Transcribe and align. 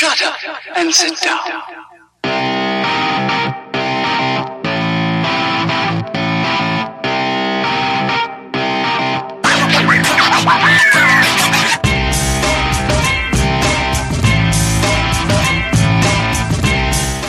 Shut 0.00 0.22
up 0.22 0.36
and 0.76 0.94
sit 0.94 1.20
down. 1.20 1.40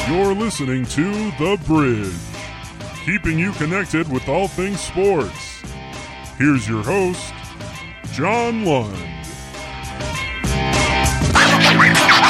You're 0.08 0.34
listening 0.34 0.86
to 0.86 1.12
The 1.32 1.60
Bridge, 1.68 2.14
keeping 3.04 3.38
you 3.38 3.52
connected 3.52 4.10
with 4.10 4.30
all 4.30 4.48
things 4.48 4.80
sports. 4.80 5.62
Here's 6.38 6.70
your 6.70 6.84
host, 6.84 7.34
John 8.14 8.64
Lund. 8.64 9.21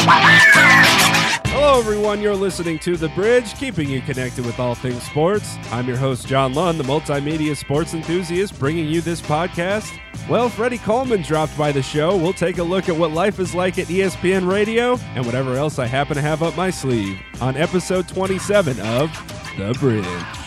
Hello, 0.04 1.77
everyone. 1.77 2.21
You're 2.21 2.35
listening 2.35 2.80
to 2.80 2.98
The 2.98 3.09
Bridge, 3.09 3.53
keeping 3.55 3.88
you 3.88 4.02
connected 4.02 4.45
with 4.45 4.59
all 4.59 4.73
things 4.73 5.03
sports. 5.03 5.57
I'm 5.71 5.88
your 5.88 5.98
host, 5.98 6.27
John 6.27 6.53
Lund, 6.55 6.80
the 6.80 6.84
multimedia 6.84 7.55
sports 7.55 7.93
enthusiast, 7.93 8.57
bringing 8.57 8.88
you 8.88 9.02
this 9.02 9.21
podcast. 9.21 9.91
Well, 10.27 10.49
Freddie 10.49 10.79
Coleman 10.79 11.21
dropped 11.21 11.55
by 11.55 11.71
the 11.71 11.84
show. 11.84 12.17
We'll 12.17 12.34
take 12.34 12.57
a 12.57 12.63
look 12.63 12.90
at 12.90 12.95
what 12.95 13.12
life 13.12 13.40
is 13.40 13.53
like 13.53 13.77
at 13.77 13.88
ESPN 13.88 14.52
Radio 14.52 14.98
and 15.13 15.23
whatever 15.23 15.55
else 15.55 15.77
I 15.77 15.85
happen 15.85 16.15
to 16.15 16.21
have 16.21 16.41
up 16.41 16.57
my 16.57 16.71
sleeve 16.71 17.20
on 17.40 17.55
episode 17.55 18.07
27 18.07 18.79
of 18.79 19.12
The 19.57 19.73
Bridge. 19.79 20.41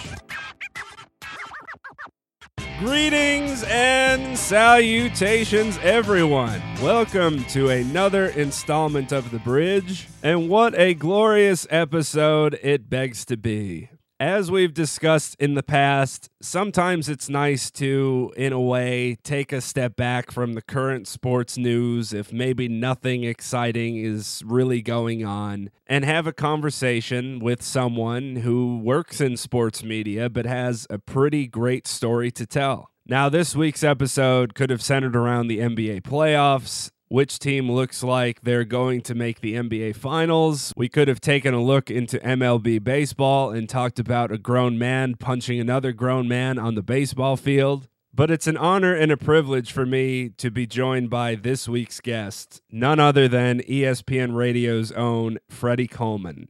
Greetings 2.80 3.62
and 3.68 4.36
salutations, 4.36 5.78
everyone. 5.80 6.60
Welcome 6.82 7.44
to 7.44 7.68
another 7.68 8.26
installment 8.30 9.12
of 9.12 9.30
The 9.30 9.38
Bridge. 9.38 10.08
And 10.24 10.48
what 10.48 10.76
a 10.76 10.94
glorious 10.94 11.68
episode 11.70 12.58
it 12.64 12.90
begs 12.90 13.24
to 13.26 13.36
be. 13.36 13.90
As 14.20 14.48
we've 14.48 14.72
discussed 14.72 15.34
in 15.40 15.54
the 15.54 15.62
past, 15.64 16.30
sometimes 16.40 17.08
it's 17.08 17.28
nice 17.28 17.68
to, 17.72 18.32
in 18.36 18.52
a 18.52 18.60
way, 18.60 19.16
take 19.24 19.52
a 19.52 19.60
step 19.60 19.96
back 19.96 20.30
from 20.30 20.52
the 20.52 20.62
current 20.62 21.08
sports 21.08 21.58
news 21.58 22.12
if 22.12 22.32
maybe 22.32 22.68
nothing 22.68 23.24
exciting 23.24 23.96
is 23.96 24.40
really 24.46 24.82
going 24.82 25.24
on 25.24 25.70
and 25.88 26.04
have 26.04 26.28
a 26.28 26.32
conversation 26.32 27.40
with 27.40 27.60
someone 27.60 28.36
who 28.36 28.78
works 28.78 29.20
in 29.20 29.36
sports 29.36 29.82
media 29.82 30.30
but 30.30 30.46
has 30.46 30.86
a 30.90 30.98
pretty 31.00 31.48
great 31.48 31.88
story 31.88 32.30
to 32.30 32.46
tell. 32.46 32.90
Now, 33.06 33.28
this 33.28 33.56
week's 33.56 33.82
episode 33.82 34.54
could 34.54 34.70
have 34.70 34.80
centered 34.80 35.16
around 35.16 35.48
the 35.48 35.58
NBA 35.58 36.02
playoffs, 36.02 36.90
which 37.08 37.38
team 37.38 37.70
looks 37.70 38.02
like 38.02 38.40
they're 38.42 38.64
going 38.64 39.00
to 39.02 39.14
make 39.14 39.40
the 39.40 39.54
NBA 39.54 39.96
Finals. 39.96 40.72
We 40.76 40.88
could 40.88 41.08
have 41.08 41.20
taken 41.20 41.54
a 41.54 41.62
look 41.62 41.90
into 41.90 42.18
MLB 42.18 42.82
baseball 42.82 43.50
and 43.50 43.68
talked 43.68 43.98
about 43.98 44.32
a 44.32 44.38
grown 44.38 44.78
man 44.78 45.14
punching 45.14 45.60
another 45.60 45.92
grown 45.92 46.28
man 46.28 46.58
on 46.58 46.74
the 46.74 46.82
baseball 46.82 47.36
field. 47.36 47.88
But 48.16 48.30
it's 48.30 48.46
an 48.46 48.56
honor 48.56 48.94
and 48.94 49.10
a 49.10 49.16
privilege 49.16 49.72
for 49.72 49.84
me 49.84 50.28
to 50.38 50.48
be 50.48 50.66
joined 50.66 51.10
by 51.10 51.34
this 51.34 51.68
week's 51.68 52.00
guest, 52.00 52.62
none 52.70 53.00
other 53.00 53.26
than 53.26 53.60
ESPN 53.62 54.36
Radio's 54.36 54.92
own 54.92 55.38
Freddie 55.50 55.88
Coleman. 55.88 56.48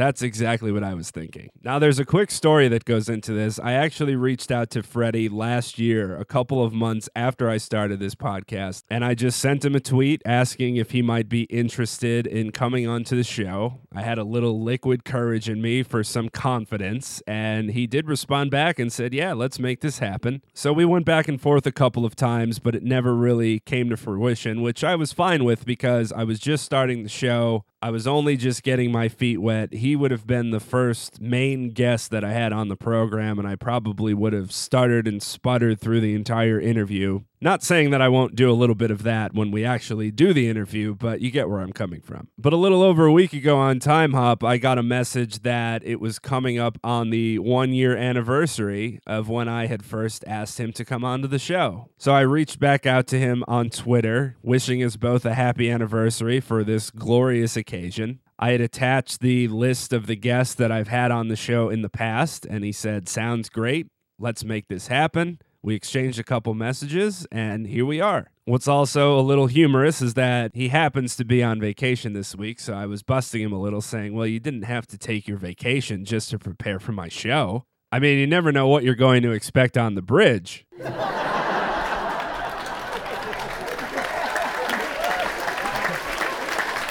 That's 0.00 0.22
exactly 0.22 0.72
what 0.72 0.82
I 0.82 0.94
was 0.94 1.10
thinking. 1.10 1.50
Now, 1.62 1.78
there's 1.78 1.98
a 1.98 2.06
quick 2.06 2.30
story 2.30 2.68
that 2.68 2.86
goes 2.86 3.10
into 3.10 3.34
this. 3.34 3.58
I 3.58 3.72
actually 3.72 4.16
reached 4.16 4.50
out 4.50 4.70
to 4.70 4.82
Freddie 4.82 5.28
last 5.28 5.78
year, 5.78 6.16
a 6.16 6.24
couple 6.24 6.64
of 6.64 6.72
months 6.72 7.10
after 7.14 7.50
I 7.50 7.58
started 7.58 8.00
this 8.00 8.14
podcast, 8.14 8.84
and 8.88 9.04
I 9.04 9.12
just 9.12 9.38
sent 9.38 9.62
him 9.62 9.74
a 9.74 9.80
tweet 9.80 10.22
asking 10.24 10.76
if 10.76 10.92
he 10.92 11.02
might 11.02 11.28
be 11.28 11.42
interested 11.42 12.26
in 12.26 12.50
coming 12.50 12.88
onto 12.88 13.14
the 13.14 13.22
show. 13.22 13.80
I 13.94 14.00
had 14.00 14.16
a 14.16 14.24
little 14.24 14.62
liquid 14.62 15.04
courage 15.04 15.50
in 15.50 15.60
me 15.60 15.82
for 15.82 16.02
some 16.02 16.30
confidence, 16.30 17.22
and 17.26 17.72
he 17.72 17.86
did 17.86 18.08
respond 18.08 18.50
back 18.50 18.78
and 18.78 18.90
said, 18.90 19.12
Yeah, 19.12 19.34
let's 19.34 19.58
make 19.58 19.82
this 19.82 19.98
happen. 19.98 20.40
So 20.54 20.72
we 20.72 20.86
went 20.86 21.04
back 21.04 21.28
and 21.28 21.38
forth 21.38 21.66
a 21.66 21.72
couple 21.72 22.06
of 22.06 22.16
times, 22.16 22.58
but 22.58 22.74
it 22.74 22.82
never 22.82 23.14
really 23.14 23.60
came 23.60 23.90
to 23.90 23.98
fruition, 23.98 24.62
which 24.62 24.82
I 24.82 24.94
was 24.94 25.12
fine 25.12 25.44
with 25.44 25.66
because 25.66 26.10
I 26.10 26.24
was 26.24 26.38
just 26.38 26.64
starting 26.64 27.02
the 27.02 27.10
show. 27.10 27.66
I 27.82 27.90
was 27.90 28.06
only 28.06 28.36
just 28.36 28.62
getting 28.62 28.92
my 28.92 29.08
feet 29.08 29.38
wet. 29.38 29.72
He 29.72 29.89
would 29.96 30.10
have 30.10 30.26
been 30.26 30.50
the 30.50 30.60
first 30.60 31.20
main 31.20 31.70
guest 31.70 32.10
that 32.10 32.24
I 32.24 32.32
had 32.32 32.52
on 32.52 32.68
the 32.68 32.76
program, 32.76 33.38
and 33.38 33.46
I 33.46 33.56
probably 33.56 34.14
would 34.14 34.32
have 34.32 34.52
stuttered 34.52 35.06
and 35.06 35.22
sputtered 35.22 35.80
through 35.80 36.00
the 36.00 36.14
entire 36.14 36.60
interview. 36.60 37.20
Not 37.42 37.62
saying 37.62 37.88
that 37.90 38.02
I 38.02 38.08
won't 38.08 38.36
do 38.36 38.50
a 38.50 38.52
little 38.52 38.74
bit 38.74 38.90
of 38.90 39.02
that 39.04 39.32
when 39.32 39.50
we 39.50 39.64
actually 39.64 40.10
do 40.10 40.34
the 40.34 40.46
interview, 40.46 40.94
but 40.94 41.22
you 41.22 41.30
get 41.30 41.48
where 41.48 41.60
I'm 41.60 41.72
coming 41.72 42.02
from. 42.02 42.28
But 42.36 42.52
a 42.52 42.56
little 42.56 42.82
over 42.82 43.06
a 43.06 43.12
week 43.12 43.32
ago 43.32 43.56
on 43.56 43.78
Time 43.78 44.12
Hop, 44.12 44.44
I 44.44 44.58
got 44.58 44.76
a 44.76 44.82
message 44.82 45.40
that 45.40 45.82
it 45.82 46.00
was 46.00 46.18
coming 46.18 46.58
up 46.58 46.76
on 46.84 47.08
the 47.08 47.38
one 47.38 47.72
year 47.72 47.96
anniversary 47.96 49.00
of 49.06 49.30
when 49.30 49.48
I 49.48 49.68
had 49.68 49.82
first 49.82 50.22
asked 50.26 50.60
him 50.60 50.70
to 50.74 50.84
come 50.84 51.02
onto 51.02 51.28
the 51.28 51.38
show. 51.38 51.88
So 51.96 52.12
I 52.12 52.20
reached 52.20 52.60
back 52.60 52.84
out 52.84 53.06
to 53.06 53.18
him 53.18 53.42
on 53.48 53.70
Twitter, 53.70 54.36
wishing 54.42 54.84
us 54.84 54.96
both 54.96 55.24
a 55.24 55.32
happy 55.32 55.70
anniversary 55.70 56.40
for 56.40 56.62
this 56.62 56.90
glorious 56.90 57.56
occasion. 57.56 58.20
I 58.42 58.52
had 58.52 58.62
attached 58.62 59.20
the 59.20 59.48
list 59.48 59.92
of 59.92 60.06
the 60.06 60.16
guests 60.16 60.54
that 60.54 60.72
I've 60.72 60.88
had 60.88 61.10
on 61.10 61.28
the 61.28 61.36
show 61.36 61.68
in 61.68 61.82
the 61.82 61.90
past, 61.90 62.46
and 62.46 62.64
he 62.64 62.72
said, 62.72 63.06
Sounds 63.06 63.50
great. 63.50 63.88
Let's 64.18 64.44
make 64.44 64.68
this 64.68 64.86
happen. 64.86 65.40
We 65.62 65.74
exchanged 65.74 66.18
a 66.18 66.24
couple 66.24 66.54
messages, 66.54 67.26
and 67.30 67.66
here 67.66 67.84
we 67.84 68.00
are. 68.00 68.30
What's 68.46 68.66
also 68.66 69.18
a 69.18 69.20
little 69.20 69.46
humorous 69.46 70.00
is 70.00 70.14
that 70.14 70.52
he 70.54 70.68
happens 70.68 71.16
to 71.16 71.24
be 71.26 71.42
on 71.42 71.60
vacation 71.60 72.14
this 72.14 72.34
week, 72.34 72.60
so 72.60 72.72
I 72.72 72.86
was 72.86 73.02
busting 73.02 73.42
him 73.42 73.52
a 73.52 73.60
little, 73.60 73.82
saying, 73.82 74.14
Well, 74.14 74.26
you 74.26 74.40
didn't 74.40 74.62
have 74.62 74.86
to 74.86 74.96
take 74.96 75.28
your 75.28 75.36
vacation 75.36 76.06
just 76.06 76.30
to 76.30 76.38
prepare 76.38 76.80
for 76.80 76.92
my 76.92 77.08
show. 77.08 77.64
I 77.92 77.98
mean, 77.98 78.18
you 78.18 78.26
never 78.26 78.52
know 78.52 78.68
what 78.68 78.84
you're 78.84 78.94
going 78.94 79.22
to 79.22 79.32
expect 79.32 79.76
on 79.76 79.96
the 79.96 80.02
bridge. 80.02 80.64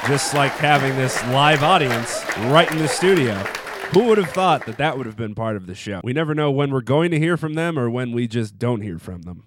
Just 0.10 0.34
like 0.34 0.54
having 0.54 0.96
this 0.96 1.24
live 1.26 1.62
audience 1.62 2.26
right 2.46 2.70
in 2.72 2.80
the 2.80 2.88
studio. 2.88 3.36
Who 3.94 4.06
would 4.06 4.18
have 4.18 4.32
thought 4.32 4.66
that 4.66 4.80
that 4.80 4.98
would 4.98 5.06
have 5.06 5.16
been 5.16 5.36
part 5.36 5.56
of 5.56 5.68
the 5.68 5.76
show? 5.76 6.02
We 6.04 6.14
never 6.14 6.34
know 6.34 6.50
when 6.50 6.72
we're 6.72 6.82
going 6.82 7.12
to 7.12 7.20
hear 7.20 7.38
from 7.38 7.54
them 7.54 7.78
or 7.78 7.92
when 7.92 8.12
we 8.12 8.28
just 8.28 8.58
don't 8.58 8.82
hear 8.82 8.98
from 8.98 9.22
them. 9.22 9.44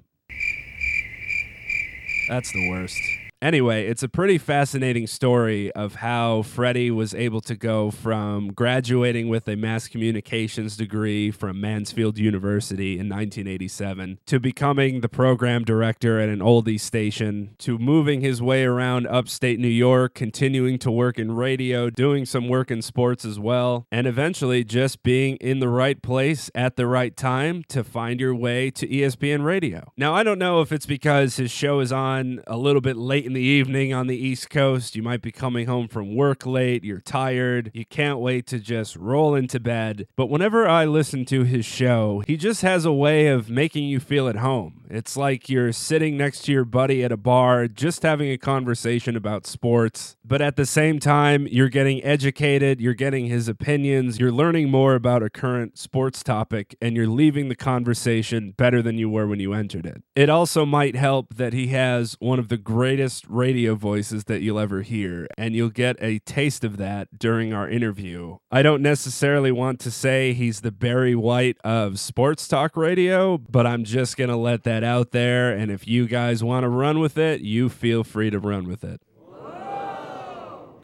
That's 2.29 2.53
the 2.53 2.71
worst. 2.71 2.97
Anyway, 3.43 3.89
it's 3.89 4.05
a 4.05 4.09
pretty 4.09 4.39
fascinating 4.39 5.05
story 5.05 5.73
of 5.73 5.97
how 5.97 6.43
Freddie 6.43 6.93
was 6.93 7.13
able 7.13 7.41
to 7.41 7.57
go 7.57 7.91
from 7.91 8.53
graduating 8.53 9.29
with 9.29 9.49
a 9.49 9.57
mass 9.57 9.89
communications 9.89 10.77
degree 10.77 11.29
from 11.33 11.61
Mansfield 11.61 12.19
University 12.19 12.93
in 12.93 13.09
1987 13.09 14.21
to 14.27 14.39
becoming 14.39 15.01
the 15.01 15.09
program 15.09 15.65
director 15.65 16.21
at 16.21 16.29
an 16.29 16.39
oldie 16.39 16.79
station 16.79 17.57
to 17.59 17.79
moving 17.79 18.21
his 18.21 18.41
way 18.41 18.63
around 18.63 19.09
upstate 19.09 19.59
New 19.59 19.67
York, 19.67 20.15
continuing 20.15 20.79
to 20.79 20.93
work 20.93 21.19
in 21.19 21.35
radio, 21.35 21.91
doing 21.91 22.25
some 22.25 22.49
work 22.49 22.71
in 22.71 22.81
sports 22.81 23.25
as 23.25 23.41
well, 23.41 23.89
and 23.91 24.07
eventually 24.07 24.63
just 24.63 25.03
being 25.03 25.35
in 25.39 25.59
the 25.59 25.69
right 25.69 26.01
place 26.01 26.49
at 26.55 26.77
the 26.77 26.87
right 26.87 27.17
time 27.17 27.65
to 27.67 27.83
find 27.83 28.21
your 28.21 28.37
way 28.37 28.71
to 28.71 28.87
ESPN 28.87 29.43
Radio. 29.43 29.91
Now, 29.97 30.15
I 30.15 30.23
don't 30.23 30.39
know 30.39 30.61
if 30.61 30.71
it's 30.71 30.87
because 30.87 31.39
his 31.39 31.51
show 31.51 31.81
is 31.81 31.91
on 31.91 32.41
a 32.47 32.57
little 32.57 32.81
bit 32.81 32.97
late 32.97 33.27
in 33.27 33.32
the 33.33 33.41
evening 33.41 33.93
on 33.93 34.07
the 34.07 34.17
East 34.17 34.51
Coast. 34.51 34.97
You 34.97 35.03
might 35.03 35.23
be 35.23 35.33
coming 35.33 35.67
home 35.67 35.89
from 35.89 36.15
work 36.15 36.47
late, 36.47 36.85
you're 36.85 37.01
tired, 37.01 37.71
you 37.75 37.85
can't 37.85 38.19
wait 38.19 38.47
to 38.49 38.59
just 38.59 38.97
roll 38.97 39.35
into 39.35 39.61
bed. 39.61 40.07
But 40.17 40.27
whenever 40.31 40.69
I 40.69 40.85
listen 40.85 41.25
to 41.27 41.45
his 41.45 41.65
show, 41.65 42.23
he 42.27 42.37
just 42.37 42.63
has 42.63 42.85
a 42.85 42.93
way 42.93 43.29
of 43.29 43.51
making 43.51 43.85
you 43.85 44.01
feel 44.01 44.29
at 44.29 44.37
home. 44.37 44.83
It's 44.89 45.17
like 45.17 45.49
you're 45.49 45.73
sitting 45.73 46.17
next 46.17 46.43
to 46.43 46.53
your 46.53 46.67
buddy 46.67 47.03
at 47.03 47.13
a 47.13 47.17
bar, 47.17 47.67
just 47.67 48.03
having 48.03 48.31
a 48.31 48.37
conversation 48.37 49.17
about 49.17 49.47
sports, 49.47 50.17
but 50.25 50.43
at 50.43 50.57
the 50.57 50.67
same 50.67 50.99
time, 50.99 51.47
you're 51.51 51.69
getting 51.69 52.05
educated, 52.05 52.81
you're 52.81 52.93
getting 52.93 53.27
his 53.27 53.49
opinions, 53.49 54.19
you're 54.19 54.33
learning 54.33 54.71
more 54.71 54.95
about 54.95 55.23
a 55.23 55.31
current 55.31 55.79
sports 55.79 56.23
topic, 56.23 56.77
and 56.81 56.95
you're 56.95 57.07
leaving 57.07 57.49
the 57.49 57.55
conversation 57.55 58.53
better 58.57 58.83
than 58.83 58.99
you 58.99 59.09
were 59.09 59.27
when 59.27 59.41
you 59.41 59.55
entered 59.55 59.87
it. 59.87 60.03
It 60.15 60.29
also 60.29 60.67
might 60.67 60.95
help 60.95 61.35
that 61.35 61.53
he 61.53 61.69
has 61.69 62.17
one 62.21 62.39
of 62.39 62.49
the 62.49 62.57
greatest 62.57 63.22
radio 63.29 63.75
voices 63.75 64.25
that 64.25 64.43
you'll 64.43 64.59
ever 64.59 64.83
hear, 64.83 65.27
and 65.37 65.55
you'll 65.55 65.71
get 65.71 65.97
a 66.01 66.19
taste 66.21 66.65
of 66.65 66.77
that 66.79 67.19
during 67.19 67.53
our 67.53 67.69
interview. 67.69 68.39
I 68.51 68.63
don't 68.63 68.83
necessarily 68.83 69.53
want 69.53 69.81
to 69.81 69.91
say 69.91 70.33
he's 70.33 70.61
the 70.61 70.73
Barry 70.73 71.15
White 71.15 71.57
of 71.65 71.99
sports 71.99 72.49
talk 72.49 72.77
radio, 72.77 73.39
but 73.39 73.67
I'm 73.67 73.85
just 73.85 74.17
going 74.17 74.31
to 74.31 74.37
let 74.37 74.65
that 74.65 74.85
out 74.85 75.13
there. 75.13 75.53
And 75.53 75.71
if 75.71 75.87
you 75.87 76.07
guys 76.07 76.43
want 76.43 76.65
to 76.65 76.69
run 76.69 76.99
with 76.99 77.19
it, 77.19 77.41
you 77.41 77.69
feel 77.69 78.05
free 78.05 78.31
to 78.31 78.39
run 78.39 78.67
with 78.69 78.85
it. 78.85 79.01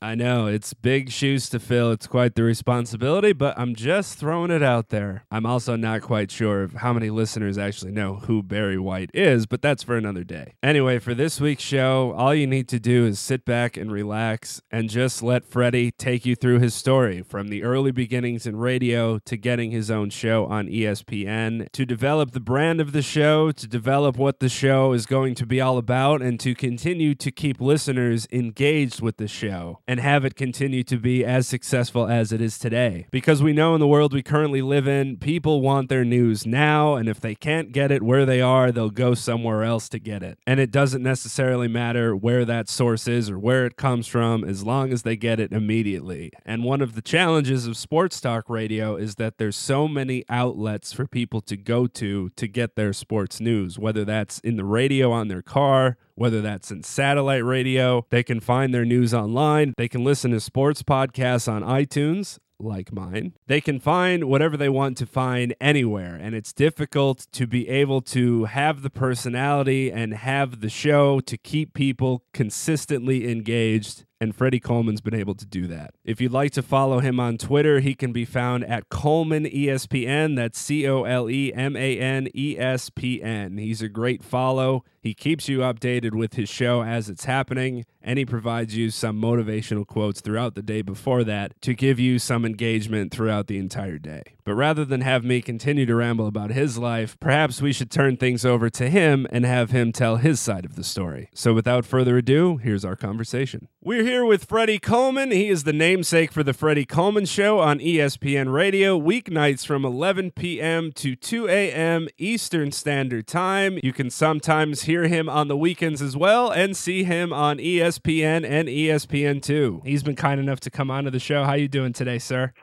I 0.01 0.15
know 0.15 0.47
it's 0.47 0.75
big 0.75 1.11
shoes 1.11 1.49
to 1.51 1.59
fill. 1.59 1.91
It's 1.91 2.07
quite 2.07 2.37
the 2.37 2.45
responsibility, 2.45 3.33
but 3.33 3.59
I'm 3.59 3.75
just 3.75 4.17
throwing 4.17 4.53
it 4.53 4.63
out 4.63 4.91
there. 4.91 5.25
I'm 5.31 5.45
also 5.45 5.75
not 5.75 6.03
quite 6.03 6.31
sure 6.31 6.63
of 6.63 6.75
how 6.75 6.93
many 6.93 7.11
listeners 7.11 7.59
actually 7.59 7.91
know 7.91 8.17
who 8.17 8.45
Barry 8.45 8.79
White 8.79 9.11
is, 9.13 9.47
but 9.47 9.61
that's 9.61 9.83
for 9.83 9.97
another 9.97 10.23
day. 10.23 10.55
Anyway, 10.63 11.01
for 11.01 11.15
this 11.15 11.41
week's 11.41 11.65
show, 11.65 12.13
all 12.17 12.33
you 12.33 12.47
need 12.47 12.69
to 12.69 12.79
do 12.79 13.07
is 13.07 13.19
sit 13.19 13.45
back 13.45 13.77
and 13.77 13.91
relax 13.91 14.63
and 14.71 14.89
just 14.89 15.21
let 15.21 15.45
Freddie 15.45 15.91
take 15.91 16.25
you 16.25 16.37
through 16.37 16.61
his 16.61 16.75
story 16.75 17.23
from 17.23 17.49
the 17.49 17.65
early 17.65 17.91
beginnings 17.91 18.47
in 18.47 18.57
radio 18.57 19.19
to 19.19 19.37
getting 19.37 19.73
his 19.73 19.91
own 19.91 20.11
show 20.11 20.47
on 20.47 20.69
ESPN, 20.69 21.67
to 21.73 21.85
develop 21.85 22.31
the 22.31 22.41
brand 22.41 22.81
of 22.81 22.93
the 22.93 23.03
show, 23.03 23.51
to 23.51 23.67
develop 23.67 24.17
what 24.17 24.39
the 24.39 24.49
show 24.49 24.93
is 24.93 25.07
going 25.07 25.35
to 25.35 25.47
be 25.47 25.61
all 25.61 25.77
about, 25.77 26.23
and 26.23 26.39
to 26.39 26.55
continue 26.55 27.17
to 27.17 27.33
keep 27.33 27.61
listeners 27.61 28.29
engaged 28.31 29.03
with 29.03 29.17
the 29.17 29.27
show 29.27 29.81
and 29.89 29.99
have 30.01 30.27
it 30.27 30.37
continue 30.37 30.85
to 30.85 30.99
be 30.99 31.25
as 31.25 31.49
successful 31.49 32.07
as 32.07 32.31
it 32.31 32.43
is 32.43 32.59
today. 32.59 33.07
Because 33.11 33.43
we 33.43 33.55
know 33.55 33.75
in 33.75 33.81
the 33.81 33.89
world 33.89 34.13
we 34.13 34.23
currently 34.23 34.61
live 34.61 34.87
in, 34.87 35.17
people 35.17 35.63
want 35.63 35.89
their 35.89 36.05
news 36.05 36.47
now, 36.47 36.95
and 36.95 37.09
if 37.09 37.19
they 37.19 37.35
can't 37.35 37.73
get 37.73 37.91
it 37.91 38.03
where 38.03 38.27
they 38.27 38.43
are, 38.43 38.71
they'll 38.71 38.91
go 38.91 39.15
somewhere 39.15 39.65
else 39.65 39.89
to 39.89 39.99
get 39.99 40.23
it. 40.23 40.39
And 40.47 40.61
it 40.61 40.71
doesn't 40.71 41.03
necessarily 41.03 41.69
matter 41.69 42.15
where 42.15 42.45
that 42.45 42.69
source 42.69 43.09
is 43.09 43.31
or 43.31 43.39
where 43.39 43.65
it 43.65 43.77
comes 43.77 44.07
from 44.07 44.45
as 44.45 44.63
long 44.63 44.93
as 44.93 45.03
they 45.03 45.17
get 45.17 45.41
it 45.41 45.53
immediately. 45.53 46.33
And 46.45 46.65
one 46.65 46.83
of 46.83 46.95
the 46.95 47.03
challenges 47.03 47.67
of 47.67 47.77
sports 47.77 48.21
talk 48.21 48.51
radio 48.51 48.97
is 48.97 49.15
that 49.15 49.39
there's 49.39 49.57
so 49.57 49.89
many 49.89 50.23
outlets 50.29 50.93
for 50.93 51.07
people 51.07 51.41
to 51.43 51.57
go 51.57 51.87
to 51.87 52.29
to 52.29 52.47
get 52.47 52.77
their 52.77 52.93
sports 52.93 53.41
news, 53.41 53.79
whether 53.79 54.05
that's 54.05 54.39
in 54.41 54.57
the 54.57 54.65
radio 54.65 55.11
on 55.11 55.29
their 55.29 55.43
car, 55.43 55.97
whether 56.19 56.43
that's 56.43 56.71
in 56.71 56.83
satellite 56.83 57.45
radio. 57.45 58.05
They 58.11 58.23
can 58.23 58.41
find 58.41 58.75
their 58.75 58.85
news 58.85 59.15
online. 59.15 59.73
They 59.77 59.89
can 59.89 60.05
listen 60.05 60.33
to 60.33 60.41
sports 60.41 60.83
podcasts 60.83 61.51
on 61.51 61.63
iTunes 61.63 62.39
like 62.61 62.93
mine. 62.93 63.35
They 63.47 63.61
can 63.61 63.79
find 63.79 64.25
whatever 64.25 64.57
they 64.57 64.69
want 64.69 64.97
to 64.99 65.07
find 65.07 65.55
anywhere, 65.61 66.17
and 66.17 66.35
it's 66.35 66.53
difficult 66.53 67.29
to 67.33 67.47
be 67.47 67.69
able 67.69 68.01
to 68.03 68.45
have 68.47 68.83
the 68.83 68.91
personality 68.91 69.93
and 69.93 70.13
have 70.13 70.61
the 70.61 70.69
show 70.69 71.21
to 71.21 71.37
keep 71.37 71.73
people 71.73 72.25
consistently 72.33 73.31
engaged. 73.31 74.05
And 74.21 74.35
Freddie 74.35 74.59
Coleman's 74.59 75.01
been 75.01 75.15
able 75.15 75.35
to 75.37 75.47
do 75.47 75.67
that. 75.69 75.95
If 76.05 76.21
you'd 76.21 76.33
like 76.33 76.51
to 76.53 76.63
follow 76.63 76.99
him 76.99 77.21
on 77.21 77.39
Twitter, 77.39 77.81
he 77.81 77.95
can 77.95 78.13
be 78.13 78.25
found 78.25 78.65
at 78.65 78.89
Coleman 78.89 79.45
ESPN. 79.45 80.35
That's 80.35 80.59
C 80.59 80.89
O 80.89 81.05
L 81.05 81.31
E 81.31 81.53
M 81.53 81.77
A 81.77 81.99
N 81.99 82.29
E 82.35 82.57
S 82.59 82.91
P 82.91 83.23
N. 83.23 83.59
He's 83.59 83.81
a 83.81 83.89
great 83.89 84.25
follow. 84.25 84.85
He 85.01 85.15
keeps 85.15 85.49
you 85.49 85.61
updated 85.61 86.13
with 86.13 86.35
his 86.35 86.49
show 86.49 86.83
as 86.83 87.09
it's 87.09 87.25
happening, 87.25 87.87
and 88.03 88.19
he 88.19 88.27
provides 88.27 88.77
you 88.77 88.91
some 88.91 89.21
motivational 89.21 89.87
quotes 89.87 90.21
throughout 90.21 90.55
the 90.55 90.63
day 90.63 90.83
before 90.83 91.25
that 91.25 91.59
to 91.63 91.73
give 91.73 92.01
you 92.01 92.19
some 92.19 92.45
engagement 92.45 93.13
throughout 93.13 93.47
the 93.47 93.59
entire 93.59 93.99
day. 93.99 94.23
But 94.45 94.55
rather 94.55 94.85
than 94.85 95.03
have 95.03 95.25
me 95.25 95.41
continue 95.41 95.87
to 95.87 95.95
ramble 95.95 96.27
about 96.27 96.51
his 96.51 96.79
life, 96.79 97.19
perhaps 97.21 97.63
we 97.63 97.73
should 97.73 97.91
turn 97.91 98.17
things 98.17 98.45
over 98.45 98.69
to 98.71 98.91
him 98.91 99.27
and 99.31 99.45
have 99.47 99.71
him 99.71 99.93
tell 99.93 100.17
his 100.17 100.41
side 100.41 100.65
of 100.65 100.75
the 100.75 100.85
story. 100.85 101.31
So 101.33 101.55
without 101.55 101.87
further 101.87 102.19
ado, 102.19 102.57
here's 102.57 102.85
our 102.85 102.97
conversation. 102.97 103.69
We're 103.83 104.05
here 104.09 104.25
with 104.25 104.47
Freddie 104.47 104.79
Coleman. 104.79 105.31
He 105.31 105.51
is 105.51 105.65
the 105.65 105.73
namesake 105.75 106.33
for 106.33 106.43
the 106.43 106.55
Freddie 106.55 106.87
Coleman 106.87 107.27
Show 107.27 107.59
on 107.59 107.79
ESPN 107.79 108.51
Radio, 108.51 108.99
weeknights 108.99 109.67
from 109.67 109.85
11 109.85 110.31
p.m. 110.31 110.93
to 110.93 111.15
2 111.15 111.47
a.m. 111.47 112.09
Eastern 112.17 112.73
Standard 112.73 113.27
Time. 113.27 113.79
You 113.83 113.93
can 113.93 114.09
sometimes 114.09 114.85
hear 114.85 115.09
him 115.09 115.29
on 115.29 115.49
the 115.49 115.59
weekends 115.59 116.01
as 116.01 116.17
well 116.17 116.51
and 116.51 116.75
see 116.75 117.05
him 117.05 117.35
on 117.35 117.59
ESPN 117.59 118.49
and 118.49 118.67
ESPN2. 118.67 119.85
He's 119.85 120.03
been 120.03 120.17
kind 120.17 120.41
enough 120.41 120.61
to 120.61 120.71
come 120.71 120.91
onto 120.91 121.11
the 121.11 121.21
show. 121.21 121.45
How 121.45 121.53
you 121.53 121.69
doing 121.69 121.93
today, 121.93 122.19
sir? 122.19 122.55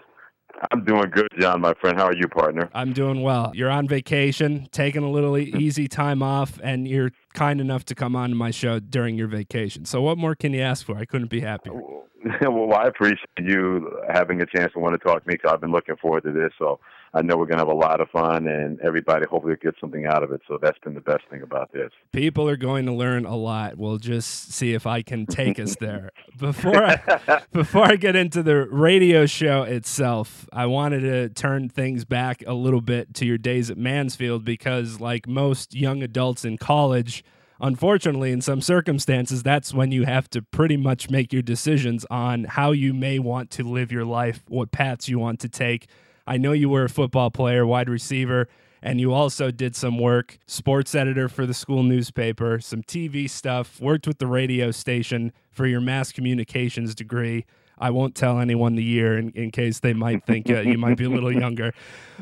I'm 0.72 0.84
doing 0.84 1.10
good, 1.10 1.28
John, 1.40 1.62
my 1.62 1.74
friend. 1.74 1.98
How 1.98 2.06
are 2.06 2.16
you, 2.16 2.28
partner? 2.28 2.70
I'm 2.74 2.94
doing 2.94 3.22
well. 3.22 3.52
You're 3.54 3.70
on 3.70 3.88
vacation, 3.88 4.68
taking 4.72 5.04
a 5.04 5.10
little 5.10 5.38
easy 5.38 5.88
time 5.88 6.24
off, 6.24 6.60
and 6.64 6.88
you're 6.88 7.12
kind 7.34 7.60
enough 7.60 7.86
to 7.86 7.96
come 7.96 8.16
on 8.16 8.30
to 8.30 8.36
my 8.36 8.52
show 8.52 8.80
during 8.80 9.18
your 9.18 9.28
vacation. 9.28 9.86
So, 9.86 10.02
what 10.02 10.18
more 10.18 10.36
can 10.36 10.54
you 10.54 10.62
ask 10.62 10.86
for? 10.86 10.98
I 10.98 11.06
couldn't 11.06 11.30
be 11.30 11.42
happier. 11.42 11.74
well, 11.74 12.74
I 12.78 12.88
appreciate 12.88 13.28
you 13.38 14.00
having 14.12 14.42
a 14.42 14.46
chance 14.46 14.74
to 14.74 14.80
want 14.80 15.00
to 15.00 15.06
talk 15.06 15.24
to 15.24 15.28
me 15.28 15.36
because 15.36 15.52
I've 15.54 15.62
been 15.62 15.72
looking 15.72 15.96
forward 15.98 16.24
to 16.24 16.32
this. 16.32 16.52
So 16.58 16.80
I 17.16 17.22
know 17.22 17.38
we're 17.38 17.46
going 17.46 17.60
to 17.60 17.66
have 17.66 17.70
a 17.70 17.74
lot 17.74 18.02
of 18.02 18.10
fun, 18.10 18.46
and 18.46 18.78
everybody 18.82 19.26
hopefully 19.26 19.56
gets 19.62 19.80
something 19.80 20.06
out 20.06 20.22
of 20.22 20.34
it. 20.34 20.42
So 20.50 20.60
that's 20.62 20.78
been 20.80 20.96
the 20.96 21.00
best 21.02 21.24
thing 21.30 21.44
about 21.44 21.72
this. 21.72 21.90
People 22.12 22.50
are 22.50 22.58
going 22.58 22.86
to 22.88 22.92
learn 22.92 23.26
a 23.26 23.38
lot. 23.38 23.78
We'll 23.78 24.00
just 24.00 24.52
see 24.52 24.74
if 24.74 24.86
I 24.86 25.02
can 25.02 25.26
take 25.26 25.58
us 25.58 25.78
there. 25.80 26.12
Before 26.38 26.84
I, 26.84 27.42
before 27.54 27.86
I 27.86 27.96
get 27.96 28.18
into 28.18 28.44
the 28.44 28.68
radio 28.68 29.26
show 29.26 29.64
itself, 29.64 30.46
I 30.52 30.66
wanted 30.66 31.00
to 31.02 31.30
turn 31.30 31.70
things 31.70 32.04
back 32.04 32.44
a 32.46 32.54
little 32.54 32.82
bit 32.82 33.14
to 33.16 33.26
your 33.26 33.38
days 33.38 33.72
at 33.72 33.78
Mansfield 33.78 34.44
because, 34.44 35.00
like 35.00 35.26
most 35.26 35.74
young 35.74 36.04
adults 36.04 36.44
in 36.44 36.58
college, 36.58 37.24
unfortunately, 37.62 38.34
in 38.34 38.42
some 38.42 38.60
circumstances, 38.60 39.44
that's 39.44 39.74
when 39.74 39.94
you 39.94 40.04
have 40.04 40.30
to 40.32 40.42
pretty 40.42 40.76
much 40.76 41.10
make 41.10 41.32
your 41.32 41.42
decisions 41.42 42.06
on 42.12 42.44
how 42.44 42.74
you 42.74 42.94
may 42.94 43.18
want 43.18 43.50
to 43.52 43.64
live 43.64 43.94
your 43.94 44.04
life, 44.04 44.44
what 44.50 44.74
paths 44.74 45.08
you 45.08 45.18
want 45.18 45.40
to 45.40 45.48
take. 45.48 45.88
I 46.28 46.38
know 46.38 46.52
you 46.52 46.70
were 46.70 46.86
a 46.86 46.90
football 46.90 47.32
player, 47.32 47.66
wide 47.66 47.90
receiver, 47.90 48.48
and 48.82 49.02
you 49.02 49.14
also 49.14 49.52
did 49.52 49.76
some 49.76 49.98
work, 49.98 50.38
sports 50.46 50.94
editor 50.94 51.28
for 51.28 51.46
the 51.46 51.54
school 51.54 51.84
newspaper, 51.84 52.60
some 52.60 52.84
TV 52.84 53.30
stuff, 53.30 53.82
worked 53.82 54.08
with 54.08 54.20
the 54.20 54.28
radio 54.28 54.72
station 54.72 55.32
for 55.52 55.66
your 55.66 55.82
mass 55.82 56.12
communications 56.12 56.94
degree. 56.94 57.46
I 57.78 57.90
won't 57.90 58.16
tell 58.16 58.40
anyone 58.40 58.76
the 58.76 58.84
year 58.84 59.18
in, 59.18 59.32
in 59.32 59.52
case 59.52 59.80
they 59.80 59.94
might 59.94 60.26
think 60.26 60.50
uh, 60.50 60.62
you 60.62 60.78
might 60.78 60.98
be 60.98 61.06
a 61.06 61.10
little 61.10 61.32
younger. 61.40 61.74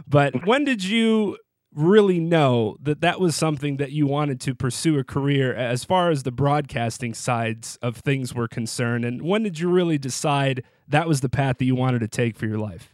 But 0.07 0.45
when 0.45 0.63
did 0.63 0.83
you 0.83 1.37
really 1.75 2.19
know 2.19 2.77
that 2.81 3.01
that 3.01 3.19
was 3.19 3.35
something 3.35 3.77
that 3.77 3.91
you 3.91 4.07
wanted 4.07 4.39
to 4.41 4.55
pursue 4.55 4.97
a 4.99 5.03
career 5.03 5.53
as 5.53 5.83
far 5.83 6.11
as 6.11 6.23
the 6.23 6.31
broadcasting 6.31 7.13
sides 7.13 7.77
of 7.81 7.97
things 7.97 8.33
were 8.33 8.47
concerned? 8.47 9.05
And 9.05 9.21
when 9.21 9.43
did 9.43 9.59
you 9.59 9.69
really 9.69 9.97
decide 9.97 10.63
that 10.87 11.07
was 11.07 11.21
the 11.21 11.29
path 11.29 11.57
that 11.57 11.65
you 11.65 11.75
wanted 11.75 11.99
to 11.99 12.07
take 12.07 12.37
for 12.37 12.45
your 12.45 12.59
life? 12.59 12.92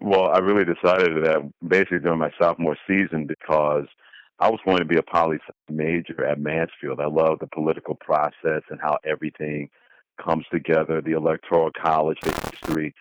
Well, 0.00 0.30
I 0.30 0.38
really 0.38 0.64
decided 0.64 1.24
that 1.24 1.52
basically 1.66 1.98
during 1.98 2.18
my 2.18 2.30
sophomore 2.40 2.76
season 2.86 3.26
because 3.26 3.86
I 4.38 4.48
was 4.48 4.60
going 4.64 4.78
to 4.78 4.86
be 4.86 4.96
a 4.96 5.02
poli 5.02 5.38
major 5.68 6.24
at 6.24 6.40
Mansfield. 6.40 7.00
I 7.00 7.06
love 7.06 7.38
the 7.38 7.46
political 7.46 7.94
process 7.94 8.62
and 8.70 8.80
how 8.80 8.96
everything 9.04 9.68
comes 10.22 10.46
together, 10.50 11.02
the 11.02 11.12
electoral 11.12 11.70
college, 11.70 12.18
history, 12.24 12.94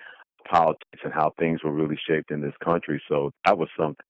politics, 0.50 1.02
and 1.04 1.14
how 1.14 1.34
things 1.40 1.64
were 1.64 1.72
really 1.72 1.98
shaped 2.08 2.32
in 2.32 2.42
this 2.42 2.54
country. 2.62 3.02
So 3.08 3.32
that 3.46 3.58
was 3.58 3.70
something 3.78 4.06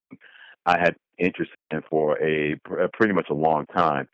I 0.65 0.79
had 0.79 0.95
interest 1.19 1.51
in 1.71 1.81
for 1.89 2.17
a, 2.23 2.53
a 2.81 2.87
pretty 2.93 3.13
much 3.13 3.27
a 3.29 3.35
long 3.35 3.67
time. 3.67 4.07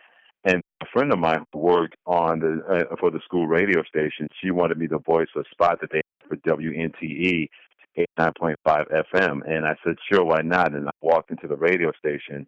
And 0.43 0.61
a 0.81 0.85
friend 0.93 1.13
of 1.13 1.19
mine 1.19 1.45
who 1.53 1.59
worked 1.59 1.95
on 2.05 2.39
the 2.39 2.61
uh, 2.69 2.95
for 2.99 3.09
the 3.09 3.21
school 3.23 3.47
radio 3.47 3.83
station, 3.83 4.27
she 4.41 4.51
wanted 4.51 4.77
me 4.77 4.87
to 4.87 4.99
voice 4.99 5.29
a 5.35 5.43
spot 5.49 5.79
that 5.81 5.91
they 5.91 6.01
had 6.19 6.29
for 6.29 6.35
WNTE 6.37 7.49
89.5 7.97 8.55
FM. 8.65 9.41
And 9.47 9.65
I 9.65 9.75
said, 9.83 9.95
sure, 10.11 10.23
why 10.23 10.41
not? 10.41 10.73
And 10.73 10.87
I 10.87 10.91
walked 11.01 11.31
into 11.31 11.47
the 11.47 11.55
radio 11.55 11.91
station, 11.97 12.47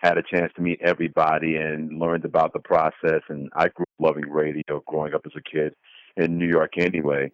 had 0.00 0.18
a 0.18 0.22
chance 0.22 0.52
to 0.56 0.62
meet 0.62 0.80
everybody 0.82 1.56
and 1.56 1.98
learned 1.98 2.24
about 2.24 2.52
the 2.52 2.60
process. 2.60 3.22
And 3.28 3.50
I 3.54 3.68
grew 3.68 3.84
up 3.84 4.06
loving 4.06 4.30
radio 4.30 4.82
growing 4.86 5.14
up 5.14 5.22
as 5.26 5.32
a 5.36 5.50
kid 5.50 5.74
in 6.16 6.38
New 6.38 6.48
York 6.48 6.78
anyway. 6.78 7.30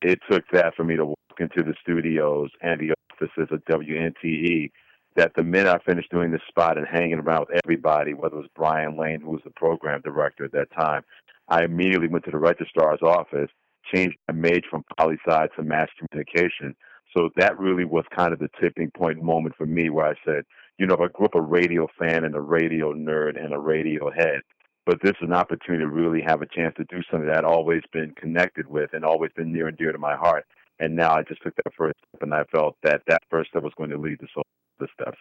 It 0.00 0.20
took 0.30 0.44
that 0.52 0.74
for 0.76 0.84
me 0.84 0.96
to 0.96 1.06
walk 1.06 1.16
into 1.40 1.62
the 1.62 1.74
studios 1.80 2.50
and 2.60 2.80
the 2.80 2.94
offices 3.12 3.48
of 3.50 3.64
WNTE 3.64 4.70
that 5.16 5.32
the 5.36 5.42
minute 5.42 5.68
I 5.68 5.78
finished 5.84 6.10
doing 6.10 6.30
this 6.30 6.40
spot 6.48 6.78
and 6.78 6.86
hanging 6.86 7.18
around 7.18 7.46
with 7.48 7.60
everybody, 7.64 8.14
whether 8.14 8.36
it 8.36 8.40
was 8.40 8.48
Brian 8.56 8.98
Lane, 8.98 9.20
who 9.20 9.30
was 9.30 9.42
the 9.44 9.50
program 9.50 10.00
director 10.02 10.44
at 10.44 10.52
that 10.52 10.72
time, 10.72 11.02
I 11.48 11.64
immediately 11.64 12.08
went 12.08 12.24
to 12.24 12.30
the 12.30 12.38
registrar's 12.38 13.02
office, 13.02 13.50
changed 13.94 14.16
my 14.28 14.34
major 14.34 14.68
from 14.70 14.84
poli 14.98 15.18
sci 15.26 15.46
to 15.56 15.62
mass 15.62 15.88
communication. 15.98 16.74
So 17.16 17.30
that 17.36 17.58
really 17.58 17.84
was 17.84 18.04
kind 18.16 18.32
of 18.32 18.38
the 18.38 18.48
tipping 18.60 18.90
point 18.90 19.22
moment 19.22 19.54
for 19.56 19.66
me 19.66 19.90
where 19.90 20.06
I 20.06 20.14
said, 20.24 20.44
you 20.78 20.86
know, 20.86 20.94
I 20.94 21.08
grew 21.08 21.26
up 21.26 21.34
a 21.34 21.40
radio 21.40 21.86
fan 21.98 22.24
and 22.24 22.34
a 22.34 22.40
radio 22.40 22.92
nerd 22.92 23.42
and 23.42 23.52
a 23.52 23.58
radio 23.58 24.10
head, 24.10 24.40
but 24.86 24.98
this 25.02 25.12
is 25.20 25.28
an 25.28 25.34
opportunity 25.34 25.84
to 25.84 25.90
really 25.90 26.22
have 26.26 26.42
a 26.42 26.46
chance 26.46 26.74
to 26.76 26.84
do 26.84 27.02
something 27.10 27.28
that 27.28 27.38
I'd 27.38 27.44
always 27.44 27.82
been 27.92 28.12
connected 28.16 28.66
with 28.66 28.90
and 28.94 29.04
always 29.04 29.30
been 29.36 29.52
near 29.52 29.68
and 29.68 29.76
dear 29.76 29.92
to 29.92 29.98
my 29.98 30.16
heart. 30.16 30.46
And 30.80 30.96
now 30.96 31.14
I 31.14 31.22
just 31.22 31.42
took 31.42 31.54
that 31.56 31.74
first 31.76 31.94
step, 31.98 32.22
and 32.22 32.34
I 32.34 32.44
felt 32.44 32.76
that 32.82 33.02
that 33.06 33.22
first 33.30 33.50
step 33.50 33.62
was 33.62 33.74
going 33.76 33.90
to 33.90 33.98
lead 33.98 34.18
to 34.20 34.26
so 34.34 34.42
the 34.80 34.88
steps. 35.00 35.18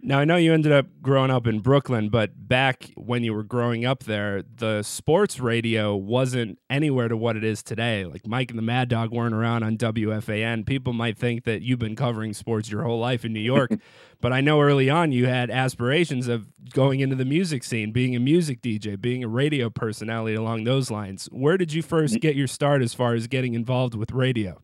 Now, 0.00 0.20
I 0.20 0.24
know 0.24 0.36
you 0.36 0.54
ended 0.54 0.70
up 0.70 0.86
growing 1.02 1.32
up 1.32 1.44
in 1.48 1.58
Brooklyn, 1.58 2.08
but 2.08 2.30
back 2.48 2.92
when 2.94 3.24
you 3.24 3.34
were 3.34 3.42
growing 3.42 3.84
up 3.84 4.04
there, 4.04 4.44
the 4.54 4.84
sports 4.84 5.40
radio 5.40 5.96
wasn't 5.96 6.60
anywhere 6.70 7.08
to 7.08 7.16
what 7.16 7.36
it 7.36 7.42
is 7.42 7.64
today. 7.64 8.04
Like 8.04 8.24
Mike 8.24 8.50
and 8.50 8.58
the 8.58 8.62
Mad 8.62 8.88
Dog 8.88 9.10
weren't 9.10 9.34
around 9.34 9.64
on 9.64 9.76
WFAN. 9.76 10.64
People 10.66 10.92
might 10.92 11.18
think 11.18 11.42
that 11.44 11.62
you've 11.62 11.80
been 11.80 11.96
covering 11.96 12.32
sports 12.32 12.70
your 12.70 12.84
whole 12.84 13.00
life 13.00 13.24
in 13.24 13.32
New 13.32 13.40
York, 13.40 13.72
but 14.20 14.32
I 14.32 14.40
know 14.40 14.60
early 14.60 14.88
on 14.88 15.10
you 15.10 15.26
had 15.26 15.50
aspirations 15.50 16.28
of 16.28 16.46
going 16.70 17.00
into 17.00 17.16
the 17.16 17.24
music 17.24 17.64
scene, 17.64 17.90
being 17.90 18.14
a 18.14 18.20
music 18.20 18.62
DJ, 18.62 19.00
being 19.00 19.24
a 19.24 19.28
radio 19.28 19.68
personality 19.68 20.36
along 20.36 20.62
those 20.62 20.92
lines. 20.92 21.28
Where 21.32 21.58
did 21.58 21.72
you 21.72 21.82
first 21.82 22.20
get 22.20 22.36
your 22.36 22.46
start 22.46 22.82
as 22.82 22.94
far 22.94 23.14
as 23.14 23.26
getting 23.26 23.54
involved 23.54 23.96
with 23.96 24.12
radio? 24.12 24.62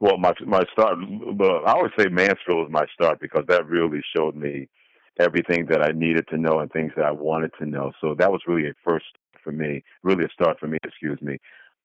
Well, 0.00 0.16
my 0.18 0.32
my 0.46 0.62
start, 0.72 0.98
but 1.36 1.64
I 1.66 1.72
always 1.72 1.92
say 1.98 2.06
Mansfield 2.06 2.58
was 2.58 2.68
my 2.70 2.86
start 2.94 3.20
because 3.20 3.44
that 3.48 3.66
really 3.66 4.00
showed 4.16 4.36
me 4.36 4.68
everything 5.18 5.66
that 5.66 5.82
I 5.82 5.90
needed 5.90 6.26
to 6.28 6.38
know 6.38 6.60
and 6.60 6.70
things 6.70 6.92
that 6.96 7.04
I 7.04 7.10
wanted 7.10 7.50
to 7.58 7.66
know. 7.66 7.92
So 8.00 8.14
that 8.18 8.30
was 8.30 8.40
really 8.46 8.68
a 8.68 8.74
first 8.84 9.06
for 9.42 9.52
me, 9.52 9.82
really 10.04 10.24
a 10.24 10.28
start 10.28 10.60
for 10.60 10.68
me, 10.68 10.78
excuse 10.84 11.20
me. 11.20 11.38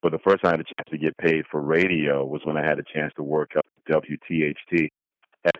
But 0.03 0.12
the 0.12 0.20
first 0.20 0.43
time 0.43 0.53
I 0.53 0.58
had 0.58 0.60
a 0.60 0.63
chance 0.63 0.89
to 0.91 0.98
get 0.98 1.17
paid 1.17 1.46
for 1.50 1.62
radio 1.62 2.25
was 2.25 2.41
when 2.43 2.58
I 2.58 2.63
had 2.63 2.77
a 2.77 2.84
chance 2.93 3.13
to 3.15 3.24
work 3.24 3.51
up 3.58 3.65
WTHT 3.89 4.89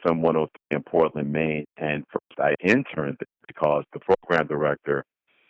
FM 0.05 0.22
103 0.22 0.48
in 0.72 0.83
Portland, 0.83 1.31
Maine. 1.31 1.65
And 1.77 2.03
first 2.12 2.39
I 2.39 2.53
interned 2.63 3.17
because 3.48 3.83
the 3.93 4.00
program 4.00 4.48
director 4.48 5.03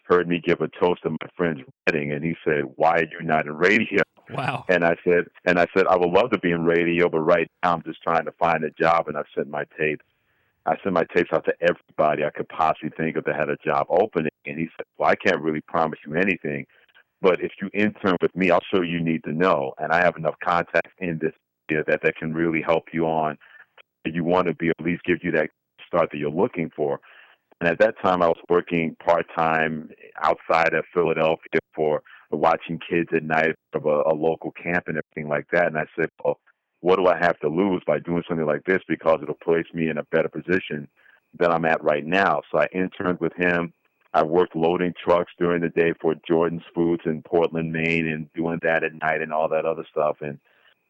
heard 0.06 0.28
me 0.28 0.42
give 0.46 0.62
a 0.62 0.70
toast 0.80 1.02
at 1.06 1.12
my 1.12 1.30
friend's 1.36 1.62
wedding, 1.88 2.12
and 2.12 2.24
he 2.24 2.36
said, 2.46 2.64
"Why 2.76 3.00
are 3.00 3.06
you 3.06 3.22
not 3.22 3.46
in 3.46 3.56
radio?" 3.58 4.04
Wow. 4.30 4.66
And 4.70 4.86
I 4.86 4.96
said, 5.04 5.26
and 5.46 5.60
I 5.60 5.68
said, 5.76 5.88
I 5.88 5.98
would 5.98 6.10
love 6.10 6.32
to 6.32 6.40
be 6.40 6.52
in 6.52 6.64
radio, 6.64 7.10
but 7.10 7.22
right 7.22 7.50
now 7.64 7.74
I'm 7.74 7.84
just 7.84 8.02
trying 8.02 8.26
to 8.26 8.32
find 8.34 8.64
a 8.64 8.72
job, 8.72 9.08
and 9.08 9.18
I've 9.18 9.26
sent 9.36 9.50
my 9.50 9.66
tapes. 9.78 10.06
I 10.66 10.76
sent 10.82 10.94
my 10.94 11.04
tapes 11.14 11.30
out 11.34 11.46
to 11.46 11.54
everybody 11.62 12.24
I 12.24 12.30
could 12.30 12.48
possibly 12.48 12.90
think 12.96 13.18
of 13.18 13.26
that 13.26 13.36
had 13.36 13.50
a 13.50 13.58
job 13.66 13.88
opening. 13.90 14.32
And 14.46 14.58
he 14.58 14.68
said, 14.78 14.86
Well, 14.98 15.10
I 15.10 15.16
can't 15.16 15.42
really 15.42 15.62
promise 15.62 16.00
you 16.06 16.16
anything, 16.16 16.66
but 17.22 17.42
if 17.42 17.52
you 17.62 17.70
intern 17.74 18.18
with 18.22 18.36
me, 18.36 18.50
I'll 18.50 18.64
show 18.74 18.82
you 18.82 19.02
need 19.02 19.24
to 19.26 19.34
know. 19.34 19.74
And 19.78 19.92
I 19.92 20.04
have 20.04 20.16
enough 20.16 20.36
contacts 20.44 20.92
in 21.00 21.20
this 21.22 21.34
area 21.70 21.84
that 21.88 22.02
that 22.04 22.16
can 22.16 22.34
really 22.34 22.62
help 22.62 22.86
you 22.94 23.06
on. 23.06 23.38
You 24.06 24.24
want 24.24 24.48
to 24.48 24.54
be 24.54 24.70
at 24.70 24.80
least 24.82 25.04
give 25.04 25.20
you 25.22 25.32
that 25.32 25.50
start 25.88 26.10
that 26.12 26.18
you're 26.18 26.30
looking 26.30 26.70
for. 26.76 27.00
And 27.62 27.70
at 27.70 27.80
that 27.80 27.96
time, 28.04 28.22
I 28.22 28.28
was 28.28 28.40
working 28.50 28.96
part 29.06 29.26
time 29.36 29.90
outside 30.22 30.74
of 30.74 30.84
Philadelphia 30.94 31.60
for 31.74 32.02
watching 32.38 32.80
kids 32.90 33.10
at 33.16 33.24
night 33.24 33.56
of 33.74 33.86
a, 33.86 34.02
a 34.12 34.14
local 34.14 34.52
camp 34.52 34.86
and 34.88 34.98
everything 34.98 35.30
like 35.30 35.48
that. 35.52 35.68
And 35.68 35.78
I 35.78 35.86
said, 35.98 36.10
well, 36.24 36.40
what 36.82 36.98
do 36.98 37.08
I 37.08 37.18
have 37.18 37.40
to 37.40 37.48
lose 37.48 37.82
by 37.88 38.00
doing 38.00 38.24
something 38.28 38.46
like 38.46 38.64
this? 38.66 38.82
Because 38.88 39.20
it'll 39.22 39.36
place 39.36 39.66
me 39.74 39.90
in 39.90 39.98
a 39.98 40.04
better 40.12 40.30
position 40.30 40.88
than 41.38 41.52
I'm 41.52 41.66
at 41.66 41.84
right 41.84 42.06
now. 42.06 42.42
So 42.52 42.60
I 42.60 42.68
interned 42.74 43.20
with 43.20 43.34
him. 43.38 43.74
I 44.14 44.24
worked 44.24 44.56
loading 44.56 44.94
trucks 45.04 45.32
during 45.40 45.62
the 45.62 45.70
day 45.70 45.94
for 46.00 46.14
Jordan's 46.28 46.62
Foods 46.76 47.02
in 47.06 47.24
Portland, 47.24 47.72
Maine, 47.72 48.08
and 48.08 48.32
doing 48.34 48.60
that 48.62 48.84
at 48.84 48.94
night 48.94 49.22
and 49.22 49.34
all 49.34 49.50
that 49.50 49.66
other 49.66 49.86
stuff. 49.90 50.18
And 50.22 50.38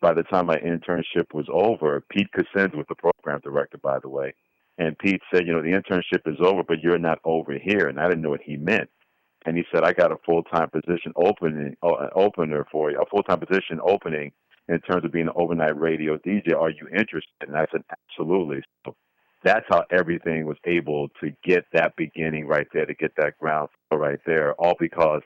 by 0.01 0.13
the 0.13 0.23
time 0.23 0.47
my 0.47 0.57
internship 0.57 1.33
was 1.33 1.47
over, 1.49 2.03
Pete 2.09 2.27
Cosenza 2.35 2.75
was 2.75 2.85
the 2.89 2.95
program 2.95 3.39
director, 3.41 3.77
by 3.77 3.99
the 3.99 4.09
way. 4.09 4.33
And 4.77 4.97
Pete 4.97 5.21
said, 5.33 5.47
you 5.47 5.53
know, 5.53 5.61
the 5.61 5.69
internship 5.69 6.27
is 6.27 6.39
over, 6.41 6.63
but 6.63 6.81
you're 6.81 6.97
not 6.97 7.19
over 7.23 7.53
here. 7.57 7.87
And 7.87 7.99
I 7.99 8.09
didn't 8.09 8.23
know 8.23 8.31
what 8.31 8.41
he 8.41 8.57
meant. 8.57 8.89
And 9.45 9.57
he 9.57 9.63
said, 9.73 9.83
I 9.83 9.93
got 9.93 10.11
a 10.11 10.17
full 10.25 10.43
time 10.43 10.69
position 10.69 11.13
opening, 11.15 11.75
uh, 11.83 12.07
opener 12.15 12.65
for 12.71 12.91
you, 12.91 12.99
a 12.99 13.05
full 13.05 13.23
time 13.23 13.39
position 13.39 13.79
opening 13.83 14.31
in 14.69 14.79
terms 14.81 15.03
of 15.03 15.11
being 15.11 15.27
an 15.27 15.33
overnight 15.35 15.79
radio 15.79 16.17
DJ. 16.17 16.53
Are 16.57 16.69
you 16.69 16.87
interested? 16.87 17.47
And 17.47 17.57
I 17.57 17.65
said, 17.71 17.81
absolutely. 17.91 18.61
So 18.85 18.95
that's 19.43 19.65
how 19.69 19.83
everything 19.91 20.45
was 20.45 20.57
able 20.65 21.09
to 21.21 21.31
get 21.43 21.65
that 21.73 21.95
beginning 21.97 22.47
right 22.47 22.67
there, 22.73 22.85
to 22.85 22.93
get 22.93 23.11
that 23.17 23.37
ground 23.39 23.69
right 23.91 24.19
there, 24.25 24.53
all 24.53 24.75
because 24.79 25.21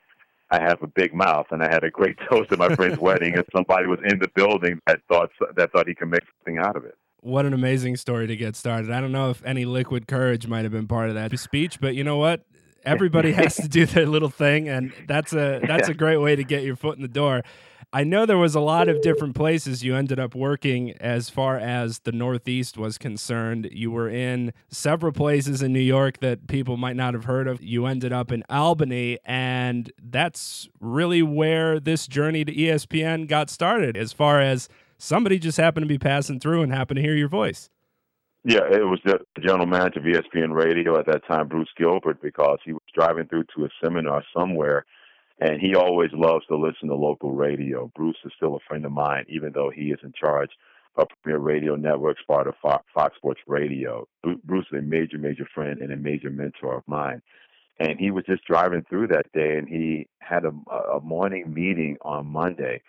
I 0.49 0.59
have 0.61 0.81
a 0.81 0.87
big 0.87 1.13
mouth 1.13 1.45
and 1.51 1.61
I 1.61 1.71
had 1.71 1.83
a 1.83 1.91
great 1.91 2.17
toast 2.29 2.51
at 2.51 2.57
my 2.57 2.73
friend's 2.75 2.97
wedding, 2.99 3.35
and 3.35 3.45
somebody 3.55 3.85
was 3.85 3.99
in 4.09 4.19
the 4.19 4.29
building 4.35 4.79
that 4.87 5.01
thought 5.11 5.29
that 5.55 5.71
thought 5.71 5.87
he 5.87 5.95
could 5.95 6.09
make 6.09 6.23
something 6.39 6.57
out 6.57 6.75
of 6.75 6.85
it 6.85 6.95
what 7.21 7.45
an 7.45 7.53
amazing 7.53 7.95
story 7.95 8.27
to 8.27 8.35
get 8.35 8.55
started. 8.55 8.91
I 8.91 9.01
don't 9.01 9.11
know 9.11 9.29
if 9.29 9.43
any 9.43 9.65
liquid 9.65 10.07
courage 10.07 10.47
might 10.47 10.63
have 10.63 10.71
been 10.71 10.87
part 10.87 11.09
of 11.09 11.15
that 11.15 11.37
speech, 11.39 11.79
but 11.79 11.95
you 11.95 12.03
know 12.03 12.17
what? 12.17 12.45
Everybody 12.87 13.33
has 13.33 13.55
to 13.57 13.67
do 13.67 13.85
their 13.85 14.05
little 14.05 14.29
thing, 14.29 14.69
and 14.69 14.93
that's 15.07 15.33
a 15.33 15.59
that's 15.61 15.89
a 15.89 15.93
great 15.93 16.17
way 16.17 16.35
to 16.35 16.43
get 16.43 16.63
your 16.63 16.75
foot 16.75 16.95
in 16.95 17.01
the 17.01 17.07
door. 17.07 17.43
I 17.93 18.03
know 18.03 18.25
there 18.25 18.37
was 18.37 18.53
a 18.53 18.59
lot 18.59 18.89
of 18.89 19.01
different 19.01 19.33
places 19.33 19.83
you 19.83 19.95
ended 19.95 20.19
up 20.19 20.35
working 20.35 20.91
as 20.99 21.29
far 21.29 21.57
as 21.57 21.99
the 21.99 22.11
Northeast 22.11 22.77
was 22.77 22.97
concerned. 22.97 23.69
You 23.71 23.91
were 23.91 24.09
in 24.09 24.51
several 24.69 25.13
places 25.13 25.61
in 25.61 25.71
New 25.71 25.79
York 25.79 26.19
that 26.19 26.47
people 26.47 26.75
might 26.75 26.97
not 26.97 27.13
have 27.13 27.25
heard 27.25 27.47
of. 27.47 27.63
You 27.63 27.85
ended 27.85 28.11
up 28.11 28.31
in 28.31 28.43
Albany, 28.49 29.19
and 29.23 29.89
that's 30.03 30.67
really 30.81 31.21
where 31.21 31.79
this 31.79 32.07
journey 32.07 32.43
to 32.43 32.53
ESPN 32.53 33.25
got 33.25 33.49
started 33.49 33.95
as 33.95 34.11
far 34.11 34.41
as 34.41 34.67
somebody 34.97 35.39
just 35.39 35.57
happened 35.57 35.85
to 35.85 35.87
be 35.87 35.99
passing 35.99 36.39
through 36.41 36.63
and 36.63 36.73
happened 36.73 36.97
to 36.97 37.01
hear 37.01 37.15
your 37.15 37.29
voice. 37.29 37.69
Yeah, 38.49 38.63
it 38.71 38.87
was 38.87 39.01
the 39.03 39.19
general 39.41 39.65
manager 39.65 39.99
of 39.99 40.05
ESPN 40.05 40.53
Radio 40.53 40.97
at 40.97 41.05
that 41.07 41.27
time, 41.27 41.49
Bruce 41.49 41.67
Gilbert, 41.77 42.21
because 42.21 42.59
he 42.63 42.71
was 42.71 42.81
driving 42.95 43.27
through 43.27 43.43
to 43.53 43.65
a 43.65 43.69
seminar 43.83 44.23
somewhere, 44.33 44.85
and 45.41 45.59
he 45.59 45.75
always 45.75 46.11
loves 46.13 46.45
to 46.45 46.55
listen 46.55 46.87
to 46.87 46.95
local 46.95 47.33
radio. 47.33 47.91
Bruce 47.93 48.15
is 48.23 48.31
still 48.37 48.55
a 48.55 48.59
friend 48.65 48.85
of 48.85 48.93
mine, 48.93 49.25
even 49.27 49.51
though 49.53 49.69
he 49.69 49.91
is 49.91 49.99
in 50.01 50.13
charge 50.13 50.49
of 50.95 51.07
Premiere 51.21 51.41
Radio 51.41 51.75
Network's 51.75 52.23
part 52.25 52.47
of 52.47 52.53
Fox 52.61 53.17
Sports 53.17 53.41
Radio. 53.47 54.07
Bruce 54.45 54.65
is 54.71 54.79
a 54.79 54.81
major, 54.81 55.17
major 55.17 55.45
friend 55.53 55.81
and 55.81 55.91
a 55.91 55.97
major 55.97 56.29
mentor 56.29 56.77
of 56.77 56.83
mine. 56.87 57.21
And 57.81 57.99
he 57.99 58.11
was 58.11 58.23
just 58.23 58.45
driving 58.45 58.85
through 58.87 59.07
that 59.07 59.29
day, 59.33 59.57
and 59.57 59.67
he 59.67 60.07
had 60.19 60.45
a, 60.45 60.71
a 60.71 61.01
morning 61.01 61.53
meeting 61.53 61.97
on 62.01 62.27
Monday 62.27 62.81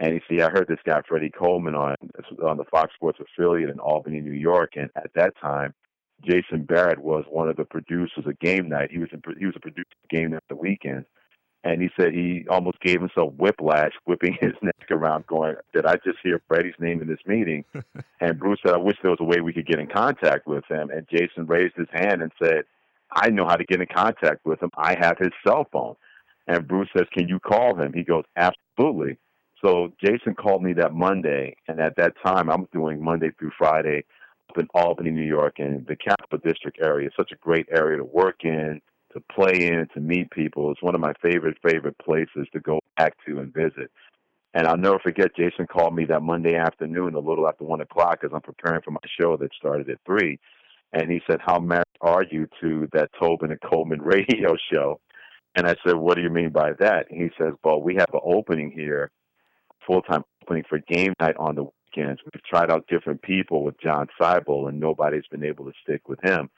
and 0.00 0.14
you 0.14 0.20
see, 0.28 0.42
I 0.42 0.48
heard 0.48 0.66
this 0.66 0.78
guy 0.84 1.00
Freddie 1.06 1.30
Coleman 1.30 1.74
on 1.74 1.94
on 2.42 2.56
the 2.56 2.64
Fox 2.64 2.94
Sports 2.94 3.18
affiliate 3.20 3.68
in 3.68 3.78
Albany, 3.78 4.20
New 4.20 4.32
York, 4.32 4.72
and 4.76 4.90
at 4.96 5.10
that 5.14 5.34
time, 5.40 5.74
Jason 6.24 6.64
Barrett 6.64 6.98
was 6.98 7.24
one 7.28 7.48
of 7.48 7.56
the 7.56 7.66
producers 7.66 8.24
of 8.26 8.38
Game 8.40 8.68
Night. 8.68 8.90
He 8.90 8.98
was 8.98 9.10
in, 9.12 9.22
he 9.38 9.44
was 9.44 9.56
a 9.56 9.60
producer 9.60 9.88
of 10.02 10.08
Game 10.08 10.30
Night 10.30 10.42
the 10.48 10.56
weekend, 10.56 11.04
and 11.64 11.82
he 11.82 11.90
said 11.98 12.14
he 12.14 12.46
almost 12.48 12.80
gave 12.80 13.00
himself 13.00 13.34
whiplash, 13.34 13.92
whipping 14.06 14.32
his 14.40 14.54
neck 14.62 14.90
around, 14.90 15.26
going, 15.26 15.54
"Did 15.74 15.84
I 15.84 15.96
just 15.96 16.18
hear 16.22 16.40
Freddie's 16.48 16.74
name 16.80 17.02
in 17.02 17.08
this 17.08 17.26
meeting?" 17.26 17.66
and 18.20 18.38
Bruce 18.38 18.60
said, 18.64 18.74
"I 18.74 18.78
wish 18.78 18.96
there 19.02 19.10
was 19.10 19.20
a 19.20 19.24
way 19.24 19.40
we 19.40 19.52
could 19.52 19.66
get 19.66 19.78
in 19.78 19.86
contact 19.86 20.46
with 20.46 20.64
him." 20.70 20.88
And 20.90 21.06
Jason 21.10 21.46
raised 21.46 21.76
his 21.76 21.88
hand 21.92 22.22
and 22.22 22.32
said, 22.42 22.64
"I 23.12 23.28
know 23.28 23.46
how 23.46 23.56
to 23.56 23.64
get 23.64 23.82
in 23.82 23.86
contact 23.94 24.46
with 24.46 24.62
him. 24.62 24.70
I 24.78 24.96
have 24.98 25.18
his 25.18 25.32
cell 25.46 25.66
phone." 25.70 25.96
And 26.46 26.66
Bruce 26.66 26.88
says, 26.96 27.06
"Can 27.12 27.28
you 27.28 27.38
call 27.38 27.76
him?" 27.76 27.92
He 27.92 28.02
goes, 28.02 28.24
"Absolutely." 28.34 29.18
So 29.64 29.92
Jason 30.02 30.34
called 30.34 30.62
me 30.62 30.72
that 30.74 30.94
Monday, 30.94 31.54
and 31.68 31.80
at 31.80 31.96
that 31.96 32.14
time, 32.24 32.50
I'm 32.50 32.66
doing 32.72 33.02
Monday 33.02 33.30
through 33.38 33.52
Friday 33.58 34.04
up 34.48 34.58
in 34.58 34.68
Albany, 34.74 35.10
New 35.10 35.26
York, 35.26 35.54
and 35.58 35.86
the 35.86 35.96
Capital 35.96 36.38
District 36.44 36.78
area. 36.82 37.08
It's 37.08 37.16
such 37.16 37.32
a 37.32 37.36
great 37.36 37.66
area 37.70 37.98
to 37.98 38.04
work 38.04 38.44
in, 38.44 38.80
to 39.12 39.20
play 39.32 39.68
in, 39.68 39.86
to 39.94 40.00
meet 40.00 40.30
people. 40.30 40.70
It's 40.70 40.82
one 40.82 40.94
of 40.94 41.00
my 41.00 41.12
favorite, 41.22 41.58
favorite 41.62 41.98
places 41.98 42.48
to 42.52 42.60
go 42.60 42.80
back 42.96 43.14
to 43.26 43.38
and 43.38 43.52
visit. 43.52 43.90
And 44.54 44.66
I'll 44.66 44.76
never 44.76 44.98
forget, 44.98 45.36
Jason 45.36 45.66
called 45.66 45.94
me 45.94 46.04
that 46.06 46.22
Monday 46.22 46.56
afternoon, 46.56 47.14
a 47.14 47.20
little 47.20 47.46
after 47.46 47.64
one 47.64 47.80
o'clock, 47.80 48.20
as 48.24 48.30
I'm 48.34 48.40
preparing 48.40 48.82
for 48.82 48.90
my 48.90 49.00
show 49.20 49.36
that 49.36 49.54
started 49.54 49.88
at 49.90 49.98
three. 50.04 50.38
And 50.92 51.10
he 51.10 51.20
said, 51.30 51.38
How 51.44 51.60
married 51.60 51.84
are 52.00 52.24
you 52.28 52.48
to 52.60 52.88
that 52.92 53.10
Tobin 53.20 53.52
and 53.52 53.60
Coleman 53.60 54.02
radio 54.02 54.56
show? 54.72 55.00
And 55.54 55.66
I 55.66 55.76
said, 55.86 55.94
What 55.94 56.16
do 56.16 56.22
you 56.22 56.30
mean 56.30 56.50
by 56.50 56.72
that? 56.80 57.06
And 57.10 57.20
he 57.20 57.28
says, 57.38 57.52
Well, 57.62 57.80
we 57.80 57.94
have 57.94 58.12
an 58.12 58.20
opening 58.24 58.72
here 58.72 59.10
full 59.90 60.02
time 60.02 60.22
opening 60.44 60.64
for 60.68 60.78
game 60.78 61.12
night 61.20 61.36
on 61.38 61.56
the 61.56 61.64
weekends. 61.64 62.20
We've 62.24 62.44
tried 62.44 62.70
out 62.70 62.86
different 62.86 63.22
people 63.22 63.64
with 63.64 63.80
John 63.80 64.06
Seibel, 64.20 64.68
and 64.68 64.78
nobody's 64.78 65.26
been 65.30 65.44
able 65.44 65.64
to 65.64 65.72
stick 65.82 66.08
with 66.08 66.20
him. 66.22 66.48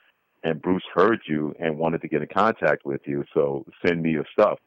And 0.43 0.61
Bruce 0.61 0.83
heard 0.93 1.21
you 1.27 1.55
and 1.59 1.77
wanted 1.77 2.01
to 2.01 2.07
get 2.07 2.21
in 2.21 2.27
contact 2.27 2.85
with 2.85 3.01
you, 3.05 3.23
so 3.33 3.65
send 3.85 4.03
me 4.03 4.11
your 4.11 4.25
stuff. 4.31 4.59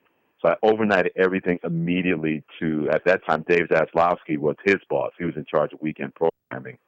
So 0.42 0.50
I 0.50 0.66
overnighted 0.66 1.11
everything 1.16 1.58
immediately 1.64 2.42
to, 2.58 2.88
at 2.92 3.04
that 3.04 3.25
time, 3.26 3.44
Dave 3.49 3.68
Zaslavsky 3.70 4.38
was 4.38 4.56
his 4.64 4.76
boss. 4.88 5.12
He 5.18 5.25
was 5.25 5.37
in 5.37 5.44
charge 5.44 5.73
of 5.73 5.80
weekend 5.80 6.14
programming 6.14 6.78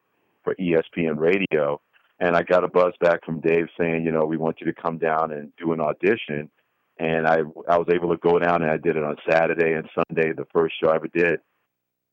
for 0.42 0.54
ESPN 0.56 1.18
Radio. 1.18 1.80
And 2.20 2.34
I 2.34 2.42
got 2.42 2.64
a 2.64 2.68
buzz 2.68 2.94
back 3.00 3.24
from 3.24 3.40
Dave 3.40 3.68
saying, 3.78 4.04
you 4.04 4.10
know, 4.10 4.24
we 4.24 4.36
want 4.36 4.60
you 4.60 4.66
to 4.66 4.80
come 4.80 4.98
down 4.98 5.32
and 5.32 5.52
do 5.56 5.72
an 5.72 5.80
audition. 5.80 6.50
And 6.98 7.26
I, 7.26 7.38
I 7.68 7.78
was 7.78 7.86
able 7.92 8.10
to 8.10 8.16
go 8.16 8.38
down 8.38 8.62
and 8.62 8.70
I 8.70 8.76
did 8.76 8.96
it 8.96 9.04
on 9.04 9.16
Saturday 9.30 9.74
and 9.74 9.88
Sunday, 9.94 10.32
the 10.32 10.46
first 10.52 10.74
show 10.82 10.90
I 10.90 10.96
ever 10.96 11.08
did 11.08 11.40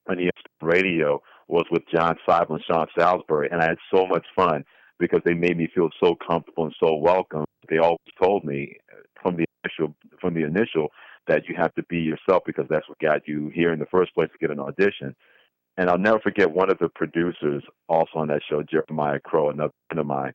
on 0.08 0.18
ESPN 0.18 0.30
radio 0.62 1.22
was 1.48 1.66
with 1.72 1.84
John 1.94 2.16
Seibel 2.28 2.56
and 2.56 2.64
Sean 2.66 2.88
Salisbury, 2.98 3.50
and 3.52 3.62
I 3.62 3.66
had 3.66 3.78
so 3.94 4.06
much 4.08 4.26
fun 4.36 4.64
because 5.00 5.22
they 5.26 5.34
made 5.34 5.58
me 5.58 5.68
feel 5.74 5.90
so 6.02 6.16
comfortable 6.16 6.66
and 6.66 6.76
so 6.80 6.96
welcome. 6.96 7.46
They 7.70 7.78
always 7.78 8.00
told 8.22 8.44
me 8.44 8.78
uh, 8.92 9.02
from 9.22 9.36
the 9.38 9.46
initial 9.64 9.96
from 10.20 10.34
the 10.34 10.44
initial 10.44 10.90
that 11.28 11.48
you 11.48 11.56
have 11.58 11.74
to 11.76 11.84
be 11.84 11.98
yourself 11.98 12.44
because 12.46 12.66
that's 12.70 12.88
what 12.88 13.00
got 13.00 13.28
you 13.28 13.50
here 13.54 13.74
in 13.74 13.80
the 13.80 13.88
first 13.88 14.14
place 14.14 14.30
to 14.32 14.38
get 14.38 14.52
an 14.52 14.60
audition. 14.60 15.16
And 15.78 15.90
I'll 15.90 15.98
never 15.98 16.20
forget 16.20 16.52
one 16.52 16.70
of 16.70 16.78
the 16.80 16.88
producers 16.88 17.64
also 17.90 18.12
on 18.20 18.28
that 18.30 18.42
show, 18.48 18.64
Jeremiah 18.64 19.20
Crow, 19.20 19.50
another 19.50 19.74
friend 19.90 20.00
of 20.00 20.06
mine. 20.06 20.34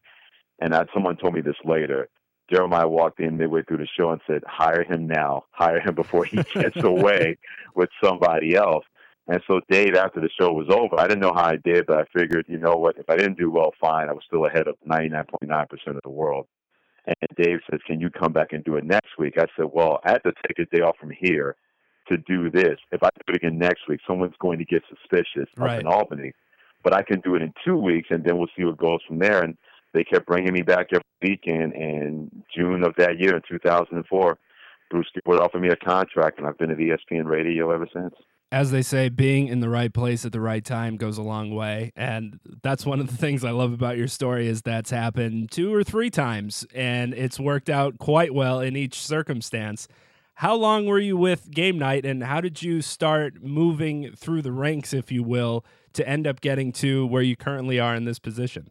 And 0.60 0.74
I, 0.74 0.84
someone 0.92 1.16
told 1.16 1.34
me 1.34 1.40
this 1.40 1.56
later. 1.64 2.08
Jeremiah 2.50 2.88
walked 2.88 3.20
in 3.20 3.36
midway 3.36 3.62
through 3.62 3.78
the 3.78 3.86
show 3.96 4.10
and 4.10 4.20
said, 4.26 4.42
"Hire 4.46 4.82
him 4.82 5.06
now. 5.06 5.44
Hire 5.52 5.80
him 5.80 5.94
before 5.94 6.24
he 6.24 6.42
gets 6.54 6.82
away 6.82 7.38
with 7.74 7.88
somebody 8.02 8.56
else." 8.56 8.84
And 9.30 9.40
so 9.46 9.60
Dave, 9.70 9.94
after 9.94 10.20
the 10.20 10.28
show 10.28 10.52
was 10.52 10.66
over, 10.70 10.99
I 10.99 11.06
didn't 11.06 11.20
know 11.20 11.32
how 11.32 11.44
I 11.44 11.56
did, 11.56 11.87
but 11.87 11.99
I 11.99 12.04
figured, 12.12 12.46
you 12.49 12.58
know 12.58 12.75
what? 12.75 12.99
If 12.99 13.08
I 13.08 13.16
didn't 13.16 13.38
do 13.38 13.49
well, 13.49 13.72
fine. 13.80 14.08
I 14.08 14.12
was 14.12 14.25
still 14.26 14.44
ahead 14.44 14.66
of 14.66 14.75
99.9% 14.84 15.70
of 15.87 16.00
the 16.02 16.10
world. 16.10 16.49
And 17.06 17.30
Dave 17.37 17.60
says, 17.70 17.78
"Can 17.87 18.00
you 18.00 18.10
come 18.10 18.32
back 18.32 18.52
and 18.52 18.64
do 18.64 18.75
it 18.75 18.84
next 18.84 19.18
week?" 19.18 19.38
I 19.38 19.46
said, 19.56 19.66
"Well, 19.72 20.00
I 20.04 20.10
have 20.10 20.25
to 20.25 20.32
take 20.46 20.58
a 20.58 20.76
day 20.76 20.82
off 20.82 20.96
from 20.99 21.10
here 21.10 21.54
to 22.08 22.16
do 22.16 22.50
this. 22.50 22.78
If 22.90 23.04
I 23.04 23.08
do 23.08 23.32
it 23.32 23.37
again 23.37 23.56
next 23.56 23.87
week, 23.88 24.00
someone's 24.04 24.37
going 24.40 24.58
to 24.58 24.64
get 24.64 24.82
suspicious 24.88 25.49
Right. 25.56 25.75
up 25.75 25.80
in 25.80 25.87
Albany. 25.87 26.32
But 26.82 26.94
I 26.94 27.02
can 27.02 27.20
do 27.20 27.37
it 27.37 27.42
in 27.42 27.54
two 27.64 27.76
weeks, 27.76 28.08
and 28.10 28.25
then 28.25 28.37
we'll 28.37 28.50
see 28.56 28.64
what 28.64 28.78
goes 28.78 29.00
from 29.06 29.20
there." 29.20 29.44
And 29.44 29.56
they 29.92 30.02
kept 30.02 30.26
bringing 30.26 30.52
me 30.52 30.62
back 30.62 30.88
every 30.92 31.04
weekend. 31.22 31.75
And 31.75 32.44
June 32.52 32.82
of 32.84 32.96
that 32.96 33.18
year, 33.20 33.37
in 33.37 33.42
2004, 33.42 34.38
Bruce 34.90 35.08
Stewart 35.08 35.40
offered 35.40 35.62
me 35.62 35.68
a 35.68 35.76
contract, 35.76 36.38
and 36.38 36.49
I've 36.49 36.58
been 36.58 36.72
at 36.72 36.78
ESPN 36.78 37.26
Radio 37.28 37.70
ever 37.70 37.87
since. 37.92 38.14
As 38.52 38.71
they 38.73 38.83
say, 38.83 39.09
being 39.09 39.47
in 39.47 39.61
the 39.61 39.69
right 39.69 39.92
place 39.92 40.25
at 40.25 40.33
the 40.33 40.40
right 40.40 40.64
time 40.64 40.97
goes 40.97 41.19
a 41.19 41.23
long 41.23 41.54
way. 41.54 41.92
And 41.95 42.40
that's 42.62 42.85
one 42.85 43.00
of 43.00 43.09
the 43.09 43.16
things 43.19 43.45
I 43.45 43.50
love 43.52 43.73
about 43.73 43.97
your 43.97 44.09
story 44.09 44.49
is 44.49 44.62
that's 44.62 44.90
happened 44.90 45.50
two 45.50 45.73
or 45.73 45.85
three 45.85 46.11
times 46.11 46.66
and 46.75 47.14
it's 47.14 47.38
worked 47.38 47.71
out 47.71 47.99
quite 47.99 48.35
well 48.35 48.61
in 48.61 48.76
each 48.76 49.00
circumstance. 49.00 49.87
How 50.35 50.54
long 50.54 50.87
were 50.87 50.99
you 50.99 51.16
with 51.16 51.50
Game 51.50 51.78
Night 51.78 52.04
and 52.07 52.25
how 52.25 52.40
did 52.40 52.62
you 52.62 52.80
start 52.80 53.42
moving 53.42 54.12
through 54.16 54.42
the 54.42 54.52
ranks, 54.52 54.95
if 54.95 55.12
you 55.12 55.23
will, 55.23 55.64
to 55.92 56.09
end 56.09 56.26
up 56.26 56.40
getting 56.40 56.73
to 56.73 57.07
where 57.07 57.23
you 57.23 57.37
currently 57.37 57.78
are 57.78 57.95
in 57.95 58.04
this 58.04 58.19
position? 58.19 58.71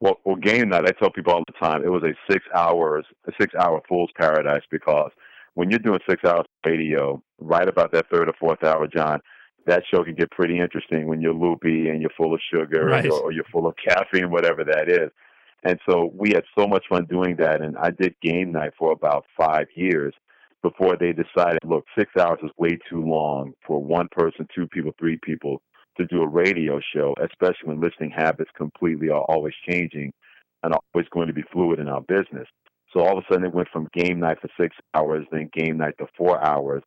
Well, 0.00 0.18
well, 0.24 0.36
game 0.36 0.68
night. 0.68 0.84
I 0.84 0.90
tell 0.90 1.10
people 1.10 1.32
all 1.32 1.44
the 1.46 1.64
time 1.64 1.84
it 1.84 1.88
was 1.88 2.02
a 2.02 2.12
six 2.30 2.44
hours, 2.54 3.06
a 3.26 3.32
six 3.40 3.54
hour 3.54 3.80
fool's 3.88 4.10
paradise 4.18 4.64
because 4.68 5.12
when 5.54 5.70
you're 5.70 5.78
doing 5.78 6.00
six 6.08 6.22
hours 6.24 6.40
of 6.40 6.70
radio, 6.70 7.22
right 7.38 7.68
about 7.68 7.92
that 7.92 8.06
third 8.10 8.28
or 8.28 8.34
fourth 8.40 8.62
hour, 8.64 8.86
John, 8.86 9.20
that 9.66 9.82
show 9.92 10.02
can 10.02 10.14
get 10.14 10.30
pretty 10.30 10.58
interesting 10.58 11.06
when 11.06 11.20
you're 11.20 11.34
loopy 11.34 11.88
and 11.88 12.00
you're 12.00 12.10
full 12.16 12.34
of 12.34 12.40
sugar 12.52 12.86
Right. 12.86 13.06
or, 13.06 13.20
or 13.20 13.32
you're 13.32 13.44
full 13.52 13.66
of 13.66 13.74
caffeine, 13.86 14.30
whatever 14.30 14.64
that 14.64 14.88
is. 14.88 15.10
And 15.64 15.78
so 15.88 16.10
we 16.14 16.30
had 16.30 16.42
so 16.58 16.66
much 16.66 16.84
fun 16.88 17.04
doing 17.04 17.36
that. 17.36 17.60
And 17.60 17.76
I 17.78 17.90
did 17.90 18.14
game 18.20 18.50
night 18.50 18.72
for 18.76 18.90
about 18.92 19.24
five 19.38 19.66
years 19.76 20.12
before 20.62 20.96
they 20.96 21.12
decided, 21.12 21.60
look, 21.64 21.84
six 21.96 22.10
hours 22.18 22.38
is 22.42 22.50
way 22.58 22.78
too 22.90 23.04
long 23.04 23.52
for 23.66 23.82
one 23.82 24.08
person, 24.10 24.46
two 24.54 24.66
people, 24.68 24.92
three 24.98 25.18
people 25.22 25.60
to 25.98 26.06
do 26.06 26.22
a 26.22 26.26
radio 26.26 26.80
show, 26.94 27.14
especially 27.20 27.68
when 27.68 27.80
listening 27.80 28.10
habits 28.10 28.50
completely 28.56 29.10
are 29.10 29.22
always 29.28 29.54
changing 29.68 30.12
and 30.64 30.74
always 30.94 31.06
going 31.10 31.26
to 31.28 31.32
be 31.34 31.42
fluid 31.52 31.78
in 31.78 31.88
our 31.88 32.00
business. 32.02 32.48
So 32.92 33.00
all 33.00 33.16
of 33.16 33.24
a 33.24 33.32
sudden 33.32 33.46
it 33.46 33.54
went 33.54 33.68
from 33.72 33.88
game 33.94 34.20
night 34.20 34.38
for 34.40 34.48
six 34.60 34.76
hours, 34.94 35.26
then 35.30 35.50
game 35.52 35.78
night 35.78 35.94
to 35.98 36.06
four 36.16 36.44
hours. 36.44 36.82